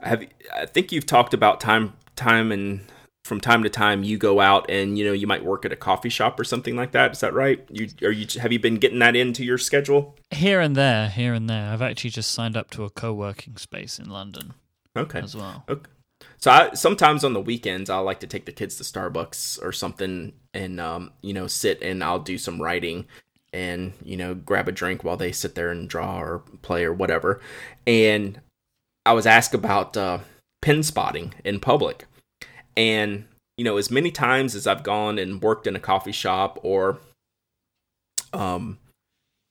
have 0.00 0.24
I 0.52 0.66
think 0.66 0.90
you've 0.90 1.06
talked 1.06 1.32
about 1.32 1.60
time 1.60 1.92
time 2.16 2.50
and 2.50 2.80
from 3.24 3.40
time 3.40 3.62
to 3.62 3.68
time 3.68 4.02
you 4.02 4.18
go 4.18 4.40
out 4.40 4.68
and 4.68 4.98
you 4.98 5.04
know 5.04 5.12
you 5.12 5.28
might 5.28 5.44
work 5.44 5.64
at 5.64 5.70
a 5.70 5.76
coffee 5.76 6.08
shop 6.08 6.40
or 6.40 6.44
something 6.44 6.74
like 6.74 6.90
that. 6.90 7.12
Is 7.12 7.20
that 7.20 7.34
right? 7.34 7.64
You 7.70 7.86
are 8.02 8.10
you 8.10 8.26
have 8.40 8.50
you 8.50 8.58
been 8.58 8.78
getting 8.78 8.98
that 8.98 9.14
into 9.14 9.44
your 9.44 9.58
schedule? 9.58 10.16
Here 10.32 10.60
and 10.60 10.74
there, 10.74 11.08
here 11.08 11.32
and 11.32 11.48
there. 11.48 11.70
I've 11.72 11.82
actually 11.82 12.10
just 12.10 12.32
signed 12.32 12.56
up 12.56 12.68
to 12.70 12.82
a 12.82 12.90
co-working 12.90 13.58
space 13.58 14.00
in 14.00 14.10
London. 14.10 14.54
Okay. 14.96 15.20
As 15.20 15.36
well. 15.36 15.62
Okay. 15.68 15.88
So 16.38 16.50
I, 16.50 16.74
sometimes 16.74 17.22
on 17.22 17.32
the 17.32 17.40
weekends 17.40 17.88
I 17.88 17.98
like 17.98 18.18
to 18.20 18.26
take 18.26 18.46
the 18.46 18.52
kids 18.52 18.74
to 18.78 18.82
Starbucks 18.82 19.62
or 19.62 19.70
something 19.70 20.32
and 20.52 20.80
um, 20.80 21.12
you 21.22 21.32
know 21.32 21.46
sit 21.46 21.80
and 21.80 22.02
I'll 22.02 22.18
do 22.18 22.38
some 22.38 22.60
writing 22.60 23.06
and 23.52 23.92
you 24.04 24.16
know 24.16 24.34
grab 24.34 24.68
a 24.68 24.72
drink 24.72 25.02
while 25.02 25.16
they 25.16 25.32
sit 25.32 25.54
there 25.54 25.70
and 25.70 25.88
draw 25.88 26.20
or 26.20 26.42
play 26.62 26.84
or 26.84 26.92
whatever. 26.92 27.40
And 27.86 28.40
i 29.06 29.12
was 29.12 29.26
asked 29.26 29.54
about 29.54 29.96
uh, 29.96 30.18
pen 30.62 30.82
spotting 30.82 31.34
in 31.44 31.60
public. 31.60 32.06
And 32.76 33.26
you 33.60 33.64
know 33.64 33.76
as 33.76 33.90
many 33.90 34.10
times 34.10 34.54
as 34.54 34.66
i've 34.66 34.82
gone 34.82 35.18
and 35.18 35.42
worked 35.42 35.66
in 35.66 35.76
a 35.76 35.80
coffee 35.80 36.12
shop 36.12 36.58
or 36.62 36.98
um 38.32 38.78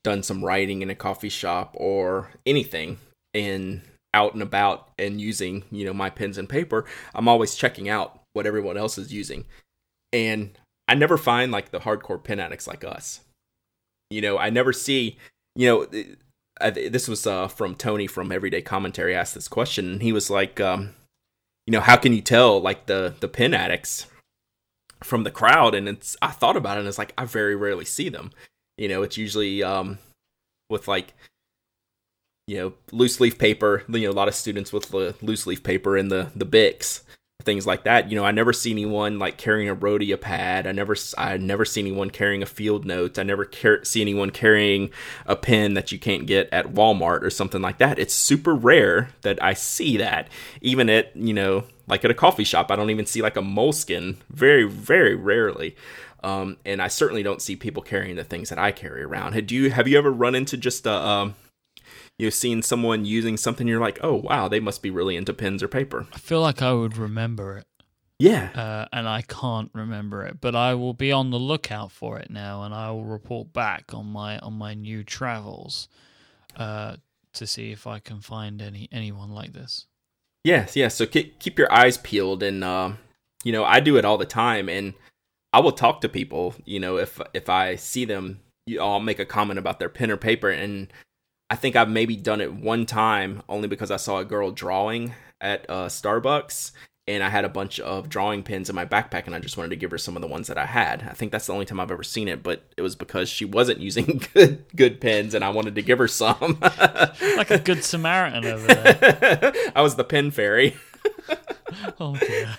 done 0.04 0.24
some 0.24 0.44
writing 0.44 0.82
in 0.82 0.90
a 0.90 0.96
coffee 0.96 1.30
shop 1.30 1.76
or 1.78 2.32
anything 2.44 2.98
and 3.36 3.82
out 4.16 4.34
and 4.34 4.42
about 4.42 4.90
and 4.98 5.22
using 5.22 5.64
you 5.70 5.86
know 5.86 5.94
my 5.94 6.10
pens 6.10 6.40
and 6.40 6.50
paper 6.50 6.86
i'm 7.14 7.28
always 7.28 7.54
checking 7.54 7.88
out 7.88 8.20
what 8.34 8.48
everyone 8.48 8.78
else 8.78 8.98
is 8.98 9.14
using. 9.14 9.46
And 10.12 10.58
i 10.88 10.96
never 10.96 11.16
find 11.16 11.52
like 11.52 11.70
the 11.70 11.82
hardcore 11.82 12.24
pen 12.24 12.40
addicts 12.40 12.66
like 12.66 12.84
us 12.84 13.22
you 14.10 14.22
know, 14.22 14.38
I 14.38 14.50
never 14.50 14.74
see, 14.74 15.18
you 15.56 15.68
know, 15.68 15.88
I, 16.60 16.72
this 16.72 17.08
was 17.08 17.26
uh, 17.26 17.48
from 17.48 17.76
Tony 17.76 18.08
from 18.08 18.32
Everyday 18.32 18.62
Commentary 18.62 19.16
asked 19.16 19.36
this 19.36 19.48
question, 19.48 19.94
and 19.94 20.02
he 20.02 20.12
was 20.12 20.30
like, 20.30 20.60
um, 20.60 20.96
you 21.66 21.72
know, 21.72 21.80
how 21.80 21.96
can 21.96 22.14
you 22.14 22.22
tell 22.22 22.60
like 22.62 22.88
the 22.88 23.16
the 23.20 23.28
pen 23.28 23.54
addicts 23.54 24.08
from 25.04 25.24
the 25.24 25.32
crowd? 25.32 25.76
And 25.76 25.88
it's 25.88 26.18
I 26.22 26.32
thought 26.32 26.58
about 26.58 26.78
it, 26.78 26.82
and 26.82 26.88
it's 26.88 26.98
like 26.98 27.14
I 27.18 27.26
very 27.26 27.56
rarely 27.56 27.86
see 27.86 28.10
them. 28.10 28.32
You 28.78 28.88
know, 28.88 29.04
it's 29.04 29.18
usually 29.18 29.64
um, 29.64 30.00
with 30.70 30.88
like 30.88 31.14
you 32.48 32.58
know 32.58 32.74
loose 32.92 33.20
leaf 33.20 33.38
paper. 33.38 33.84
You 33.88 34.08
know, 34.08 34.12
a 34.12 34.14
lot 34.14 34.28
of 34.28 34.36
students 34.36 34.74
with 34.74 34.90
the 34.90 35.16
loose 35.22 35.46
leaf 35.46 35.64
paper 35.64 35.96
and 35.96 36.12
the 36.12 36.32
the 36.36 36.46
Bics 36.46 37.04
things 37.44 37.66
like 37.66 37.86
that. 37.86 38.10
You 38.10 38.18
know, 38.18 38.26
I 38.26 38.32
never 38.32 38.52
see 38.52 38.72
anyone 38.72 39.18
like 39.18 39.38
carrying 39.38 39.70
a 39.70 39.76
Rhodia 39.76 40.20
pad. 40.20 40.68
I 40.68 40.74
never, 40.74 40.96
I 41.18 41.38
never 41.38 41.64
see 41.64 41.80
anyone 41.80 42.10
carrying 42.10 42.44
a 42.44 42.46
field 42.46 42.86
notes. 42.86 43.18
I 43.18 43.24
never 43.24 43.46
car- 43.46 43.84
see 43.86 44.02
anyone 44.02 44.30
carrying 44.30 44.90
a 45.26 45.38
pen 45.38 45.74
that 45.74 45.92
you 45.92 46.00
can't 46.00 46.26
get 46.28 46.50
at 46.52 46.74
Walmart 46.74 47.22
or 47.24 47.30
something 47.30 47.62
like 47.62 47.78
that. 47.78 47.98
It's 47.98 48.14
super 48.14 48.54
rare 48.54 49.10
that 49.22 49.42
I 49.42 49.54
see 49.54 49.96
that, 49.98 50.28
even 50.62 50.90
at 50.90 51.16
you 51.16 51.34
know, 51.34 51.64
like 51.88 52.04
at 52.04 52.12
a 52.12 52.16
coffee 52.16 52.44
shop. 52.44 52.72
I 52.72 52.76
don't 52.76 52.90
even 52.90 53.06
see 53.06 53.22
like 53.22 53.38
a 53.38 53.42
Moleskine. 53.42 54.18
Very, 54.30 54.66
very 54.66 55.16
rarely. 55.16 55.78
Um, 56.22 56.58
and 56.66 56.82
I 56.82 56.90
certainly 56.90 57.24
don't 57.24 57.42
see 57.42 57.56
people 57.56 57.82
carrying 57.82 58.18
the 58.18 58.26
things 58.26 58.50
that 58.50 58.60
I 58.60 58.74
carry 58.74 59.02
around. 59.02 59.34
Have 59.34 59.50
you 59.50 59.72
have 59.72 59.88
you 59.88 59.98
ever 59.98 60.12
run 60.12 60.36
into 60.36 60.58
just 60.58 60.86
a 60.86 60.94
um, 60.94 61.36
you've 62.20 62.34
seen 62.36 62.62
someone 62.62 63.06
using 63.06 63.38
something 63.38 63.68
you're 63.68 63.80
like 63.80 63.98
oh 64.04 64.14
wow 64.16 64.48
they 64.48 64.60
must 64.60 64.84
be 64.84 64.92
really 64.92 65.16
into 65.16 65.34
pens 65.34 65.64
or 65.64 65.68
paper 65.68 66.06
I 66.14 66.20
feel 66.20 66.42
like 66.42 66.62
I 66.62 66.74
would 66.74 66.98
remember 66.98 67.58
it, 67.58 67.66
yeah 68.20 68.50
uh, 68.54 68.86
and 68.94 69.08
I 69.10 69.24
can't 69.24 69.72
remember 69.74 70.26
it. 70.26 70.40
But 70.40 70.56
I 70.56 70.76
will 70.76 70.94
be 70.94 71.12
on 71.12 71.32
the 71.32 71.40
lookout 71.40 71.92
for 71.92 72.20
it 72.20 72.30
now, 72.30 72.64
and 72.64 72.74
I 72.76 72.92
will 72.92 73.06
report 73.06 73.54
back 73.54 73.94
on 73.94 74.06
my 74.06 74.38
on 74.40 74.54
my 74.54 74.74
new 74.76 75.04
travels 75.04 75.88
uh, 76.58 76.98
to 77.34 77.48
see 77.48 77.72
if 77.72 77.88
I 77.88 78.00
can 78.00 78.20
find 78.22 78.62
any 78.62 78.88
anyone 78.92 79.32
like 79.32 79.54
this. 79.54 79.88
yes 80.44 80.76
yes. 80.76 80.96
so 80.96 81.06
keep, 81.06 81.40
keep 81.40 81.58
your 81.58 81.72
eyes 81.72 81.98
peeled 81.98 82.44
and 82.44 82.64
uh, 82.64 82.92
you 83.44 83.52
know 83.52 83.64
i 83.64 83.80
do 83.80 83.98
it 83.98 84.06
all 84.06 84.18
the 84.18 84.26
time 84.26 84.68
and 84.70 84.94
i 85.54 85.60
will 85.60 85.72
talk 85.72 86.02
to 86.02 86.10
people 86.10 86.56
you 86.66 86.80
know 86.80 86.98
if 86.98 87.22
if 87.34 87.50
i 87.50 87.76
see 87.76 88.06
them 88.06 88.40
i'll 88.80 89.00
make 89.00 89.20
a 89.20 89.26
comment 89.26 89.60
about 89.60 89.80
their 89.80 89.90
pen 89.90 90.12
or 90.12 90.18
paper 90.18 90.50
and 90.50 90.92
i 91.50 91.56
think 91.56 91.76
i've 91.76 91.90
maybe 91.90 92.16
done 92.16 92.42
it 92.42 92.54
one 92.54 92.86
time 92.86 93.42
only 93.50 93.68
because 93.68 93.92
i 93.92 93.98
saw 93.98 94.20
a 94.20 94.26
girl 94.26 94.52
drawing 94.52 95.14
at 95.42 95.66
uh, 95.70 95.88
starbucks 95.88 96.72
and 97.10 97.24
I 97.24 97.30
had 97.30 97.44
a 97.44 97.50
bunch 97.50 97.80
of 97.80 98.08
drawing 98.08 98.44
pins 98.44 98.70
in 98.70 98.76
my 98.76 98.86
backpack, 98.86 99.26
and 99.26 99.34
I 99.34 99.40
just 99.40 99.58
wanted 99.58 99.70
to 99.70 99.76
give 99.76 99.90
her 99.90 99.98
some 99.98 100.16
of 100.16 100.22
the 100.22 100.28
ones 100.28 100.46
that 100.46 100.60
I 100.60 100.68
had. 100.68 101.02
I 101.10 101.14
think 101.14 101.32
that's 101.32 101.48
the 101.48 101.54
only 101.54 101.66
time 101.66 101.80
I've 101.80 101.90
ever 101.90 102.04
seen 102.04 102.28
it, 102.28 102.44
but 102.44 102.62
it 102.78 102.84
was 102.84 102.96
because 102.96 103.28
she 103.30 103.46
wasn't 103.46 103.80
using 103.80 104.22
good 104.36 104.64
good 104.76 105.02
pens, 105.02 105.34
and 105.34 105.44
I 105.44 105.50
wanted 105.50 105.74
to 105.76 105.82
give 105.82 105.98
her 105.98 106.08
some. 106.08 106.60
Like 106.62 107.50
a 107.50 107.58
good 107.64 107.84
Samaritan 107.84 108.46
over 108.46 108.68
there. 108.68 109.54
I 109.76 109.82
was 109.82 109.96
the 109.96 110.04
pen 110.04 110.30
fairy. 110.30 110.78
Oh 112.00 112.16
dear. 112.16 112.56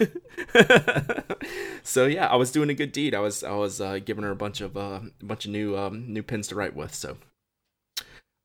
so 1.84 2.06
yeah, 2.06 2.26
I 2.26 2.34
was 2.34 2.50
doing 2.50 2.70
a 2.70 2.74
good 2.74 2.90
deed. 2.90 3.14
I 3.14 3.20
was 3.20 3.44
I 3.44 3.52
was 3.52 3.80
uh, 3.80 4.00
giving 4.04 4.24
her 4.24 4.32
a 4.32 4.36
bunch 4.36 4.60
of 4.60 4.76
uh, 4.76 5.00
a 5.20 5.24
bunch 5.24 5.44
of 5.44 5.52
new 5.52 5.78
um, 5.78 6.12
new 6.12 6.24
pens 6.24 6.48
to 6.48 6.56
write 6.56 6.74
with. 6.74 6.92
So, 6.92 7.18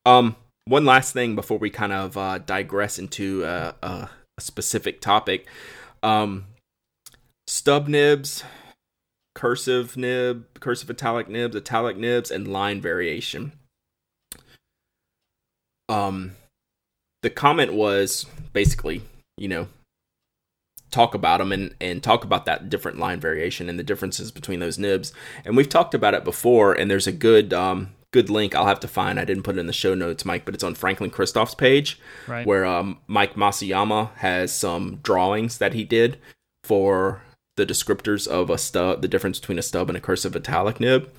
um, 0.06 0.36
one 0.66 0.84
last 0.84 1.12
thing 1.12 1.34
before 1.34 1.58
we 1.58 1.68
kind 1.68 1.92
of 1.92 2.16
uh, 2.16 2.38
digress 2.38 2.98
into 2.98 3.44
uh, 3.44 3.72
uh, 3.82 4.06
a 4.38 4.40
specific 4.40 5.00
topic. 5.00 5.46
Um, 6.02 6.46
stub 7.46 7.88
nibs, 7.88 8.44
cursive 9.34 9.96
nib, 9.96 10.46
cursive 10.60 10.88
italic 10.88 11.28
nibs, 11.28 11.56
italic 11.56 11.96
nibs, 11.96 12.30
and 12.30 12.48
line 12.48 12.80
variation. 12.80 13.52
Um, 15.88 16.32
the 17.22 17.30
comment 17.30 17.74
was 17.74 18.26
basically, 18.52 19.02
you 19.36 19.48
know, 19.48 19.68
talk 20.90 21.14
about 21.14 21.38
them 21.38 21.50
and, 21.52 21.74
and 21.80 22.02
talk 22.02 22.24
about 22.24 22.44
that 22.46 22.70
different 22.70 22.98
line 22.98 23.20
variation 23.20 23.68
and 23.68 23.78
the 23.78 23.84
differences 23.84 24.30
between 24.30 24.60
those 24.60 24.78
nibs. 24.78 25.12
And 25.44 25.56
we've 25.56 25.68
talked 25.68 25.94
about 25.94 26.14
it 26.14 26.24
before, 26.24 26.72
and 26.72 26.90
there's 26.90 27.08
a 27.08 27.12
good 27.12 27.52
um, 27.52 27.92
good 28.12 28.30
link 28.30 28.54
I'll 28.54 28.66
have 28.66 28.80
to 28.80 28.88
find. 28.88 29.18
I 29.20 29.24
didn't 29.24 29.42
put 29.42 29.56
it 29.56 29.60
in 29.60 29.66
the 29.66 29.72
show 29.72 29.94
notes, 29.94 30.22
Myke, 30.22 30.44
but 30.44 30.54
it's 30.54 30.64
on 30.64 30.74
Franklin 30.74 31.10
Christoph's 31.10 31.54
page, 31.54 31.98
Right. 32.26 32.46
where 32.46 32.64
um, 32.64 32.98
Mike 33.06 33.34
Masuyama 33.34 34.14
has 34.16 34.52
some 34.52 34.96
drawings 35.02 35.58
that 35.58 35.74
he 35.74 35.84
did 35.84 36.18
for 36.64 37.22
the 37.56 37.66
descriptors 37.66 38.26
of 38.28 38.50
a 38.50 38.58
stub, 38.58 39.02
the 39.02 39.08
difference 39.08 39.38
between 39.40 39.58
a 39.58 39.62
stub 39.62 39.88
and 39.88 39.96
a 39.96 40.00
cursive 40.00 40.36
italic 40.36 40.78
nib. 40.80 41.10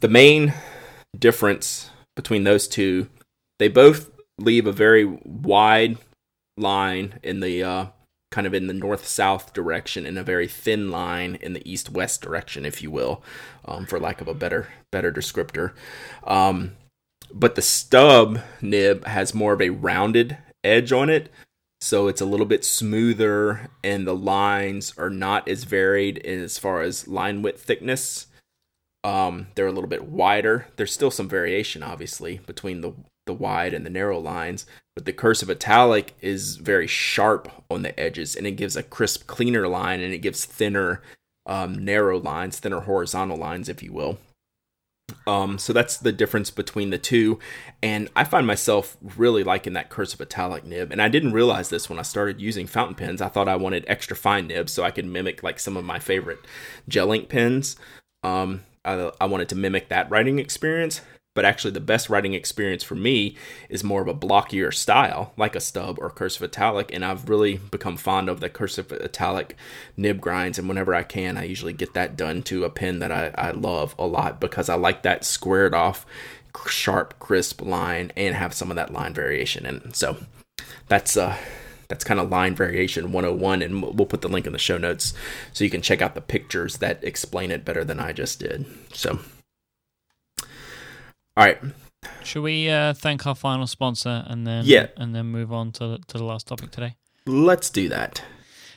The 0.00 0.08
main 0.08 0.52
difference 1.18 1.90
between 2.16 2.44
those 2.44 2.68
two, 2.68 3.08
they 3.58 3.68
both 3.68 4.10
leave 4.38 4.66
a 4.66 4.72
very 4.72 5.04
wide 5.24 5.96
line 6.56 7.18
in 7.22 7.40
the 7.40 7.62
uh, 7.62 7.86
kind 8.34 8.48
of 8.48 8.54
in 8.54 8.66
the 8.66 8.74
north 8.74 9.06
south 9.06 9.52
direction 9.52 10.04
in 10.04 10.18
a 10.18 10.24
very 10.24 10.48
thin 10.48 10.90
line 10.90 11.36
in 11.40 11.52
the 11.52 11.70
east 11.70 11.88
west 11.88 12.20
direction, 12.20 12.66
if 12.66 12.82
you 12.82 12.90
will, 12.90 13.22
um, 13.64 13.86
for 13.86 14.00
lack 14.00 14.20
of 14.20 14.26
a 14.26 14.34
better 14.34 14.66
better 14.90 15.12
descriptor. 15.12 15.70
Um, 16.24 16.72
but 17.32 17.54
the 17.54 17.62
stub 17.62 18.40
nib 18.60 19.06
has 19.06 19.34
more 19.34 19.52
of 19.52 19.62
a 19.62 19.70
rounded 19.70 20.36
edge 20.64 20.90
on 20.90 21.08
it, 21.08 21.30
so 21.80 22.08
it's 22.08 22.20
a 22.20 22.26
little 22.26 22.44
bit 22.44 22.64
smoother, 22.64 23.70
and 23.84 24.04
the 24.04 24.16
lines 24.16 24.92
are 24.98 25.10
not 25.10 25.46
as 25.48 25.62
varied 25.62 26.18
as 26.26 26.58
far 26.58 26.82
as 26.82 27.06
line 27.06 27.40
width 27.40 27.62
thickness. 27.62 28.26
Um, 29.04 29.46
they're 29.54 29.68
a 29.68 29.72
little 29.72 29.88
bit 29.88 30.08
wider. 30.08 30.66
There's 30.74 30.92
still 30.92 31.12
some 31.12 31.28
variation, 31.28 31.84
obviously, 31.84 32.40
between 32.46 32.80
the 32.80 32.94
the 33.26 33.34
wide 33.34 33.74
and 33.74 33.84
the 33.84 33.90
narrow 33.90 34.18
lines, 34.18 34.66
but 34.94 35.04
the 35.04 35.12
cursive 35.12 35.50
italic 35.50 36.14
is 36.20 36.56
very 36.56 36.86
sharp 36.86 37.50
on 37.70 37.82
the 37.82 37.98
edges, 37.98 38.36
and 38.36 38.46
it 38.46 38.52
gives 38.52 38.76
a 38.76 38.82
crisp, 38.82 39.26
cleaner 39.26 39.66
line, 39.66 40.00
and 40.00 40.12
it 40.12 40.18
gives 40.18 40.44
thinner, 40.44 41.02
um, 41.46 41.84
narrow 41.84 42.18
lines, 42.18 42.58
thinner 42.58 42.80
horizontal 42.80 43.36
lines, 43.36 43.68
if 43.68 43.82
you 43.82 43.92
will. 43.92 44.18
Um, 45.26 45.58
so 45.58 45.72
that's 45.72 45.96
the 45.96 46.12
difference 46.12 46.50
between 46.50 46.90
the 46.90 46.98
two, 46.98 47.38
and 47.82 48.08
I 48.16 48.24
find 48.24 48.46
myself 48.46 48.96
really 49.16 49.44
liking 49.44 49.74
that 49.74 49.90
cursive 49.90 50.20
italic 50.20 50.64
nib. 50.64 50.92
And 50.92 51.00
I 51.00 51.08
didn't 51.08 51.32
realize 51.32 51.68
this 51.68 51.88
when 51.88 51.98
I 51.98 52.02
started 52.02 52.40
using 52.40 52.66
fountain 52.66 52.94
pens. 52.94 53.20
I 53.20 53.28
thought 53.28 53.48
I 53.48 53.56
wanted 53.56 53.84
extra 53.86 54.16
fine 54.16 54.48
nibs 54.48 54.72
so 54.72 54.82
I 54.82 54.90
could 54.90 55.06
mimic 55.06 55.42
like 55.42 55.60
some 55.60 55.76
of 55.76 55.84
my 55.84 55.98
favorite 55.98 56.40
gel 56.88 57.12
ink 57.12 57.28
pens. 57.28 57.76
Um, 58.22 58.62
I, 58.84 59.10
I 59.20 59.26
wanted 59.26 59.48
to 59.50 59.56
mimic 59.56 59.88
that 59.88 60.10
writing 60.10 60.38
experience, 60.38 61.00
but 61.34 61.44
actually 61.44 61.72
the 61.72 61.80
best 61.80 62.08
writing 62.08 62.32
experience 62.32 62.82
for 62.82 62.94
me 62.94 63.36
is 63.68 63.84
more 63.84 64.00
of 64.00 64.08
a 64.08 64.14
blockier 64.14 64.72
style 64.72 65.32
like 65.36 65.54
a 65.54 65.60
stub 65.60 65.98
or 66.00 66.08
cursive 66.10 66.42
italic 66.42 66.92
and 66.92 67.04
i've 67.04 67.28
really 67.28 67.56
become 67.56 67.96
fond 67.96 68.28
of 68.28 68.40
the 68.40 68.48
cursive 68.48 68.90
italic 68.92 69.56
nib 69.96 70.20
grinds 70.20 70.58
and 70.58 70.68
whenever 70.68 70.94
i 70.94 71.02
can 71.02 71.36
i 71.36 71.44
usually 71.44 71.72
get 71.72 71.94
that 71.94 72.16
done 72.16 72.42
to 72.42 72.64
a 72.64 72.70
pen 72.70 73.00
that 73.00 73.12
i, 73.12 73.32
I 73.36 73.50
love 73.50 73.94
a 73.98 74.06
lot 74.06 74.40
because 74.40 74.68
i 74.68 74.74
like 74.74 75.02
that 75.02 75.24
squared 75.24 75.74
off 75.74 76.06
sharp 76.68 77.18
crisp 77.18 77.60
line 77.60 78.12
and 78.16 78.34
have 78.34 78.54
some 78.54 78.70
of 78.70 78.76
that 78.76 78.92
line 78.92 79.12
variation 79.12 79.66
and 79.66 79.94
so 79.94 80.16
that's 80.88 81.16
uh 81.16 81.36
that's 81.88 82.04
kind 82.04 82.20
of 82.20 82.30
line 82.30 82.54
variation 82.54 83.12
101 83.12 83.60
and 83.60 83.82
we'll 83.82 84.06
put 84.06 84.22
the 84.22 84.28
link 84.28 84.46
in 84.46 84.52
the 84.52 84.58
show 84.58 84.78
notes 84.78 85.12
so 85.52 85.64
you 85.64 85.70
can 85.70 85.82
check 85.82 86.00
out 86.00 86.14
the 86.14 86.20
pictures 86.20 86.78
that 86.78 87.02
explain 87.04 87.50
it 87.50 87.64
better 87.64 87.84
than 87.84 88.00
i 88.00 88.12
just 88.12 88.40
did. 88.40 88.64
So 88.92 89.18
all 91.36 91.44
right. 91.44 91.58
Should 92.22 92.42
we 92.42 92.68
uh, 92.68 92.94
thank 92.94 93.26
our 93.26 93.34
final 93.34 93.66
sponsor 93.66 94.24
and 94.26 94.46
then 94.46 94.64
yeah. 94.66 94.88
and 94.96 95.14
then 95.14 95.26
move 95.26 95.52
on 95.52 95.72
to 95.72 95.98
to 96.06 96.18
the 96.18 96.24
last 96.24 96.46
topic 96.46 96.70
today? 96.70 96.96
Let's 97.26 97.70
do 97.70 97.88
that. 97.88 98.22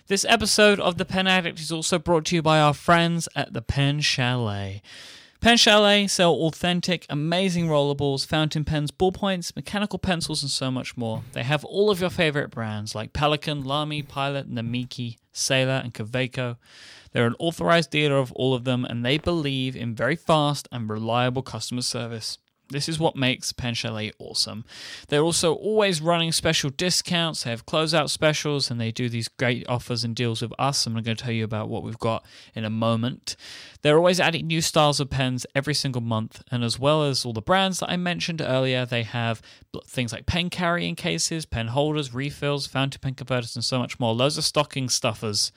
This 0.08 0.26
episode 0.30 0.80
of 0.80 0.98
The 0.98 1.04
Pen 1.04 1.28
Addict 1.28 1.60
is 1.60 1.72
also 1.72 2.00
brought 2.00 2.24
to 2.26 2.36
you 2.36 2.42
by 2.42 2.62
our 2.62 2.74
friends 2.74 3.28
at 3.36 3.52
the 3.52 3.62
Pen 3.62 4.00
Chalet. 4.00 4.82
Pen 5.42 5.58
Chalet 5.58 6.08
sell 6.08 6.34
authentic, 6.34 7.06
amazing 7.10 7.68
rollerballs, 7.68 8.26
fountain 8.26 8.64
pens, 8.64 8.90
ballpoints, 8.90 9.56
mechanical 9.56 10.00
pencils, 10.00 10.42
and 10.42 10.50
so 10.50 10.72
much 10.72 10.98
more. 10.98 11.24
They 11.34 11.44
have 11.44 11.64
all 11.66 11.92
of 11.92 12.00
your 12.00 12.10
favorite 12.10 12.50
brands 12.50 12.96
like 12.96 13.14
Pelikan, 13.14 13.66
Lamy, 13.66 14.02
Pilot, 14.02 14.50
Namiki, 14.50 15.18
Sailor, 15.32 15.82
and 15.84 15.94
Kaweco. 15.94 16.56
They're 17.12 17.28
an 17.28 17.36
authorized 17.38 17.92
dealer 17.92 18.18
of 18.18 18.32
all 18.32 18.54
of 18.54 18.64
them, 18.64 18.84
and 18.86 19.06
they 19.06 19.18
believe 19.18 19.76
in 19.76 19.94
very 19.94 20.16
fast 20.16 20.68
and 20.72 20.90
reliable 20.90 21.44
customer 21.44 21.82
service. 21.82 22.40
This 22.70 22.90
is 22.90 23.00
what 23.00 23.16
makes 23.16 23.54
Pen 23.54 23.74
Chalet 23.74 24.12
awesome. 24.20 24.66
They're 25.08 25.22
also 25.22 25.54
always 25.54 26.02
running 26.02 26.32
special 26.32 26.70
discounts. 26.70 27.44
They 27.44 27.50
have 27.50 27.66
closeout 27.66 28.10
specials 28.10 28.70
and 28.70 28.80
they 28.80 28.92
do 28.92 29.08
these 29.08 29.30
great 29.30 29.68
offers 29.70 30.04
and 30.04 30.16
deals 30.16 30.42
with 30.42 30.52
us. 30.60 30.86
I'm 30.86 30.94
going 30.94 31.04
to 31.04 31.16
tell 31.16 31.32
you 31.32 31.46
about 31.46 31.70
what 31.70 31.84
we've 31.84 31.98
got 31.98 32.26
in 32.54 32.66
a 32.66 32.70
moment. 32.70 33.38
They're 33.82 33.98
always 33.98 34.20
adding 34.20 34.48
new 34.48 34.62
styles 34.62 35.00
of 35.00 35.10
pens 35.10 35.46
every 35.56 35.74
single 35.74 36.02
month. 36.02 36.44
And 36.52 36.64
as 36.64 36.78
well 36.78 37.04
as 37.04 37.26
all 37.26 37.34
the 37.34 37.42
brands 37.42 37.80
that 37.80 37.90
I 37.90 37.96
mentioned 37.96 38.42
earlier, 38.42 38.86
they 38.86 39.04
have 39.04 39.42
things 39.86 40.12
like 40.12 40.26
pen 40.26 40.50
carrying 40.50 40.96
cases, 40.96 41.46
pen 41.46 41.68
holders, 41.68 42.14
refills, 42.14 42.68
fountain 42.68 43.00
pen 43.00 43.14
converters, 43.14 43.56
and 43.56 43.64
so 43.64 43.80
much 43.80 44.00
more. 44.00 44.14
Loads 44.14 44.38
of 44.38 44.44
stocking 44.44 44.90
stuffers 44.90 45.52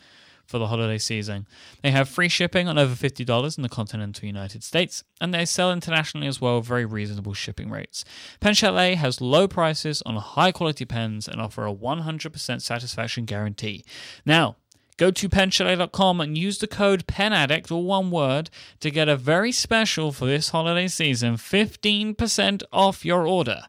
for 0.51 0.59
the 0.59 0.67
holiday 0.67 0.99
season. 0.99 1.47
They 1.83 1.93
have 1.93 2.09
free 2.09 2.29
shipping 2.29 2.67
on 2.67 2.77
over 2.77 2.95
$50 2.95 3.57
in 3.57 3.63
the 3.63 3.69
continental 3.69 4.27
United 4.27 4.65
States, 4.65 5.05
and 5.21 5.33
they 5.33 5.45
sell 5.45 5.73
internationally 5.73 6.27
as 6.27 6.41
well, 6.41 6.61
very 6.61 6.85
reasonable 6.85 7.35
shipping 7.35 7.71
rates. 7.71 8.05
Pen 8.41 8.55
Chalet 8.55 8.97
has 8.97 9.21
low 9.21 9.47
prices 9.47 10.03
on 10.05 10.17
high 10.17 10.51
quality 10.51 10.85
pens 10.85 11.29
and 11.29 11.41
offer 11.41 11.67
a 11.67 11.73
100% 11.73 12.61
satisfaction 12.61 13.25
guarantee. 13.25 13.85
Now, 14.27 14.57
Go 15.01 15.11
to 15.11 15.31
penchalet.com 15.31 16.21
and 16.21 16.37
use 16.37 16.59
the 16.59 16.67
code 16.67 17.07
PENADDICT, 17.07 17.73
or 17.73 17.83
one 17.83 18.11
word, 18.11 18.51
to 18.81 18.91
get 18.91 19.09
a 19.09 19.17
very 19.17 19.51
special 19.51 20.13
for 20.13 20.27
this 20.27 20.51
holiday 20.51 20.89
season 20.89 21.37
15% 21.37 22.63
off 22.71 23.03
your 23.03 23.27
order. 23.27 23.63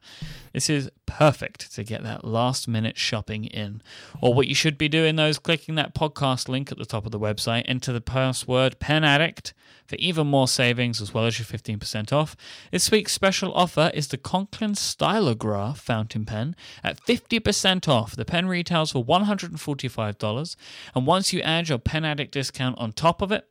This 0.53 0.69
is 0.69 0.89
perfect 1.05 1.73
to 1.75 1.83
get 1.83 2.03
that 2.03 2.23
last 2.25 2.67
minute 2.67 2.97
shopping 2.97 3.45
in. 3.45 3.81
Or 4.21 4.33
what 4.33 4.47
you 4.47 4.55
should 4.55 4.77
be 4.77 4.89
doing 4.89 5.15
though 5.15 5.27
is 5.27 5.39
clicking 5.39 5.75
that 5.75 5.95
podcast 5.95 6.47
link 6.47 6.71
at 6.71 6.77
the 6.77 6.85
top 6.85 7.05
of 7.05 7.11
the 7.11 7.19
website, 7.19 7.63
enter 7.65 7.93
the 7.93 8.01
password 8.01 8.79
Pen 8.79 9.03
Addict 9.03 9.53
for 9.91 9.97
even 9.97 10.25
more 10.27 10.47
savings 10.47 11.01
as 11.01 11.13
well 11.13 11.25
as 11.25 11.37
your 11.37 11.45
15% 11.45 12.13
off. 12.13 12.35
This 12.71 12.89
week's 12.89 13.11
special 13.11 13.53
offer 13.53 13.91
is 13.93 14.07
the 14.07 14.17
Conklin 14.17 14.71
Stylograph 14.71 15.77
fountain 15.77 16.23
pen 16.23 16.55
at 16.81 17.01
50% 17.01 17.89
off. 17.89 18.15
The 18.15 18.23
pen 18.23 18.47
retails 18.47 18.93
for 18.93 19.03
$145, 19.03 20.55
and 20.95 21.05
once 21.05 21.33
you 21.33 21.41
add 21.41 21.67
your 21.67 21.77
Pen 21.77 22.05
Addict 22.05 22.31
discount 22.31 22.77
on 22.77 22.93
top 22.93 23.21
of 23.21 23.33
it, 23.33 23.47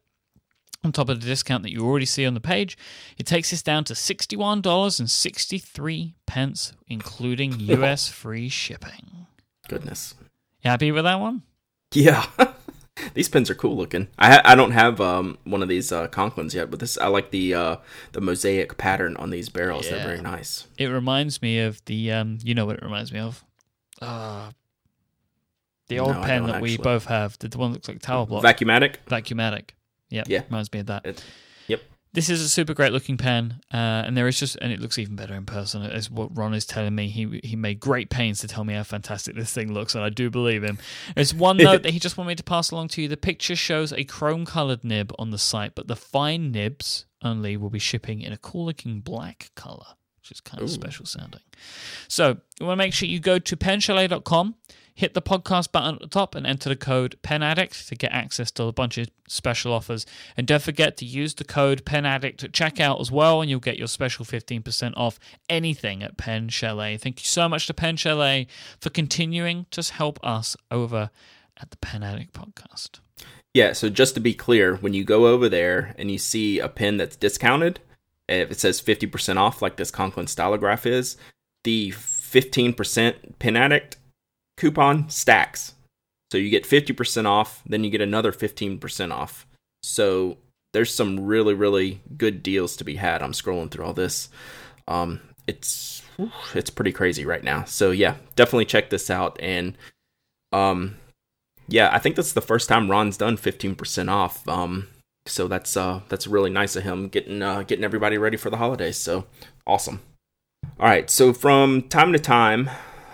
on 0.83 0.93
top 0.93 1.09
of 1.09 1.21
the 1.21 1.27
discount 1.27 1.63
that 1.63 1.71
you 1.73 1.85
already 1.85 2.07
see 2.07 2.27
on 2.27 2.35
the 2.35 2.41
page, 2.41 2.77
it 3.19 3.27
takes 3.27 3.53
us 3.53 3.63
down 3.63 3.85
to 3.85 3.95
$61.63, 3.95 6.15
pence, 6.27 6.73
including 6.89 7.61
US 7.61 8.09
free 8.09 8.49
shipping. 8.49 9.27
Goodness. 9.69 10.15
You 10.63 10.71
happy 10.71 10.93
with 10.93 11.05
that 11.05 11.21
one? 11.21 11.43
Yeah. 11.93 12.27
these 13.15 13.29
pens 13.29 13.51
are 13.51 13.55
cool 13.55 13.77
looking. 13.77 14.09
I 14.19 14.41
I 14.45 14.55
don't 14.55 14.73
have 14.73 15.01
um, 15.01 15.39
one 15.45 15.63
of 15.63 15.69
these 15.69 15.93
uh, 15.93 16.09
Conklins 16.09 16.55
yet, 16.55 16.71
but 16.71 16.81
this 16.81 16.99
I 16.99 17.07
like 17.07 17.31
the 17.31 17.55
uh, 17.55 17.77
the 18.13 18.21
mosaic 18.21 18.77
pattern 18.77 19.17
on 19.17 19.31
these 19.31 19.49
barrels. 19.49 19.87
Yeah. 19.87 19.97
They're 19.97 20.07
very 20.07 20.21
nice. 20.21 20.67
It 20.77 20.87
reminds 20.87 21.41
me 21.41 21.61
of 21.61 21.85
the 21.87 22.13
um, 22.13 22.39
you 22.43 22.55
know 22.55 22.67
what 22.67 22.77
it 22.77 22.83
reminds 22.83 23.13
me 23.13 23.21
of? 23.21 23.45
Uh, 24.01 24.51
the 25.89 25.99
old 25.99 26.15
no, 26.15 26.23
pen 26.23 26.45
that 26.45 26.57
actually. 26.57 26.71
we 26.71 26.77
both 26.77 27.07
have, 27.07 27.37
the 27.39 27.59
one 27.59 27.73
that 27.73 27.79
looks 27.79 27.89
like 27.89 28.01
tower 28.01 28.25
block. 28.25 28.45
Vacuumatic. 28.45 28.97
Vacuumatic. 29.09 29.71
Yep, 30.11 30.27
yeah, 30.29 30.43
reminds 30.45 30.73
me 30.73 30.81
of 30.81 30.87
that. 30.87 31.07
It, 31.07 31.25
yep. 31.67 31.83
This 32.13 32.29
is 32.29 32.41
a 32.43 32.49
super 32.49 32.75
great 32.75 32.93
looking 32.93 33.17
pen, 33.17 33.61
uh, 33.73 33.77
and 33.77 34.17
there 34.17 34.27
is 34.27 34.39
just, 34.39 34.57
and 34.61 34.73
it 34.73 34.81
looks 34.81 34.99
even 34.99 35.15
better 35.15 35.35
in 35.35 35.47
person. 35.47 35.83
As 35.83 36.11
what 36.11 36.37
Ron 36.37 36.55
is 36.55 36.67
telling 36.67 36.95
me, 36.95 37.09
he 37.09 37.41
he 37.45 37.55
made 37.55 37.79
great 37.79 38.11
pains 38.11 38.41
to 38.41 38.49
tell 38.49 38.65
me 38.65 38.75
how 38.75 38.83
fantastic 38.83 39.37
this 39.37 39.53
thing 39.53 39.73
looks, 39.73 39.95
and 39.95 40.03
I 40.03 40.09
do 40.09 40.29
believe 40.29 40.65
him. 40.65 40.79
There's 41.15 41.33
one 41.33 41.57
note 41.59 41.85
that 41.85 41.93
he 41.93 42.01
just 42.01 42.19
wanted 42.19 42.29
me 42.29 42.35
to 42.35 42.43
pass 42.43 42.73
along 42.73 42.89
to 42.89 43.03
you. 43.03 43.09
The 43.09 43.17
picture 43.17 43.55
shows 43.55 43.93
a 43.93 44.05
chrome 44.05 44.45
colored 44.45 44.83
nib 44.83 45.13
on 45.19 45.31
the 45.31 45.39
site, 45.39 45.75
but 45.75 45.87
the 45.87 45.97
fine 45.97 46.51
nibs 46.51 47.07
only 47.23 47.57
will 47.57 47.71
be 47.71 47.79
shipping 47.79 48.23
in 48.23 48.33
a 48.33 48.39
cool 48.39 48.65
looking 48.67 49.01
black 49.01 49.51
color 49.55 49.87
which 50.21 50.31
is 50.31 50.41
kind 50.41 50.63
of 50.63 50.69
Ooh. 50.69 50.73
special 50.73 51.07
sounding. 51.07 51.41
So 52.09 52.39
you 52.59 52.67
want 52.67 52.79
to 52.79 52.85
make 52.85 52.93
sure 52.93 53.09
you 53.09 53.21
go 53.21 53.39
to 53.39 53.57
penchalet.com 53.57 54.55
hit 54.95 55.15
the 55.15 55.23
podcast 55.23 55.73
button 55.73 55.95
at 55.95 56.01
the 56.01 56.07
top 56.07 56.35
and 56.35 56.47
enter 56.47 56.69
the 56.69 56.77
code 56.77 57.17
PENADDICT 57.23 57.89
to 57.89 57.95
get 57.95 58.13
access 58.13 58.51
to 58.53 58.65
a 58.65 58.73
bunch 58.73 58.99
of 58.99 59.09
special 59.29 59.73
offers. 59.73 60.07
And 60.37 60.47
don't 60.47 60.63
forget 60.63 60.97
to 60.99 61.05
use 61.05 61.35
the 61.35 61.45
code 61.45 61.85
PENADDICT 61.85 62.45
at 62.45 62.53
checkout 62.53 63.01
as 63.01 63.11
well, 63.11 63.41
and 63.41 63.51
you'll 63.51 63.61
get 63.61 63.79
your 63.79 63.89
special 63.89 64.25
15% 64.25 64.93
off 64.97 65.19
anything 65.49 66.03
at 66.03 66.17
Pen 66.17 66.49
Chalet. 66.49 66.97
Thank 66.97 67.21
you 67.21 67.27
so 67.27 67.49
much 67.49 67.67
to 67.67 67.75
Pen 67.75 67.97
Chalet 67.97 68.47
for 68.81 68.91
continuing 68.91 69.67
to 69.71 69.83
help 69.93 70.19
us 70.23 70.57
over 70.71 71.11
at 71.61 71.71
the 71.71 71.77
Pen 71.79 72.03
Addict 72.03 72.33
podcast. 72.33 73.01
Yeah, 73.53 73.73
so 73.73 73.89
just 73.89 74.15
to 74.15 74.21
be 74.21 74.33
clear, 74.33 74.77
when 74.77 74.95
you 74.95 75.05
go 75.05 75.27
over 75.27 75.49
there 75.49 75.95
and 75.99 76.11
you 76.11 76.19
see 76.19 76.61
a 76.61 76.69
pen 76.69 76.99
that's 76.99 77.17
discounted, 77.17 77.81
if 78.29 78.51
it 78.51 78.61
says 78.61 78.81
50% 78.81 79.37
off, 79.37 79.61
like 79.61 79.77
this 79.77 79.91
Conklin 79.91 80.27
Stylograph 80.27 80.87
is, 80.87 81.17
the 81.65 81.91
15% 81.91 83.39
Pen 83.39 83.57
Addict 83.57 83.97
coupon 84.61 85.09
stacks. 85.09 85.75
So 86.31 86.39
you 86.39 86.51
get 86.51 86.65
50% 86.65 87.27
off, 87.27 87.63
then 87.67 87.83
you 87.83 87.91
get 87.91 88.01
another 88.01 88.31
15% 88.31 89.13
off. 89.13 89.47
So 89.83 90.37
there's 90.73 90.95
some 90.95 91.19
really, 91.27 91.55
really 91.55 92.03
good 92.17 92.43
deals 92.43 92.77
to 92.77 92.85
be 92.85 92.97
had. 92.97 93.23
I'm 93.23 93.33
scrolling 93.33 93.71
through 93.71 93.87
all 93.87 93.95
this. 93.95 94.29
Um, 94.87 95.21
it's 95.47 96.03
it's 96.55 96.71
pretty 96.71 96.93
crazy 96.93 97.25
right 97.25 97.43
now. 97.43 97.65
So 97.65 97.91
yeah, 97.91 98.17
definitely 98.37 98.67
check 98.67 98.91
this 98.91 99.11
out. 99.11 99.39
And 99.41 99.77
um, 100.53 100.97
yeah, 101.67 101.89
I 101.93 101.99
think 101.99 102.15
that's 102.15 102.35
the 102.35 102.41
first 102.41 102.69
time 102.69 102.91
Ron's 102.91 103.17
done 103.17 103.37
15% 103.37 104.09
off. 104.09 104.47
Um, 104.47 104.89
So 105.27 105.49
that's 105.49 105.77
uh 105.77 106.01
that's 106.09 106.27
really 106.27 106.51
nice 106.51 106.77
of 106.77 106.83
him 106.83 107.09
getting 107.09 107.43
uh 107.43 107.63
getting 107.63 107.85
everybody 107.85 108.19
ready 108.19 108.37
for 108.37 108.51
the 108.51 108.57
holidays. 108.57 108.97
So 108.97 109.27
awesome. 109.67 110.01
All 110.79 110.89
right, 110.89 111.11
so 111.11 111.33
from 111.33 111.83
time 111.89 112.13
to 112.13 112.19
time, 112.19 112.71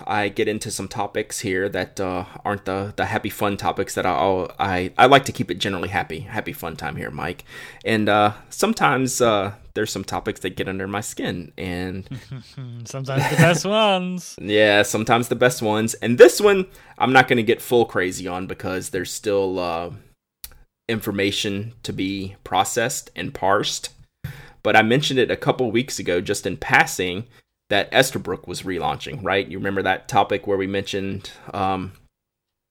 I 0.06 0.28
get 0.28 0.46
into 0.46 0.70
some 0.70 0.88
topics 0.88 1.40
here 1.40 1.68
that 1.68 1.98
uh, 1.98 2.24
aren't 2.44 2.64
the 2.64 2.92
the 2.96 3.06
happy 3.06 3.28
fun 3.28 3.56
topics 3.56 3.94
that 3.94 4.06
I 4.06 4.46
I 4.58 4.92
I 4.96 5.06
like 5.06 5.24
to 5.26 5.32
keep 5.32 5.50
it 5.50 5.58
generally 5.58 5.88
happy 5.88 6.20
happy 6.20 6.52
fun 6.52 6.76
time 6.76 6.96
here, 6.96 7.10
Myke. 7.10 7.40
And 7.84 8.08
uh, 8.08 8.32
sometimes 8.48 9.20
uh, 9.20 9.54
there's 9.74 9.90
some 9.90 10.04
topics 10.04 10.40
that 10.40 10.56
get 10.56 10.68
under 10.68 10.86
my 10.86 11.00
skin, 11.00 11.52
and 11.58 12.08
sometimes 12.84 13.30
the 13.30 13.36
best 13.36 13.64
ones. 13.64 14.36
Yeah, 14.42 14.82
sometimes 14.82 15.28
the 15.28 15.34
best 15.34 15.60
ones. 15.60 15.94
And 15.94 16.18
this 16.18 16.40
one 16.40 16.66
I'm 16.98 17.12
not 17.12 17.26
going 17.26 17.38
to 17.38 17.42
get 17.42 17.60
full 17.60 17.84
crazy 17.84 18.28
on 18.28 18.46
because 18.46 18.90
there's 18.90 19.12
still 19.12 19.58
uh, 19.58 19.90
information 20.88 21.74
to 21.82 21.92
be 21.92 22.36
processed 22.44 23.10
and 23.16 23.34
parsed. 23.34 23.90
But 24.62 24.76
I 24.76 24.82
mentioned 24.82 25.18
it 25.18 25.30
a 25.30 25.36
couple 25.36 25.70
weeks 25.70 25.98
ago, 25.98 26.20
just 26.20 26.46
in 26.46 26.56
passing 26.56 27.26
that 27.68 27.90
Esterbrook 27.90 28.46
was 28.46 28.62
relaunching, 28.62 29.22
right? 29.24 29.46
You 29.46 29.58
remember 29.58 29.82
that 29.82 30.08
topic 30.08 30.46
where 30.46 30.58
we 30.58 30.66
mentioned 30.66 31.30
um, 31.52 31.92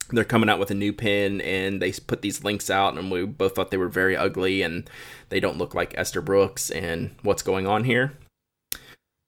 they're 0.09 0.23
coming 0.23 0.49
out 0.49 0.59
with 0.59 0.71
a 0.71 0.75
new 0.75 0.93
pin 0.93 1.41
and 1.41 1.81
they 1.81 1.91
put 1.91 2.21
these 2.21 2.43
links 2.43 2.69
out 2.69 2.97
and 2.97 3.11
we 3.11 3.25
both 3.25 3.55
thought 3.55 3.71
they 3.71 3.77
were 3.77 3.89
very 3.89 4.15
ugly 4.15 4.61
and 4.61 4.89
they 5.29 5.39
don't 5.39 5.57
look 5.57 5.73
like 5.73 5.93
Esterbrook's 5.93 6.69
and 6.69 7.15
what's 7.23 7.41
going 7.41 7.67
on 7.67 7.83
here. 7.83 8.13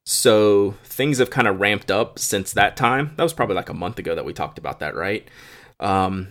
So 0.05 0.75
things 0.85 1.17
have 1.17 1.29
kind 1.29 1.47
of 1.47 1.59
ramped 1.59 1.91
up 1.91 2.17
since 2.17 2.53
that 2.53 2.77
time. 2.77 3.13
That 3.17 3.23
was 3.23 3.33
probably 3.33 3.55
like 3.55 3.69
a 3.69 3.73
month 3.73 3.99
ago 3.99 4.15
that 4.15 4.23
we 4.23 4.33
talked 4.33 4.57
about 4.57 4.79
that, 4.79 4.95
right? 4.95 5.27
Um, 5.81 6.29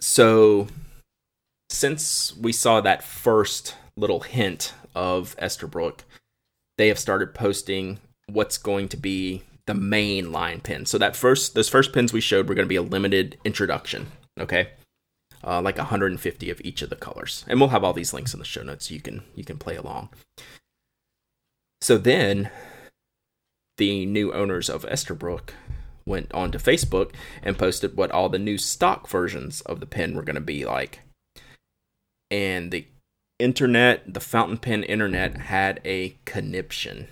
so 0.00 0.68
since 1.68 2.34
we 2.36 2.52
saw 2.52 2.80
that 2.80 3.04
first 3.04 3.76
little 3.96 4.20
hint 4.20 4.72
of 4.94 5.36
Esterbrook, 5.36 6.00
they 6.78 6.88
have 6.88 6.98
started 6.98 7.34
posting 7.34 7.98
what's 8.26 8.58
going 8.58 8.88
to 8.88 8.96
be 8.96 9.42
the 9.66 9.74
main 9.74 10.32
line 10.32 10.60
pin. 10.60 10.86
So 10.86 10.98
that 10.98 11.16
first 11.16 11.54
those 11.54 11.68
first 11.68 11.92
pins 11.92 12.12
we 12.12 12.20
showed 12.20 12.48
were 12.48 12.54
going 12.54 12.66
to 12.66 12.68
be 12.68 12.76
a 12.76 12.82
limited 12.82 13.38
introduction, 13.44 14.08
okay? 14.38 14.70
Uh, 15.42 15.60
like 15.60 15.76
150 15.76 16.50
of 16.50 16.60
each 16.64 16.82
of 16.82 16.90
the 16.90 16.96
colors, 16.96 17.44
and 17.48 17.60
we'll 17.60 17.68
have 17.68 17.84
all 17.84 17.92
these 17.92 18.14
links 18.14 18.32
in 18.32 18.38
the 18.38 18.46
show 18.46 18.62
notes 18.62 18.88
so 18.88 18.94
you 18.94 19.00
can 19.00 19.22
you 19.34 19.44
can 19.44 19.58
play 19.58 19.76
along. 19.76 20.08
So 21.82 21.98
then, 21.98 22.50
the 23.76 24.06
new 24.06 24.32
owners 24.32 24.70
of 24.70 24.86
Esterbrook 24.86 25.50
went 26.06 26.32
onto 26.32 26.58
Facebook 26.58 27.12
and 27.42 27.58
posted 27.58 27.96
what 27.96 28.10
all 28.10 28.28
the 28.28 28.38
new 28.38 28.56
stock 28.56 29.08
versions 29.08 29.60
of 29.62 29.80
the 29.80 29.86
pen 29.86 30.14
were 30.14 30.22
going 30.22 30.34
to 30.34 30.40
be 30.40 30.64
like, 30.64 31.00
and 32.30 32.70
the 32.70 32.86
internet, 33.38 34.14
the 34.14 34.20
fountain 34.20 34.56
pen 34.56 34.82
internet, 34.82 35.36
had 35.36 35.80
a 35.84 36.16
conniption 36.24 37.08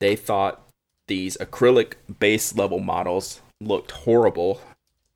they 0.00 0.16
thought 0.16 0.62
these 1.08 1.36
acrylic 1.38 1.94
base 2.18 2.54
level 2.56 2.80
models 2.80 3.40
looked 3.60 3.92
horrible, 3.92 4.60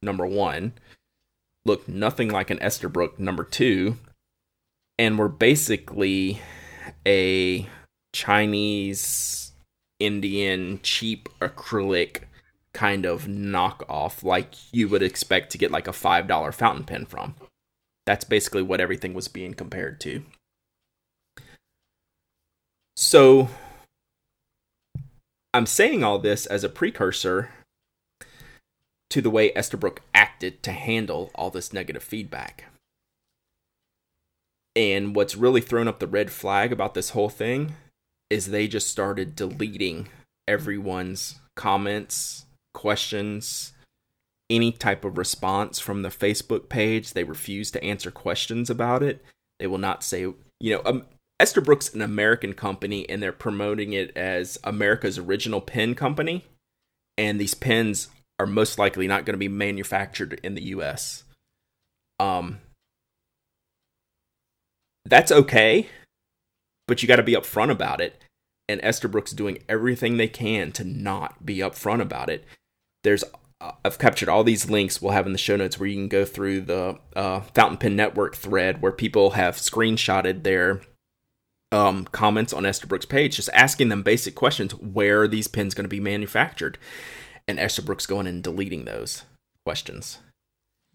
number 0.03 0.26
one, 0.26 0.72
looked 1.64 1.89
nothing 1.89 2.28
like 2.28 2.51
an 2.51 2.59
Esterbrook, 2.59 3.18
number 3.18 3.45
two, 3.45 3.97
and 4.99 5.18
were 5.18 5.28
basically 5.28 6.41
a 7.07 7.68
Chinese 8.12 9.53
Indian 9.99 10.81
cheap 10.83 11.28
acrylic 11.41 12.22
kind 12.72 13.05
of 13.05 13.26
knockoff 13.26 14.22
like 14.22 14.55
you 14.72 14.89
would 14.89 15.03
expect 15.03 15.51
to 15.51 15.59
get 15.59 15.70
like 15.70 15.89
a 15.89 15.93
$5 15.93 16.55
fountain 16.55 16.85
pen 16.85 17.05
from. 17.05 17.35
That's 18.07 18.24
basically 18.24 18.62
what 18.62 18.81
everything 18.81 19.12
was 19.12 19.28
being 19.28 19.55
compared 19.55 20.01
to. 20.01 20.22
So 22.97 23.49
I'm 25.53 25.67
saying 25.67 26.05
all 26.05 26.19
this 26.19 26.47
as 26.47 26.63
a 26.63 26.69
precursor 26.69 27.51
to 29.11 29.21
the 29.21 29.31
way 29.31 29.53
Esterbrook 29.53 29.99
acted 30.15 30.63
to 30.63 30.73
handle 30.73 31.31
all 31.35 31.51
this 31.51 31.73
negative 31.73 32.05
feedback. 32.05 32.67
And 34.77 35.17
what's 35.17 35.37
really 35.37 35.61
thrown 35.61 35.89
up 35.89 35.99
the 35.99 36.07
red 36.07 36.31
flag 36.31 36.73
about 36.73 36.95
this 36.95 37.11
whole 37.11 37.29
thing 37.29 37.75
is 38.31 38.47
they 38.47 38.69
just 38.69 38.89
started 38.89 39.35
deleting 39.35 40.09
everyone's 40.47 41.41
comments, 41.57 42.47
questions, 42.73 43.73
any 44.49 44.71
type 44.71 45.05
of 45.05 45.19
response 45.19 45.81
from 45.81 46.03
the 46.03 46.09
Facebook 46.09 46.69
page. 46.69 47.13
They 47.13 47.25
refuse 47.25 47.73
to 47.73 47.83
answer 47.83 48.13
questions 48.13 48.71
about 48.71 49.03
it. 49.03 49.25
They 49.59 49.67
will 49.67 49.79
not 49.79 50.05
say, 50.05 50.21
you 50.23 50.37
know, 50.61 50.83
um, 50.85 51.05
Esterbrook's 51.41 51.95
an 51.95 52.03
American 52.03 52.53
company 52.53 53.09
and 53.09 53.22
they're 53.22 53.32
promoting 53.32 53.95
it 53.95 54.14
as 54.14 54.59
America's 54.62 55.16
original 55.16 55.62
pen 55.62 55.95
company. 55.95 56.45
And 57.16 57.41
these 57.41 57.55
pens 57.55 58.09
are 58.38 58.47
most 58.47 58.78
likely 58.78 59.09
not 59.09 59.24
going 59.24 59.34
to 59.34 59.38
be 59.38 59.49
manufactured 59.49 60.38
in 60.43 60.55
the 60.55 60.64
US. 60.64 61.24
Um 62.18 62.59
That's 65.07 65.32
okay, 65.32 65.88
but 66.86 67.03
you 67.03 67.09
got 67.09 67.16
to 67.16 67.22
be 67.22 67.32
upfront 67.32 67.70
about 67.70 68.03
it. 68.03 68.22
And 68.68 68.80
Esterbrook's 68.82 69.32
doing 69.32 69.59
everything 69.68 70.16
they 70.16 70.28
can 70.28 70.72
to 70.72 70.84
not 70.84 71.45
be 71.45 71.57
upfront 71.57 72.03
about 72.03 72.28
it. 72.28 72.45
There's 73.03 73.24
uh, 73.62 73.72
I've 73.82 73.99
captured 73.99 74.28
all 74.28 74.45
these 74.45 74.70
links 74.70 75.01
we'll 75.01 75.12
have 75.12 75.26
in 75.26 75.32
the 75.32 75.38
show 75.38 75.57
notes 75.57 75.78
where 75.78 75.88
you 75.88 75.97
can 75.97 76.09
go 76.09 76.24
through 76.24 76.62
the 76.62 76.99
uh, 77.16 77.41
Fountain 77.41 77.78
Pen 77.78 77.97
Network 77.97 78.36
thread 78.36 78.82
where 78.82 78.93
people 78.93 79.30
have 79.30 79.57
screenshotted 79.57 80.43
their 80.43 80.82
um, 81.73 82.05
comments 82.07 82.53
on 82.53 82.64
Esterbrook's 82.64 83.07
page, 83.07 83.37
just 83.37 83.51
asking 83.53 83.89
them 83.89 84.03
basic 84.03 84.35
questions. 84.35 84.75
Where 84.75 85.23
are 85.23 85.29
these 85.29 85.49
pins 85.49 85.75
going 85.75 85.85
to 85.85 85.89
be 85.89 86.01
manufactured? 86.01 86.79
And 87.47 87.59
Esterbrook's 87.59 88.07
going 88.07 88.27
and 88.27 88.43
deleting 88.43 88.85
those 88.85 89.25
questions. 89.64 90.18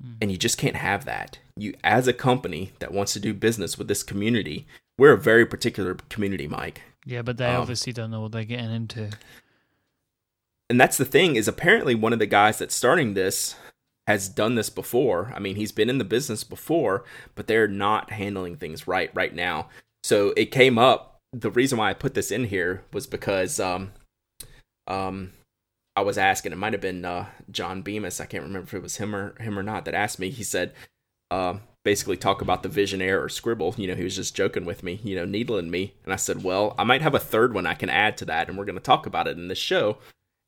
Mm. 0.04 0.18
And 0.22 0.32
you 0.32 0.38
just 0.38 0.58
can't 0.58 0.76
have 0.76 1.06
that. 1.06 1.40
You, 1.56 1.74
as 1.84 2.08
a 2.08 2.14
company 2.14 2.74
that 2.80 2.94
wants 2.94 3.14
to 3.14 3.20
do 3.20 3.34
business 3.34 3.78
with 3.78 3.88
this 3.88 4.04
community, 4.04 4.68
we're 4.98 5.14
a 5.14 5.18
very 5.18 5.46
particular 5.46 5.96
community, 6.10 6.48
Myke. 6.48 6.78
Yeah, 7.06 7.22
but 7.22 7.38
they 7.38 7.46
um, 7.46 7.62
obviously 7.62 7.94
don't 7.94 8.12
know 8.12 8.22
what 8.22 8.32
they're 8.32 8.46
getting 8.46 8.72
into. 8.72 9.10
And 10.70 10.82
that's 10.82 10.98
the 10.98 11.06
thing 11.06 11.36
is 11.36 11.48
apparently 11.48 11.96
one 11.96 12.14
of 12.14 12.20
the 12.20 12.26
guys 12.26 12.58
that's 12.58 12.76
starting 12.76 13.14
this 13.14 13.56
has 14.08 14.30
done 14.30 14.56
this 14.56 14.70
before. 14.70 15.32
I 15.36 15.40
mean, 15.40 15.56
he's 15.56 15.72
been 15.72 15.90
in 15.90 15.98
the 15.98 16.04
business 16.04 16.44
before, 16.44 17.04
but 17.36 17.48
they're 17.48 17.68
not 17.68 18.12
handling 18.12 18.58
things 18.58 18.88
right 18.88 19.12
right 19.14 19.34
now. 19.34 19.70
So 20.06 20.34
it 20.38 20.52
came 20.52 20.78
up. 20.78 21.18
The 21.34 21.50
reason 21.50 21.80
why 21.80 21.90
I 21.90 21.96
put 21.96 22.14
this 22.14 22.30
in 22.30 22.44
here 22.44 22.84
was 22.94 23.08
because 23.08 23.60
um, 23.60 23.92
um, 24.86 25.32
I 25.96 26.02
was 26.02 26.20
asking. 26.20 26.52
It 26.52 26.60
might 26.60 26.74
have 26.74 26.82
been 26.82 27.04
uh, 27.04 27.26
John 27.50 27.82
Bemis. 27.82 28.22
I 28.22 28.28
can't 28.28 28.44
remember 28.44 28.68
if 28.68 28.74
it 28.76 28.84
was 28.84 28.98
him 28.98 29.16
or 29.16 29.34
him 29.42 29.58
or 29.58 29.64
not 29.64 29.84
that 29.86 29.96
asked 29.96 30.20
me. 30.20 30.30
He 30.30 30.44
said, 30.44 30.74
uh, 31.32 31.56
basically 31.84 32.18
talk 32.18 32.44
about 32.44 32.62
the 32.62 32.70
Visionaire 32.70 33.20
or 33.20 33.30
scribble. 33.30 33.74
You 33.80 33.88
know, 33.88 33.96
he 33.96 34.04
was 34.04 34.16
just 34.16 34.36
joking 34.36 34.64
with 34.64 34.84
me, 34.84 35.00
you 35.04 35.16
know, 35.16 35.26
needling 35.26 35.72
me. 35.72 35.96
And 36.04 36.14
I 36.14 36.18
said, 36.18 36.44
well, 36.44 36.76
I 36.78 36.84
might 36.84 37.02
have 37.02 37.16
a 37.16 37.20
third 37.20 37.56
one 37.56 37.66
I 37.66 37.74
can 37.74 37.90
add 37.90 38.16
to 38.18 38.26
that, 38.26 38.48
and 38.48 38.60
we're 38.60 38.66
going 38.66 38.78
to 38.78 38.84
talk 38.84 39.08
about 39.08 39.28
it 39.28 39.40
in 39.40 39.48
this 39.48 39.58
show. 39.58 39.98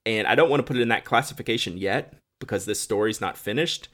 And 0.05 0.28
I 0.28 0.36
don't 0.36 0.51
want 0.51 0.60
to 0.60 0.68
put 0.68 0.78
it 0.78 0.84
in 0.84 0.89
that 0.89 1.03
classification 1.03 1.80
yet 1.80 2.14
because 2.39 2.66
this 2.66 2.80
story's 2.80 3.22
not 3.22 3.39
finished, 3.39 3.88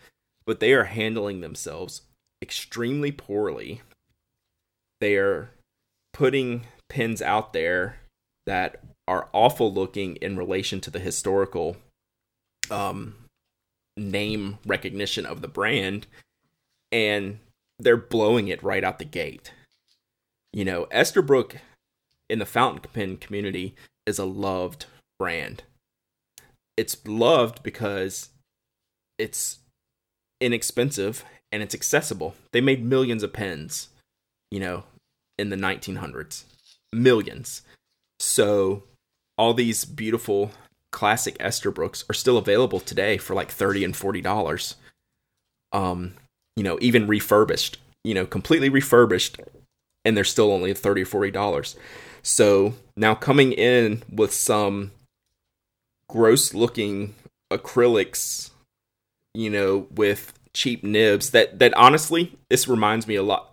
but 0.45 0.59
they 0.59 0.73
are 0.73 0.83
handling 0.83 1.39
themselves 1.39 2.01
extremely 2.41 3.13
poorly 3.13 3.81
they're 5.03 5.49
putting 6.13 6.65
pins 6.87 7.21
out 7.21 7.51
there 7.51 7.97
that 8.45 8.81
are 9.05 9.27
awful 9.33 9.71
looking 9.71 10.15
in 10.17 10.37
relation 10.37 10.79
to 10.79 10.89
the 10.89 10.99
historical 10.99 11.75
um, 12.71 13.13
name 13.97 14.59
recognition 14.65 15.25
of 15.25 15.41
the 15.41 15.49
brand, 15.49 16.07
and 16.89 17.39
they're 17.77 17.97
blowing 17.97 18.47
it 18.47 18.63
right 18.63 18.81
out 18.81 18.97
the 18.97 19.03
gate. 19.03 19.51
You 20.53 20.63
know, 20.63 20.85
Esterbrook 20.85 21.57
in 22.29 22.39
the 22.39 22.45
fountain 22.45 22.89
pen 22.93 23.17
community 23.17 23.75
is 24.05 24.17
a 24.17 24.25
loved 24.25 24.85
brand. 25.19 25.63
It's 26.77 27.05
loved 27.05 27.61
because 27.61 28.29
it's 29.17 29.59
inexpensive 30.39 31.25
and 31.51 31.61
it's 31.61 31.75
accessible. 31.75 32.35
They 32.53 32.61
made 32.61 32.85
millions 32.85 33.21
of 33.21 33.33
pens, 33.33 33.89
you 34.49 34.61
know, 34.61 34.85
in 35.43 35.49
the 35.49 35.57
1900s. 35.57 36.45
Millions. 36.93 37.63
So 38.17 38.83
all 39.37 39.53
these 39.53 39.83
beautiful 39.83 40.51
classic 40.91 41.37
Esterbrooks 41.39 42.09
are 42.09 42.13
still 42.13 42.37
available 42.37 42.79
today 42.79 43.17
for 43.17 43.33
like 43.33 43.51
30 43.51 43.83
and 43.83 43.95
40 43.95 44.21
dollars. 44.21 44.75
Um, 45.73 46.13
you 46.55 46.63
know, 46.63 46.77
even 46.81 47.07
refurbished, 47.07 47.77
you 48.03 48.13
know, 48.13 48.25
completely 48.25 48.69
refurbished 48.69 49.39
and 50.05 50.15
they're 50.15 50.23
still 50.23 50.51
only 50.51 50.73
30 50.73 51.01
or 51.01 51.05
40 51.05 51.31
dollars. 51.31 51.75
So 52.21 52.75
now 52.95 53.15
coming 53.15 53.51
in 53.51 54.03
with 54.09 54.33
some 54.33 54.91
gross 56.07 56.53
looking 56.53 57.15
acrylics, 57.51 58.51
you 59.33 59.49
know, 59.49 59.87
with 59.91 60.31
cheap 60.53 60.83
nibs 60.83 61.31
that 61.31 61.59
that 61.59 61.73
honestly 61.73 62.37
this 62.49 62.67
reminds 62.67 63.07
me 63.07 63.15
a 63.15 63.23
lot 63.23 63.52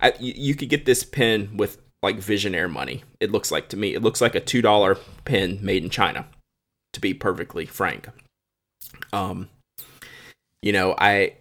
I, 0.00 0.12
you, 0.20 0.32
you 0.36 0.54
could 0.54 0.68
get 0.68 0.84
this 0.86 1.04
pen 1.04 1.56
with 1.56 1.78
like 2.02 2.18
Visionaire 2.18 2.70
money. 2.70 3.02
It 3.20 3.30
looks 3.30 3.50
like 3.50 3.68
to 3.70 3.76
me. 3.76 3.94
It 3.94 4.02
looks 4.02 4.20
like 4.20 4.34
a 4.34 4.40
two 4.40 4.62
dollar 4.62 4.96
pen 5.24 5.58
made 5.62 5.82
in 5.84 5.90
China. 5.90 6.26
To 6.92 7.00
be 7.00 7.12
perfectly 7.12 7.66
frank, 7.66 8.08
um, 9.12 9.50
you 10.62 10.72
know, 10.72 10.94
I 10.98 11.34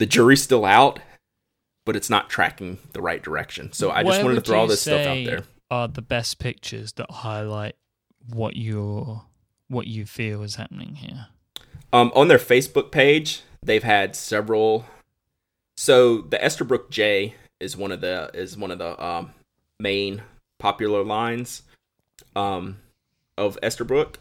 the 0.00 0.06
jury's 0.06 0.42
still 0.42 0.64
out, 0.64 0.98
but 1.86 1.94
it's 1.94 2.10
not 2.10 2.28
tracking 2.28 2.78
the 2.92 3.00
right 3.02 3.22
direction. 3.22 3.72
So 3.72 3.90
I 3.90 4.02
just 4.02 4.16
Where 4.16 4.24
wanted 4.24 4.34
to 4.36 4.40
throw 4.40 4.60
all 4.60 4.66
this 4.66 4.80
stuff 4.80 5.06
out 5.06 5.24
there. 5.24 5.44
Are 5.70 5.86
the 5.86 6.02
best 6.02 6.38
pictures 6.40 6.92
that 6.94 7.10
highlight 7.10 7.76
what 8.28 8.56
you're 8.56 9.22
what 9.68 9.86
you 9.86 10.04
feel 10.06 10.42
is 10.42 10.56
happening 10.56 10.96
here? 10.96 11.26
Um, 11.92 12.10
on 12.14 12.28
their 12.28 12.38
Facebook 12.38 12.90
page, 12.90 13.42
they've 13.62 13.82
had 13.82 14.16
several. 14.16 14.86
So 15.80 16.20
the 16.20 16.36
Esterbrook 16.36 16.90
J 16.90 17.36
is 17.58 17.74
one 17.74 17.90
of 17.90 18.02
the 18.02 18.30
is 18.34 18.54
one 18.54 18.70
of 18.70 18.78
the 18.78 19.02
um, 19.02 19.30
main 19.78 20.20
popular 20.58 21.02
lines 21.02 21.62
um, 22.36 22.76
of 23.38 23.58
Esterbrook, 23.62 24.16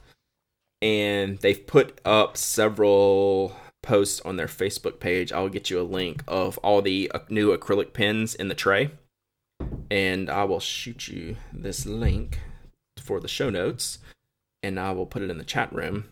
and 0.81 1.37
they've 1.39 1.67
put 1.67 1.99
up 2.05 2.37
several 2.37 3.57
posts 3.83 4.21
on 4.21 4.37
their 4.37 4.47
Facebook 4.47 5.01
page. 5.01 5.33
I'll 5.33 5.49
get 5.49 5.69
you 5.69 5.81
a 5.81 5.83
link 5.83 6.23
of 6.29 6.57
all 6.59 6.81
the 6.81 7.11
uh, 7.13 7.19
new 7.27 7.53
acrylic 7.53 7.91
pens 7.91 8.35
in 8.35 8.47
the 8.47 8.55
tray, 8.55 8.91
and 9.91 10.29
I 10.29 10.45
will 10.45 10.61
shoot 10.61 11.09
you 11.09 11.35
this 11.51 11.85
link 11.85 12.39
for 12.97 13.19
the 13.19 13.27
show 13.27 13.49
notes, 13.49 13.97
and 14.63 14.79
I 14.79 14.93
will 14.93 15.05
put 15.05 15.23
it 15.23 15.29
in 15.29 15.37
the 15.37 15.43
chat 15.43 15.73
room. 15.73 16.05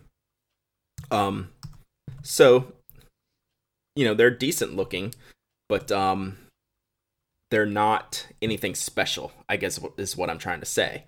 Um, 1.10 1.52
so 2.22 2.74
you 3.96 4.04
know 4.04 4.12
they're 4.12 4.30
decent 4.30 4.76
looking, 4.76 5.14
but 5.68 5.92
um, 5.92 6.36
they're 7.50 7.66
not 7.66 8.26
anything 8.42 8.74
special. 8.74 9.32
I 9.48 9.56
guess 9.56 9.80
is 9.96 10.16
what 10.16 10.30
I'm 10.30 10.38
trying 10.38 10.60
to 10.60 10.66
say. 10.66 11.04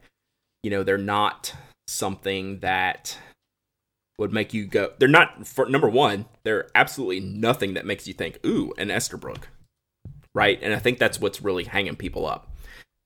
You 0.63 0.71
know, 0.71 0.83
they're 0.83 0.99
not 0.99 1.55
something 1.89 2.61
that 2.61 3.19
would 4.19 4.33
make 4.33 4.53
you 4.53 4.67
go. 4.67 4.93
They're 4.99 5.09
not 5.09 5.47
for 5.47 5.69
number 5.69 5.89
one. 5.89 6.27
They're 6.45 6.69
absolutely 6.75 7.21
nothing 7.21 7.75
that 7.75 7.87
makes 7.87 8.07
you 8.07 8.15
think, 8.15 8.39
"Ooh, 8.45 8.73
an 8.77 8.89
Esterbrook," 8.89 9.45
right? 10.35 10.59
And 10.63 10.75
I 10.75 10.79
think 10.79 10.99
that's 10.99 11.21
what's 11.21 11.43
really 11.43 11.65
hanging 11.65 11.97
people 11.97 12.27
up. 12.27 12.55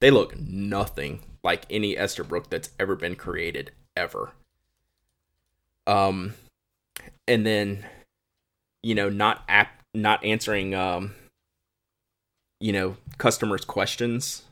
They 0.01 0.11
look 0.11 0.37
nothing 0.37 1.21
like 1.43 1.65
any 1.69 1.95
Esterbrook 1.95 2.49
that's 2.49 2.71
ever 2.79 2.95
been 2.95 3.15
created 3.15 3.71
ever. 3.95 4.33
Um, 5.87 6.33
and 7.27 7.45
then 7.45 7.85
you 8.83 8.95
know 8.95 9.09
not 9.09 9.43
app 9.47 9.81
not 9.93 10.23
answering 10.23 10.75
um 10.75 11.13
you 12.59 12.71
know 12.71 12.97
customers 13.17 13.65
questions 13.65 14.43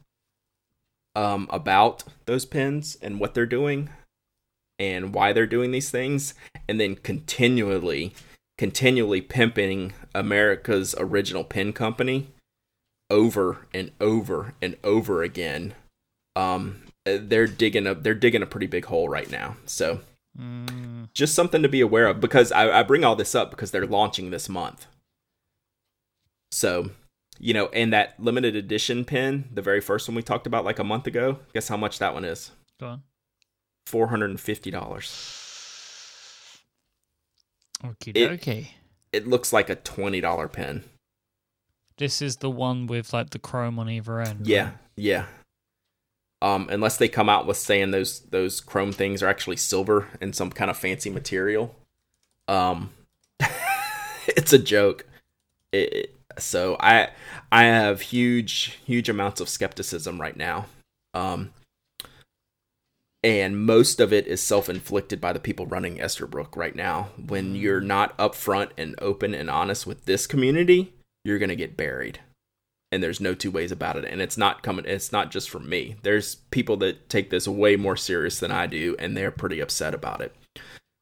um 1.15 1.47
about 1.49 2.03
those 2.25 2.45
pins 2.45 2.97
and 3.01 3.19
what 3.19 3.33
they're 3.33 3.45
doing 3.45 3.89
and 4.79 5.13
why 5.13 5.31
they're 5.31 5.45
doing 5.45 5.71
these 5.71 5.91
things 5.91 6.33
and 6.67 6.79
then 6.79 6.95
continually 6.95 8.13
continually 8.57 9.21
pimping 9.21 9.93
America's 10.13 10.95
original 10.97 11.43
pin 11.43 11.73
company 11.73 12.27
over 13.09 13.67
and 13.73 13.91
over 13.99 14.53
and 14.61 14.75
over 14.83 15.23
again. 15.23 15.73
Um 16.35 16.83
they're 17.05 17.47
digging 17.47 17.85
a 17.85 17.93
they're 17.93 18.13
digging 18.13 18.41
a 18.41 18.47
pretty 18.47 18.67
big 18.67 18.85
hole 18.85 19.09
right 19.09 19.29
now. 19.29 19.57
So 19.65 20.01
Mm, 20.37 21.13
just 21.13 21.35
something 21.35 21.61
to 21.61 21.69
be 21.69 21.81
aware 21.81 22.07
of 22.07 22.19
because 22.19 22.51
I, 22.51 22.79
I 22.79 22.83
bring 22.83 23.03
all 23.03 23.15
this 23.15 23.35
up 23.35 23.51
because 23.51 23.71
they're 23.71 23.85
launching 23.85 24.31
this 24.31 24.49
month. 24.49 24.87
So, 26.51 26.91
you 27.43 27.53
know, 27.53 27.67
and 27.73 27.91
that 27.91 28.13
limited 28.19 28.55
edition 28.55 29.03
pin, 29.03 29.49
the 29.53 29.61
very 29.61 29.81
first 29.81 30.07
one 30.07 30.15
we 30.15 30.21
talked 30.23 30.47
about 30.47 30.63
like 30.63 30.79
a 30.79 30.83
month 30.83 31.07
ago, 31.07 31.39
guess 31.53 31.67
how 31.67 31.75
much 31.75 31.99
that 31.99 32.13
one 32.13 32.23
is? 32.23 32.51
go 32.79 32.87
on. 32.87 33.03
Four 33.85 34.07
hundred 34.07 34.29
and 34.29 34.39
fifty 34.39 34.71
dollars. 34.71 35.09
Okay, 37.85 38.11
It- 38.15 38.29
dokie. 38.41 38.67
It 39.11 39.27
looks 39.27 39.53
like 39.53 39.69
a 39.69 39.75
twenty 39.75 40.21
dollar 40.21 40.47
pin. 40.47 40.83
This 41.97 42.21
is 42.21 42.37
the 42.37 42.49
one 42.49 42.87
with 42.87 43.13
like 43.13 43.29
the 43.31 43.39
chrome 43.39 43.77
on 43.77 43.89
either 43.89 44.19
end. 44.21 44.47
Yeah, 44.47 44.63
right? 44.65 44.73
yeah. 44.95 45.25
Um, 46.41 46.67
unless 46.71 46.97
they 46.97 47.07
come 47.07 47.29
out 47.29 47.45
with 47.45 47.57
saying 47.57 47.91
those 47.91 48.21
those 48.21 48.59
chrome 48.61 48.91
things 48.93 49.21
are 49.21 49.27
actually 49.27 49.57
silver 49.57 50.07
and 50.21 50.33
some 50.35 50.49
kind 50.49 50.71
of 50.71 50.77
fancy 50.77 51.09
material. 51.09 51.75
Um, 52.47 52.91
it's 54.27 54.53
a 54.53 54.59
joke. 54.59 55.05
It- 55.71 56.15
so 56.39 56.77
I 56.79 57.09
I 57.51 57.63
have 57.63 58.01
huge 58.01 58.79
huge 58.85 59.09
amounts 59.09 59.41
of 59.41 59.49
skepticism 59.49 60.19
right 60.19 60.37
now. 60.37 60.65
Um, 61.13 61.53
and 63.23 63.65
most 63.65 64.01
of 64.01 64.11
it 64.11 64.27
is 64.27 64.41
self-inflicted 64.41 65.21
by 65.21 65.31
the 65.31 65.39
people 65.39 65.65
running 65.65 65.97
Esterbrook 65.97 66.57
right 66.57 66.75
now. 66.75 67.09
When 67.17 67.55
you're 67.55 67.79
not 67.79 68.17
upfront 68.17 68.71
and 68.77 68.95
open 68.99 69.33
and 69.33 69.49
honest 69.49 69.87
with 69.87 70.05
this 70.05 70.27
community, 70.27 70.93
you're 71.23 71.39
gonna 71.39 71.55
get 71.55 71.77
buried. 71.77 72.19
And 72.91 73.01
there's 73.01 73.21
no 73.21 73.33
two 73.33 73.49
ways 73.49 73.71
about 73.71 73.95
it. 73.95 74.05
And 74.05 74.21
it's 74.21 74.37
not 74.37 74.61
coming 74.61 74.85
it's 74.85 75.11
not 75.11 75.31
just 75.31 75.49
from 75.49 75.69
me. 75.69 75.95
There's 76.03 76.35
people 76.51 76.77
that 76.77 77.09
take 77.09 77.29
this 77.29 77.47
way 77.47 77.75
more 77.75 77.97
serious 77.97 78.39
than 78.39 78.51
i 78.51 78.67
do 78.67 78.95
and 78.99 79.15
they're 79.15 79.31
pretty 79.31 79.59
upset 79.59 79.93
about 79.93 80.21
it. 80.21 80.35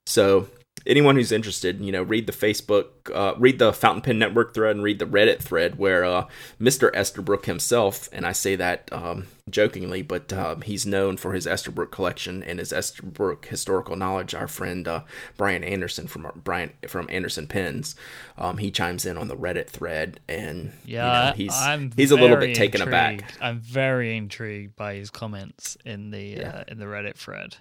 So 0.06 0.48
anyone 0.86 1.16
who's 1.16 1.32
interested 1.32 1.80
you 1.82 1.92
know 1.92 2.04
read 2.04 2.26
the 2.28 2.34
facebook 2.34 2.86
uh, 3.14 3.34
read 3.38 3.60
the 3.60 3.72
fountain 3.74 4.02
pen 4.02 4.20
network 4.20 4.54
thread 4.54 4.76
and 4.76 4.84
read 4.84 5.00
the 5.00 5.06
reddit 5.06 5.40
thread 5.40 5.78
where 5.78 6.04
uh, 6.04 6.28
mr 6.60 6.92
esterbrook 6.94 7.46
himself 7.46 8.10
and 8.12 8.26
i 8.26 8.32
say 8.32 8.56
that 8.56 8.90
um, 8.92 9.28
jokingly 9.50 10.02
but 10.02 10.32
um, 10.34 10.62
he's 10.62 10.86
known 10.86 11.18
for 11.18 11.34
his 11.34 11.46
esterbrook 11.46 11.92
collection 11.92 12.42
and 12.44 12.60
his 12.60 12.72
esterbrook 12.72 13.46
historical 13.46 13.96
knowledge 13.96 14.34
our 14.34 14.48
friend 14.48 14.88
uh, 14.88 15.02
brian 15.38 15.64
anderson 15.64 16.08
from 16.08 16.30
brian 16.44 16.72
from 16.88 17.08
anderson 17.10 17.48
pens 17.48 17.96
um, 18.38 18.58
he 18.58 18.72
chimes 18.72 19.06
in 19.06 19.18
on 19.18 19.28
the 19.28 19.36
reddit 19.38 19.68
thread 19.68 20.20
and 20.28 20.72
you 20.86 20.96
Yeah, 20.96 21.30
know, 21.30 21.34
he's 21.36 21.54
I'm 21.56 21.92
he's 21.96 22.12
a 22.12 22.16
little 22.16 22.38
bit 22.38 22.56
taken 22.56 22.82
aback. 22.82 23.34
I'm 23.40 23.60
very 23.60 24.16
intrigued 24.18 24.76
by 24.76 24.96
his 24.96 25.10
comments 25.10 25.78
in 25.86 26.12
the 26.12 26.22
Yeah. 26.22 26.50
uh, 26.50 26.64
in 26.68 26.80
the 26.80 26.86
Reddit 26.86 27.16
thread. 27.16 27.58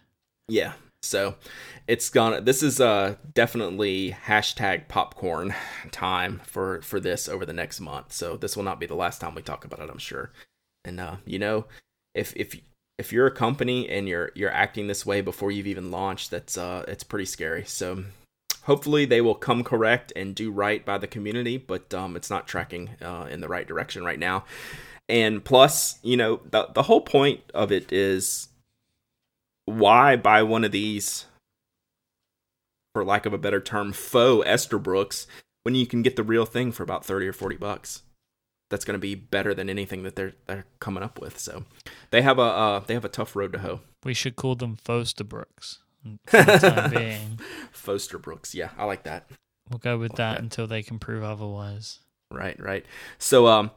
Yeah. 0.49 0.73
So 1.03 1.37
it's 1.87 2.11
gonna 2.11 2.41
this 2.41 2.63
is 2.63 2.81
uh 2.81 3.17
definitely 3.35 4.17
hashtag 4.27 4.89
popcorn 4.89 5.55
time 5.91 6.41
for 6.45 6.83
for 6.83 7.01
this 7.01 7.29
over 7.29 7.47
the 7.47 7.53
next 7.53 7.81
month. 7.81 8.13
So 8.13 8.37
this 8.37 8.57
will 8.57 8.65
not 8.65 8.79
be 8.81 8.87
the 8.87 8.95
last 8.95 9.21
time 9.21 9.35
we 9.35 9.43
talk 9.43 9.65
about 9.65 9.81
it, 9.81 9.91
I'm 9.91 9.99
sure. 9.99 10.31
And 10.85 11.01
uh, 11.01 11.17
you 11.25 11.39
know, 11.39 11.67
if 12.15 12.35
if 12.37 12.55
if 12.99 13.13
you're 13.13 13.27
a 13.27 13.35
company 13.35 13.89
and 13.89 14.07
you're 14.07 14.31
you're 14.35 14.53
acting 14.53 14.87
this 14.87 15.07
way 15.07 15.23
before 15.23 15.51
you've 15.51 15.67
even 15.67 15.91
launched, 15.91 16.31
that's 16.31 16.59
uh 16.59 16.85
it's 16.87 17.03
pretty 17.03 17.25
scary. 17.25 17.65
So 17.65 18.05
hopefully 18.65 19.07
they 19.07 19.23
will 19.23 19.35
come 19.35 19.65
correct 19.65 20.13
and 20.15 20.35
do 20.35 20.51
right 20.51 20.85
by 20.85 20.99
the 20.99 21.07
community, 21.07 21.57
but 21.57 21.95
um 21.95 22.15
it's 22.15 22.31
not 22.31 22.47
tracking 22.47 22.91
uh 23.01 23.27
in 23.31 23.41
the 23.41 23.49
right 23.49 23.67
direction 23.67 24.05
right 24.05 24.19
now. 24.19 24.45
And 25.09 25.45
plus, 25.45 25.99
you 26.03 26.19
know, 26.19 26.41
the 26.51 26.69
the 26.75 26.83
whole 26.85 27.01
point 27.01 27.41
of 27.55 27.73
it 27.73 27.91
is 27.91 28.50
why 29.71 30.17
buy 30.17 30.43
one 30.43 30.65
of 30.65 30.73
these 30.73 31.27
for 32.95 33.05
lack 33.05 33.27
of 33.27 33.33
a 33.33 33.39
better 33.39 33.61
term 33.61 33.93
faux 33.93 34.47
Esterbrooks 34.47 35.27
when 35.63 35.75
you 35.75 35.87
can 35.87 36.03
get 36.03 36.17
the 36.17 36.23
real 36.23 36.45
thing 36.47 36.73
for 36.73 36.83
about 36.83 37.05
30 37.05 37.29
or 37.29 37.33
40 37.33 37.57
bucks 37.57 38.03
that's 38.71 38.85
going 38.85 38.95
to 38.95 38.99
be 39.01 39.15
better 39.15 39.53
than 39.55 39.69
anything 39.71 40.03
that 40.03 40.17
they're 40.17 40.33
they're 40.47 40.67
coming 40.81 41.03
up 41.03 41.21
with 41.21 41.39
so 41.39 41.65
they 42.11 42.23
have 42.23 42.39
a 42.39 42.43
uh, 42.43 42.81
they 42.81 42.95
have 42.95 43.05
a 43.05 43.09
tough 43.09 43.35
road 43.37 43.53
to 43.53 43.59
hoe 43.61 43.81
We 44.05 44.15
should 44.15 44.37
call 44.37 44.55
them 44.57 44.77
Fosterbrooks 44.77 45.79
for 46.27 46.43
the 46.43 46.59
time 46.59 46.91
being. 46.91 47.41
Fosterbrooks 47.73 48.55
yeah 48.55 48.71
I 48.79 48.85
like 48.85 49.05
that 49.05 49.31
We'll 49.69 49.79
go 49.79 49.99
with 49.99 50.17
that 50.17 50.35
Okay. 50.37 50.43
until 50.43 50.67
they 50.67 50.83
can 50.83 50.99
prove 50.99 51.23
otherwise. 51.23 52.01
right 52.31 52.59
right 52.61 52.85
so 53.19 53.47
um 53.47 53.71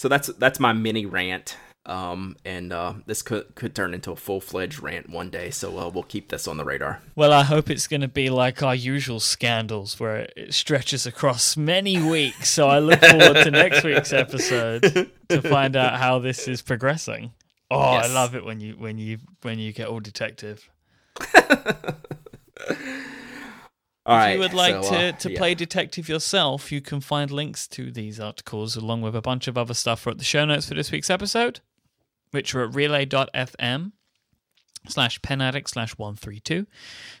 so 0.00 0.08
that's 0.08 0.28
that's 0.38 0.60
my 0.60 0.72
mini 0.72 1.06
rant 1.06 1.56
um 1.86 2.36
and 2.44 2.72
uh 2.74 2.92
this 3.06 3.22
could 3.22 3.54
could 3.54 3.74
turn 3.74 3.94
into 3.94 4.10
a 4.12 4.16
full-fledged 4.16 4.80
rant 4.82 5.08
one 5.08 5.30
day 5.30 5.50
so 5.50 5.78
uh, 5.78 5.88
we'll 5.88 6.02
keep 6.02 6.28
this 6.28 6.46
on 6.46 6.58
the 6.58 6.64
radar 6.64 7.00
Well, 7.16 7.32
I 7.32 7.42
hope 7.42 7.70
it's 7.70 7.86
going 7.86 8.02
to 8.02 8.08
be 8.08 8.28
like 8.28 8.62
our 8.62 8.74
usual 8.74 9.18
scandals 9.18 9.98
where 9.98 10.28
it 10.36 10.52
stretches 10.52 11.06
across 11.06 11.56
many 11.56 12.00
weeks. 12.00 12.50
So 12.50 12.68
I 12.68 12.80
look 12.80 13.00
forward 13.00 13.42
to 13.44 13.50
next 13.50 13.82
week's 13.82 14.12
episode 14.12 14.82
to 15.30 15.40
find 15.42 15.74
out 15.74 15.98
how 15.98 16.18
this 16.18 16.46
is 16.46 16.60
progressing. 16.60 17.32
Oh, 17.70 17.92
Yes. 17.92 18.10
I 18.10 18.12
love 18.12 18.34
it 18.34 18.44
when 18.44 18.60
you 18.60 18.74
when 18.74 18.98
you 18.98 19.18
when 19.42 19.58
you 19.58 19.72
get 19.72 19.88
all 19.88 20.00
detective. 20.00 20.68
all 24.06 24.16
if 24.16 24.22
right 24.22 24.32
you 24.34 24.38
would 24.40 24.54
like 24.54 24.82
so, 24.84 24.90
to, 24.90 25.08
uh, 25.08 25.12
to 25.12 25.30
yeah. 25.32 25.38
play 25.38 25.54
detective 25.54 26.08
yourself, 26.08 26.72
you 26.72 26.80
can 26.80 27.00
find 27.00 27.30
links 27.30 27.66
to 27.68 27.90
these 27.90 28.18
articles 28.20 28.76
along 28.76 29.02
with 29.02 29.14
a 29.16 29.22
bunch 29.22 29.46
of 29.48 29.56
other 29.58 29.74
stuff 29.74 30.06
at 30.06 30.18
the 30.18 30.24
show 30.24 30.44
notes 30.44 30.68
for 30.68 30.74
this 30.74 30.90
week's 30.90 31.10
episode, 31.10 31.60
which 32.30 32.54
are 32.54 32.64
at 32.64 32.74
relay.fm. 32.74 33.92
slash 34.88 35.20
penaddict 35.20 35.68
slash 35.68 35.92
132. 35.98 36.66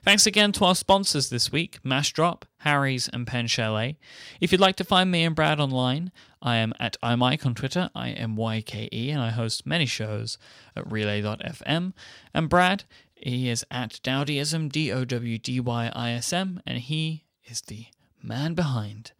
Thanks 0.02 0.26
again 0.26 0.50
to 0.52 0.64
our 0.64 0.74
sponsors 0.74 1.28
this 1.28 1.52
week, 1.52 1.78
Massdrop, 1.84 2.44
Harry's, 2.58 3.06
and 3.08 3.26
Pen 3.26 3.46
Chalet. 3.46 3.98
If 4.40 4.50
you'd 4.50 4.62
like 4.62 4.76
to 4.76 4.84
find 4.84 5.10
me 5.10 5.24
and 5.24 5.36
Brad 5.36 5.60
online, 5.60 6.10
I 6.40 6.56
am 6.56 6.72
at 6.80 6.96
imyke 7.02 7.44
on 7.44 7.54
Twitter, 7.54 7.90
I-M-Y-K-E, 7.94 9.10
and 9.10 9.20
I 9.20 9.28
host 9.28 9.66
many 9.66 9.84
shows 9.84 10.38
at 10.74 10.90
relay.fm. 10.90 11.92
And 12.32 12.48
Brad, 12.48 12.84
he 13.14 13.50
is 13.50 13.66
at 13.70 14.00
Dowdyism, 14.02 14.72
D-O-W-D-Y-I-S-M, 14.72 16.62
and 16.66 16.78
he 16.78 17.24
is 17.44 17.60
the 17.60 17.84
man 18.22 18.54
behind 18.54 19.12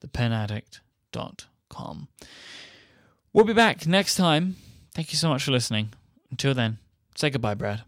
the 0.00 0.08
thepenaddict.com. 0.08 2.08
We'll 3.32 3.44
be 3.44 3.54
back 3.54 3.86
next 3.86 4.16
time. 4.16 4.56
Thank 5.00 5.14
you 5.14 5.16
so 5.16 5.30
much 5.30 5.44
for 5.44 5.50
listening. 5.50 5.94
Until 6.30 6.52
then, 6.52 6.76
say 7.14 7.30
goodbye, 7.30 7.54
Brad. 7.54 7.84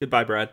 Goodbye, 0.00 0.22
Brad. 0.22 0.50